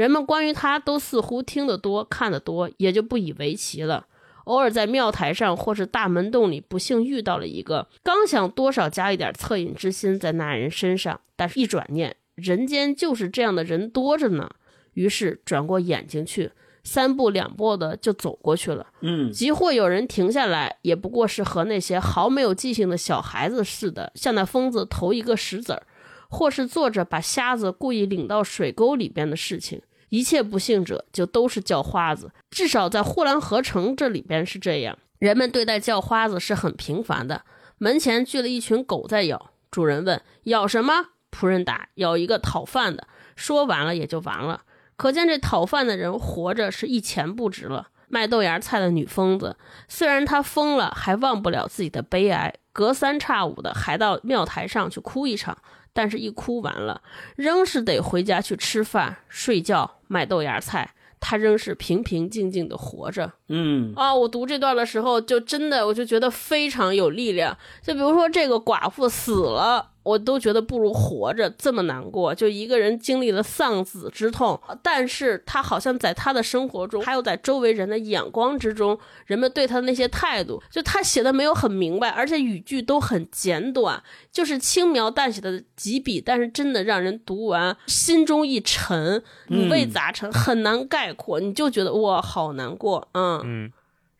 [0.00, 4.06] 人们关于他都似乎听得多、看得多，也就不以为奇了。
[4.44, 14.48] 偶尔在庙台上或是大门洞里不幸遇到了一个，刚想多少加一点恻隐之心在那人身上，但是一转念，人间就是这样的人多着呢。
[14.94, 16.50] 于是转过眼睛去，
[16.82, 18.86] 三步两步的就走过去了。
[19.02, 25.82] 嗯，即或有人停下来，也不过是和那些毫没有记性的小孩子似的，向那疯子投一个石子儿，
[26.30, 29.82] 或是做着把瞎子故意领到水沟里边的事情。
[30.10, 34.98] 一切不幸者就都是叫花子，至少在呼兰河城这里边是这样。
[35.18, 37.42] 人们对待叫花子是很平凡的。
[37.78, 41.06] 门前聚了一群狗在咬，主人问咬什么？
[41.30, 43.06] 仆人答咬一个讨饭的。
[43.36, 44.62] 说完了也就完了。
[44.96, 47.88] 可见这讨饭的人活着是一钱不值了。
[48.08, 49.56] 卖豆芽菜的女疯子，
[49.88, 55.56] 虽然她疯了，还忘不了自己的悲哀，隔三差五的还到庙台上去哭一场。
[55.92, 57.02] 但是，一哭完了，
[57.36, 60.94] 仍是得回家去吃饭、睡觉、买豆芽菜。
[61.22, 63.30] 他仍是平平静静的活着。
[63.48, 67.54] 嗯啊，我读这段的时候，就真的我就觉得非常有力量。
[67.82, 69.89] 就比如说，这个寡妇死了。
[70.02, 72.34] 我都觉得不如活着这么难过。
[72.34, 84.02] 就一个人经历了丧子之痛，但是他好像在他的生活中，还有在周围人的眼光之中，人们对他的那些态度，就他写的没有很明白，而且语句都很简短，
[84.32, 91.40] 就是轻描淡写的几笔，但是真的让人读完心中一沉，五味杂陈，很难概括。
[91.40, 93.72] 你就觉得哇，好难过，嗯嗯。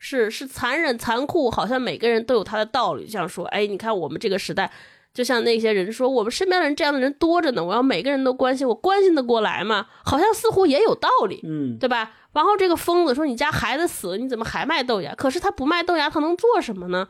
[0.03, 3.05] 是是残忍残酷，好像每个人都有他的道理。
[3.05, 4.71] 这样说，哎，你看我们这个时代，
[5.13, 9.87] 就像那些人说，我们身边的人这样的人多着呢，我要每个人都关心，我关心得过来吗？
[10.03, 12.11] 好像似乎也有道理，嗯，对吧？
[12.33, 15.13] 然后这个疯子说，你家孩子死了，你怎么还卖豆芽？
[15.15, 17.07] 可是他不卖豆芽，他能做什么呢？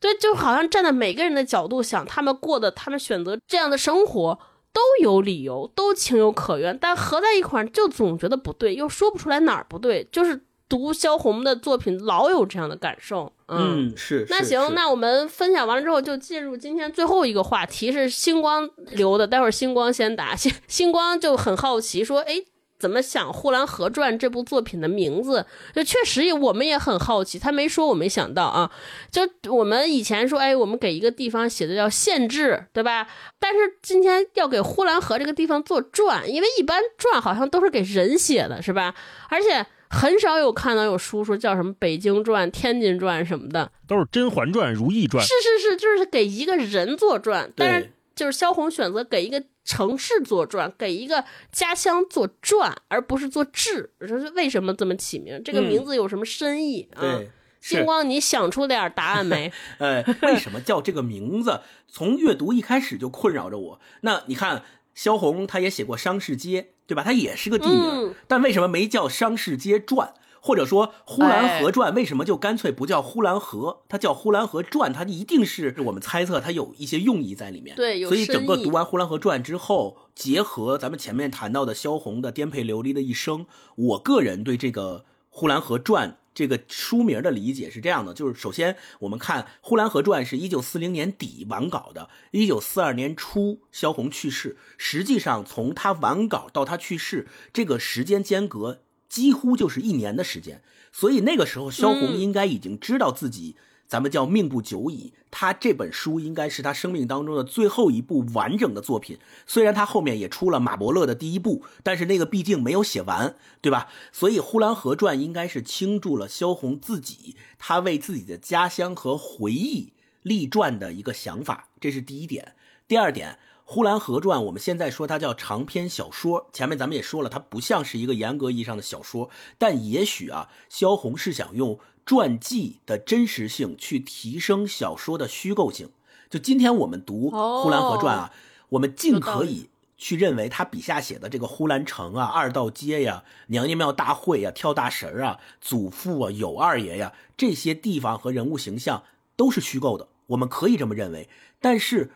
[0.00, 4.38] 对，就好像站在每个人的角度想，他们过的，他们选择这样的生活。
[4.74, 10.08] 都有理由，都情有可原，但合在一块儿就总觉得不对，又说不出来哪儿不对。
[10.10, 13.30] 就是读萧红的作品，老有这样的感受。
[13.48, 14.24] 嗯，是。
[14.30, 19.26] 那行，那我们分享完了之后，就进入今天最后一个话题，是星光留的。
[19.26, 22.44] 待会儿星光先答，星星光就很好奇说，哎。
[22.78, 25.46] 怎么想《呼兰河传》这部作品的名字？
[25.72, 27.38] 就确实也，我们也很好奇。
[27.38, 28.72] 他没说，我没想到啊。
[29.08, 29.22] 就
[29.52, 33.06] 我们以前说，哎，我们给一个地方写的叫县志，对吧？
[33.38, 38.92] 但是今天要给呼兰河这个地方做传，因为一般传好像都是给人写的，是吧？
[39.28, 45.24] 而且很少有看到有书说叫什么《北京传》《天津传》什么的，都是《甄嬛传》《如懿传》。
[45.26, 49.44] 是是是，就是给一个人做传，但是就是萧红选择给一个。
[49.64, 53.92] 城市做传，给一个家乡做传，而不是做志。
[54.00, 55.40] 这是为什么这么起名？
[55.44, 57.20] 这个名字有什么深意啊？
[57.60, 59.52] 星光，你想出点答案没？
[59.78, 61.60] 呃， 为什么叫这个名字？
[61.86, 63.80] 从阅读一开始就困扰着我。
[64.00, 64.64] 那你看，
[64.96, 67.02] 萧红她也写过商市街，对吧？
[67.02, 70.14] 它也是个地名，但为什么没叫商市街传？
[70.44, 77.76] 或者说《呼兰河传》为什么就干脆不叫《呼兰河》，它叫《呼兰河传》，它一定是我们猜测它有一些用意在里面。
[77.76, 83.46] 对，所以整个读完《呼兰河传》之后，结合咱们前面谈到的萧红的颠沛流离的一生，
[83.76, 98.82] 我个人对这个《呼兰河传》这个书名的理解是这样的：就是首先我们看《呼兰河传》是一九四零年底完稿的，一九四二年初萧红去世，实际上从他完稿到他去世这个时间间隔。
[99.08, 103.56] 几乎就是一年的时间，所以那个时候萧红应该已经知道自己，
[103.92, 105.12] 咱们叫命不久矣。
[105.30, 109.18] 他这本书应该是他生命当中的最后一部完整的作品。
[109.46, 113.88] 虽然他后面也出了马伯乐的第一部，但是那个毕竟没有写完，对吧？
[114.10, 119.92] 所以《呼兰河传》应该是倾注了萧红自己，他为自己的家乡和回忆
[120.22, 122.54] 立传的一个想法，这是第一点。
[122.88, 123.38] 第二点。
[123.74, 126.50] 《呼兰河传》，我们现在说它叫长篇小说。
[126.52, 135.90] 前面咱们也说了，它不像是一个严格意义上的小说，但也许啊，萧红是想用传记的真实性去提升小说的虚构性。
[136.28, 137.30] 就今天我们读
[137.62, 138.32] 《呼兰河传》啊，
[138.70, 149.02] 我们尽可以去认为他笔下写的这个呼兰城啊、二道街呀、娘娘庙大会呀、跳大神啊、祖父啊、有二爷呀这些地方和人物形象
[149.36, 151.28] 都是虚构的，我们可以这么认为。
[151.60, 152.12] 但是。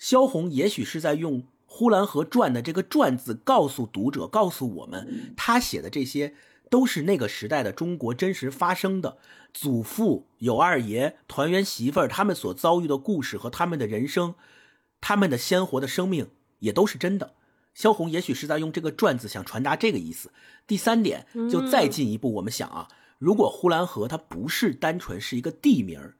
[0.00, 6.32] 萧红也许是在用《呼兰河传》的这个“传”字告诉读者，告诉我们，他写的这些
[6.70, 9.18] 都是那个时代的中国真实发生的。
[9.52, 14.36] 祖父、有二爷、团圆媳妇儿他们所遭遇的故事和他们的人生，
[15.02, 16.30] 他们的鲜活的生命
[16.60, 17.34] 也都是真的。
[17.74, 20.32] 萧红也许是在用这个“传”字想传达这个意思。
[20.66, 22.88] 第三点，就再进一步，我们想啊，
[23.18, 26.14] 如果呼兰河它不是单纯是一个地名，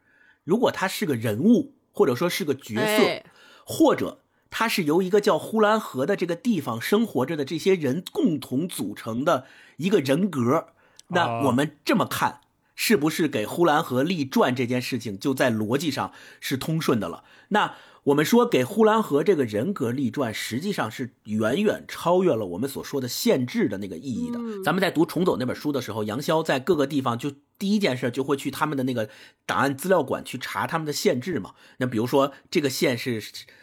[0.44, 3.30] 如果它是个人物，或者说是个角色。
[3.72, 4.18] 或者，
[4.50, 9.46] 它是由一个叫呼兰河的这个地方生活着的这些人共同组成的
[9.78, 10.66] 一个人格。
[11.08, 12.40] 那我们这么看，
[12.76, 17.24] 是不是给呼兰河立传这件事情就在逻辑上是通顺的了？
[17.48, 17.74] 那。
[18.04, 24.38] 我们说给呼兰河这个人格立传，实际上是远远超越了我们所说的限制的那个意义的。
[24.64, 29.10] 咱们在读《重走》那本书的时候，杨逍在各个地方就第一件事就会去他们的那个
[29.44, 31.52] 档案资料馆去查他们的县志嘛。
[31.76, 33.22] 那比如说这个县是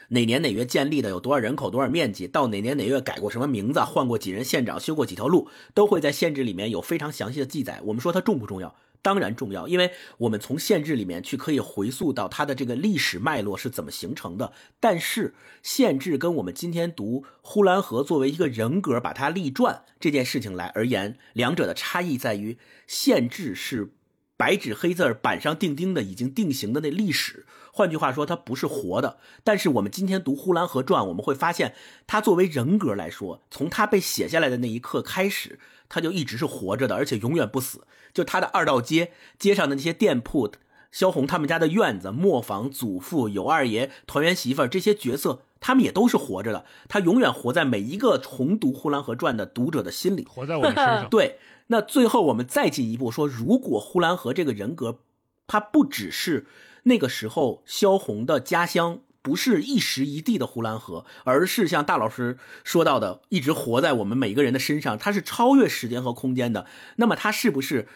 [0.09, 7.81] 哪年哪月建立的，有多少人口、多少面积，到哪年哪月改过什么名字，换过几任县长，修过几条路，都会在县志里面有非常详细的记载。
[7.85, 8.75] 我们说它重不重要？
[9.03, 14.51] 当然重要，因为我们从县志里面去可以回溯到它的这个历史脉络是怎么形成成的。
[14.79, 15.33] 但是
[15.63, 23.93] 县志跟我们今天读呼兰河作为一个人格把它立传这件事情来而言，两者的差异在于县志是
[24.35, 29.17] 白纸黑字板上钉钉的已经定型的那历史，换句话说它不是活的。
[29.43, 31.73] 但是我们今天读呼兰河传，我们会发现
[32.05, 35.59] 它作为人格来说，从它被写下来的那一刻开始。
[35.89, 37.87] 他就一直是活着的，而且永远不死。
[38.13, 40.51] 就他的二道街街上的那些店铺，
[40.91, 46.65] 萧红他们家的院子、磨坊、祖父、尤二爷、团圆媳妇这些角色，他们也都是活着的。
[46.87, 51.09] 他永远活在每一个重读《呼兰河传》的读者的心里，活在我们身上。
[51.09, 54.99] 对，那最后我们再进一步说，如果呼兰河这个人格，
[55.47, 56.47] 他不只是
[56.83, 58.99] 那个时候萧红的家乡。
[59.19, 64.97] 不是一时一地的呼兰河，而是像大老师说到的，一直活在我们每个人的身上。
[64.97, 66.65] 它是超越时间和空间的。
[66.95, 67.89] 那么，它是不是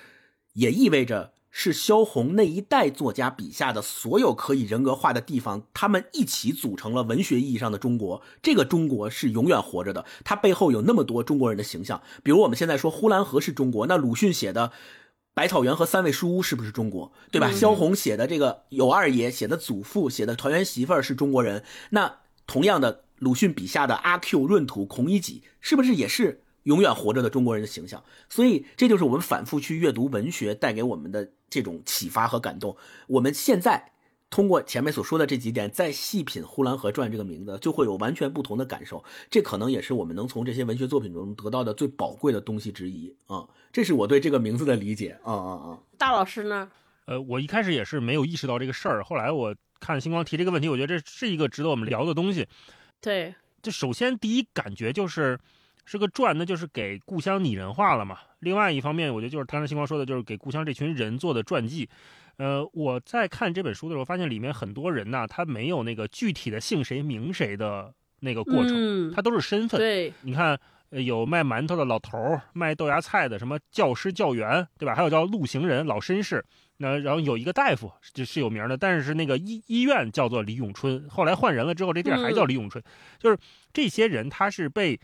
[0.56, 8.22] 也意味着是萧红那一代作家笔下的所有可以人格化的地方，他们一起组成了文学意义上的中国。
[8.42, 12.02] 这个中国是永远活着的，它背后有那么多中国人的形象。
[12.24, 14.70] 比如我们现在说呼兰河是中国，那鲁迅写的
[15.34, 17.12] 《百草园》和三味书屋是不是中国？
[17.32, 17.52] 对吧？
[17.52, 21.64] 萧红写的这个有二爷写的祖父写的团圆媳妇儿是中国人。
[21.90, 26.44] 那同样的，鲁迅笔下的阿 Q 闰土孔乙己是不是也是？
[26.64, 32.78] 永远活着的中国人的形象，所以这就是我们反复去阅读文学带给我们的这种启发和感动。
[33.08, 33.92] 我们现在
[34.30, 39.04] 通过前面所说的这几点，再细品《呼兰河传》这个名字，就会有完全不同的感受。
[39.30, 43.50] 这可能也是我们能从这些文学作品中得到的最宝贵的东西之一啊！
[43.74, 45.80] 这是我对这个名字的理解啊啊啊！
[45.98, 46.72] 大老师呢？
[47.06, 52.48] 呃，我一开始也是没有意识到这个事儿，后来我看星光提这个问题，我觉得这是一个值得我们聊的东西。
[53.02, 53.34] 对，
[53.64, 55.40] 就首先第一感觉就是。
[55.92, 58.18] 是个传，那就是给故乡拟人化了嘛。
[58.40, 61.90] 另外一方面，我觉得就是刚才星光说的，就是给故乡这群人做的传记。
[62.38, 69.78] 呃，我在看这本书的时候，发现里面很多人呢，他没有那个具体的姓谁名谁的那个过程，他都是身份。
[69.78, 70.58] 对，你看，
[70.92, 74.96] 有卖馒头的老头儿，卖豆芽菜的，什么教师、教员，对吧？
[74.96, 76.42] 还有叫路行人、老绅士。
[76.78, 82.82] 那然后有一个大夫就是有名的，但是是那个医医院叫做李永春，后来换人了之后，这地儿还叫李永春。
[83.20, 83.38] 就是
[83.74, 84.98] 这些人，他是被。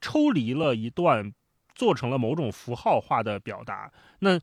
[0.00, 1.32] 抽离了一段，
[1.74, 3.90] 做成了某种符号化的表达。
[4.20, 4.38] 那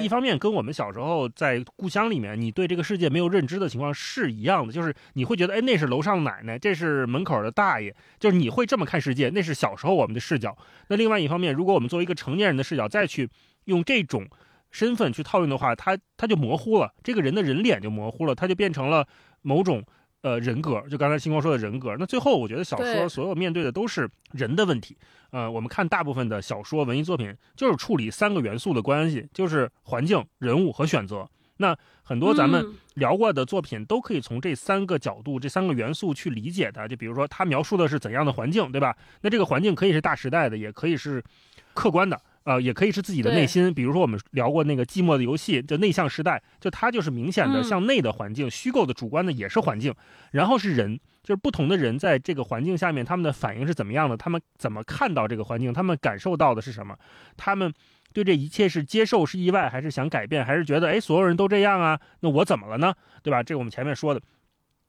[0.00, 10.56] 一方面跟我们小时候在故乡里面，你对这个世界没有认知的情况是一样的，就是你会觉得，哎，那是楼上奶奶，这是门口的大爷，就是你会这么看世界，那是小时候我们的视角。
[10.88, 13.28] 那另外一方面，如果我们作为一个成年人的视角再去
[13.64, 14.28] 用这种
[14.70, 19.08] 身份去套用的话，他他就模糊了，这个人的人脸就模糊了，他就变成了
[19.42, 19.82] 某种。
[20.26, 24.96] 呃，人格就刚才星光说的人格，那最后我觉得小说所有面对的都是人的问题。
[25.30, 31.28] 呃，我们看大部分的小说文艺作品，就是处理三个元素的关系，就是环境、人物和选择。
[31.58, 36.88] 那很多咱们聊过的作品，都可以从这三个角度、这三个元素去理解的。
[36.88, 38.96] 就比如说，他描述的是怎样的环境，对吧？
[39.20, 41.22] 那这个环境可以是大时代的，也可以是
[41.72, 42.20] 客观的。
[42.46, 49.92] 呃，也可以是自己的内心，比如说我们聊过那个寂寞的游戏，就内向时代，就它就是明显的向内的环境，虚构的主观的也是环境，
[50.30, 56.96] 然后是人，就是不同的人在这个环境下面，他们的反应是怎么样的，他们怎么看到这个环境，他们感受到的是什么，
[57.36, 57.74] 他们
[58.12, 62.94] 对这一切是接受是意外，还是想改变，还是觉得哎所有人都这样啊，那我怎么了呢？
[63.24, 63.42] 对吧？
[63.42, 64.22] 这个我们前面说的。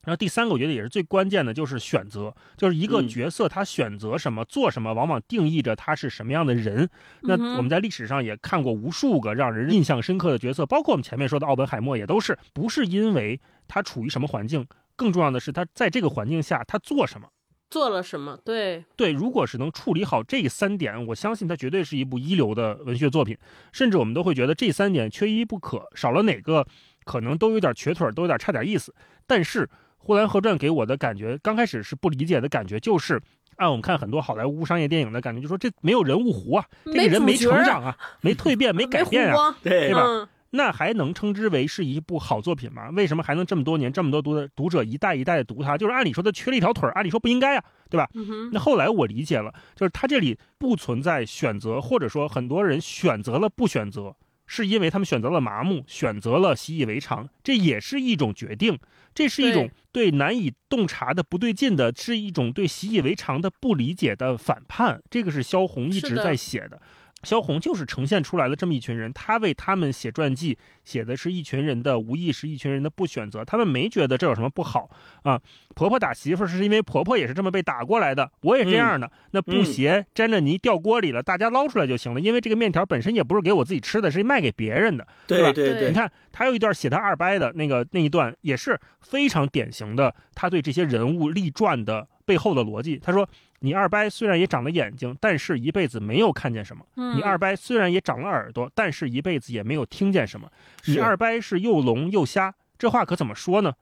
[0.08, 6.90] 然后第三个，我觉得也是最关键的，就是选择，就是一个角色他选择什么做什么，往往定义着他是什么样的人。
[7.24, 14.66] 那我们在历史上也看过无数个让人印象深刻的角色，包括我们前面说的奥本海默，也都是不是因为他处于什么环境，
[14.96, 17.28] 更重要的是他在这个环境下他做什么，
[17.70, 18.40] 做了什么。
[18.46, 23.38] 对对，如果是能处理好这三点，我相信他绝对是一部一流的文学作品。
[23.74, 26.66] 甚至我们都会觉得这三点缺一不可，少了哪个
[27.04, 28.96] 可能都有点瘸腿，都有点差点意思。
[29.26, 29.68] 但是。
[30.08, 33.22] 《呼兰河传》给我的感觉，刚开始是不理解的感觉，就是
[33.58, 40.30] 按我们看很多好莱坞商业电影的感觉，就说这没有人物弧啊，这个人没成长啊，没蜕变，没改变啊，对吧？
[40.52, 42.90] 那还能称之为是一部好作品吗？
[42.92, 45.78] 为什么还能这么多年这么多读的读者一代一代的读它？
[45.78, 48.10] 就是按理说它缺了一条腿按理说不应该啊，对吧？
[48.54, 54.16] 那后来我理解了，就是它这里不存在选择，或者说很多人选择了不选择，
[54.48, 58.80] 是因为他们选择了麻木，选择了习以为常，这也是一种决定。
[59.14, 65.02] 这是一种对难以洞察的不对劲的，是一种对习以为常的不理解的反叛。
[65.10, 66.82] 这个是萧红一直在写的。
[67.24, 73.44] 萧红就是呈现出来了这么一群人，他为他们写传记，写的是一群人的无意识，一群人的不选择。
[73.44, 74.90] 他们没觉得这有什么不好
[75.24, 75.42] 啊。
[75.76, 79.12] 婆婆打媳妇是因为婆婆也是这么被打过来的，我也这样的。
[79.32, 82.22] 那布鞋沾着泥掉锅里了，大家捞出来就行了。
[82.22, 85.52] 因为这个面条本身也不是给我自己吃的，是卖给别人的，对吧？
[85.52, 85.90] 对对。
[85.90, 92.98] 你看他有一段写他二伯的那个那一段，也是非常典型的，他对这些人物立传的背后的逻辑。
[92.98, 93.28] 他说。
[93.60, 96.86] 你二伯虽然也长了眼睛，但是一辈子没有看见什么。
[97.16, 100.52] 你二伯虽然也长了耳朵，但是一辈子也没有听见什么。
[100.86, 103.74] 你二伯是又聋又瞎，这话可怎么说呢？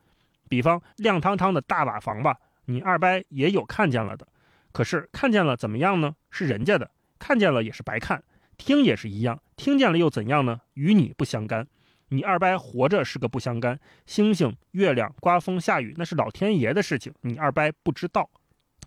[0.47, 4.27] 比方亮堂堂的大瓦房吧，你二伯也有看见了的，
[4.71, 6.15] 可是看见了怎么样呢？
[6.29, 8.23] 是人家的，看见了也是白看，
[8.57, 10.61] 听也是一样，听见了又怎样呢？
[10.75, 11.67] 与你不相干。
[12.09, 18.29] 你二伯活着是个不相干，星星、月亮、刮风下雨，那是老天爷的事情，你二伯不知道。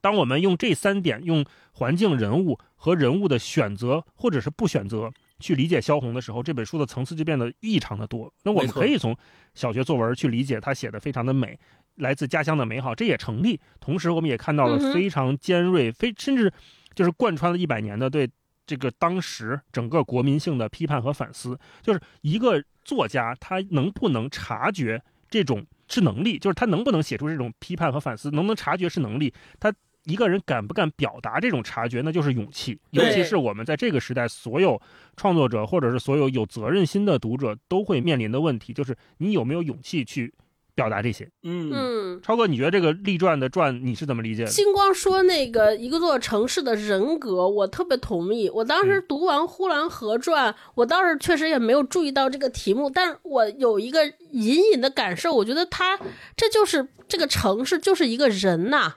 [0.00, 8.32] 当我们用这三点，用环境、人物和人物的选择或者是不选择去理解萧红的时候，这本书的层次就变得异常的多。
[8.44, 9.16] 那我们可以从
[9.54, 11.58] 小学作文去理解，他写的非常的美，
[11.96, 13.60] 来自家乡的美好，这也成立。
[13.80, 16.52] 同时，我们也看到了非常尖锐、非甚至
[16.94, 18.30] 就是贯穿了一百年的对
[18.66, 22.62] 这个当时整个国民性的批判和反思，就是一个。
[22.88, 29.30] 作家他能不能察觉这种是能力，就是他能不能写出这种批判和反思，能不能察觉是能力。
[29.60, 29.70] 他
[30.08, 32.80] 一个人敢不敢表达这种察觉，那就是勇气。
[32.90, 34.80] 尤其是我们在这个时代，所有
[35.16, 40.34] 创作者或者是所有有责任心的读者都会面临的问题，就是你有没有勇气去。
[40.78, 41.72] 表达这些，嗯。
[41.74, 44.44] 嗯，超哥，你觉得这个立传的传你是怎么理解？
[44.44, 44.48] 的？
[44.48, 48.48] 星光说那个一个座城市的人格，我特别同意。
[48.48, 55.98] 我当时读完《呼兰河传》，我当时确实也没有注意到这个题目，但我有一个隐隐的感受，我觉得他
[56.36, 58.94] 这就是这个城市就是一个人呐。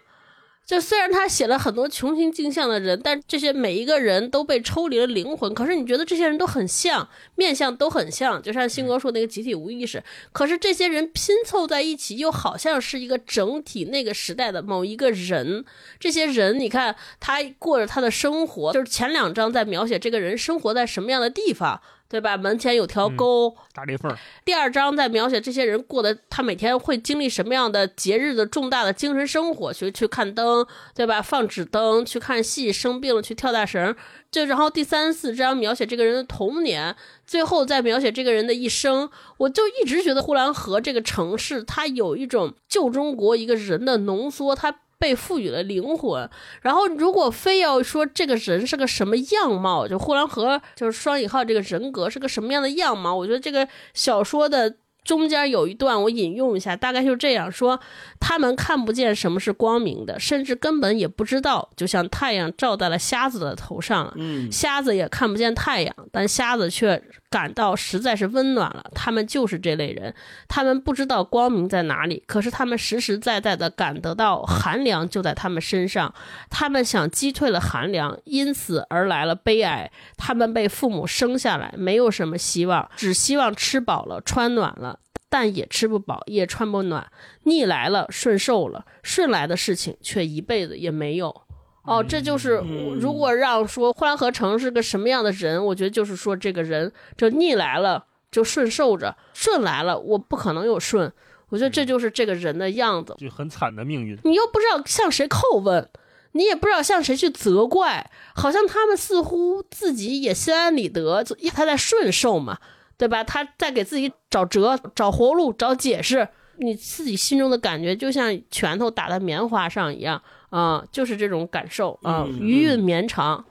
[0.66, 5.54] 就虽然他写了很多穷形尽相的人，但这些每一个人都被抽离了灵魂。
[5.54, 10.02] 可是你觉得这些人都很像，面相都很像，就像新哥说那个集体无意识。
[10.32, 13.86] 可是这些人拼凑在一起，又好像是一个整体。
[13.86, 15.66] 那个时代的某一个人，
[16.00, 21.82] 这些人，你看他过着他的生活，就是前两章在描写这个人生活在什么样的地方。
[22.12, 22.36] 对吧？
[22.36, 24.14] 门前有条沟，大裂缝。
[24.44, 31.22] 第二章在描写这些人过的，他每天会经历什么样的节日的重大的精神生活，去去看灯，对吧？
[31.22, 33.96] 放纸灯，去看戏，生病了去跳大绳。
[34.30, 36.94] 就然后第三四章描写这个人的童年，
[37.26, 39.10] 最后再描写这个人的一生。
[39.38, 44.80] 我就一直觉得呼兰河这个城市，它有一种旧中国一个人的浓缩，它。
[45.02, 46.30] 被赋予了灵魂，
[46.62, 54.76] 然后如果非要说这个人是个什么样貌，就呼兰河就是双引号这个人格是个什么样的样貌，我觉得这个小说的。
[55.04, 57.80] 中间有一段，我引用一下，大概就这样说：
[58.20, 68.92] 他们看不见什么是光明的，甚至根本也不知道，就像太阳照在了瞎子的头上，嗯，瞎子也看不见太阳，但瞎子却感到实在是温暖了。
[68.94, 70.14] 他们就是这类人，
[70.48, 76.14] 他们不知道光明在哪里，可是他们实实在在的感得到寒凉就在他们身上。
[76.50, 79.92] 他们想击退了寒凉，因此而来了悲哀。
[80.18, 85.00] 他们被父母生下来，没有什么希望，只希望吃饱了，穿暖了。
[85.30, 87.10] 但也吃不饱，也穿不暖，
[87.44, 91.44] 逆来了，顺受了，顺来的事情却一辈子也没有。
[91.84, 92.64] 哦，这就是
[93.00, 101.12] 如果让说呼兰河城是个什么样的人，我觉得就是说这个人就逆来了就顺受着，顺来了我不可能有顺。
[101.50, 104.18] 我觉得这就是这个人的样子，就很惨的命运。
[104.24, 105.90] 你又不知道向谁叩问，
[106.32, 112.58] 你也不知道向谁去责怪，好像他们似乎自己也心安理得，他在顺受嘛。
[112.98, 113.24] 对吧？
[113.24, 116.28] 他在给自己找辙、找活路、找解释。
[116.58, 120.22] 你自己心中的感觉就像拳头打在棉花上一样
[120.52, 123.44] 啊，就是这种感受啊，余韵绵长。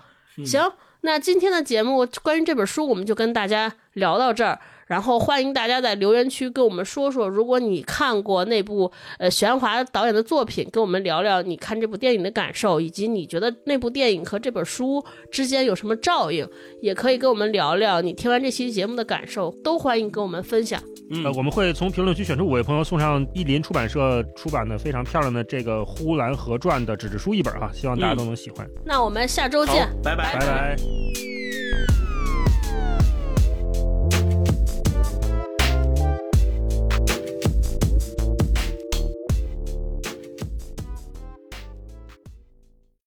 [0.45, 4.61] 行，那今天的节目关于这本书，我们就跟大家聊到这儿。
[4.91, 8.91] 然后欢迎大家在留言区跟我们说说，如果你看过那部
[9.21, 15.01] 呃玄华导演的作品，跟我们聊聊你看这部电影的感受，以及你觉得那部电影和这本书
[15.31, 16.45] 之间有什么照应，
[16.83, 20.83] 也可以跟我们聊聊你听完这期节目的感受，都欢迎跟我们分享。
[21.25, 28.69] 呃，我们会从评论区选出五位朋友，送上意林出版社出版的非常漂亮的这个《呼兰河传》的纸质书一本哈，希望大家都能喜欢。
[28.85, 32.10] 那我们下周见，拜拜拜拜。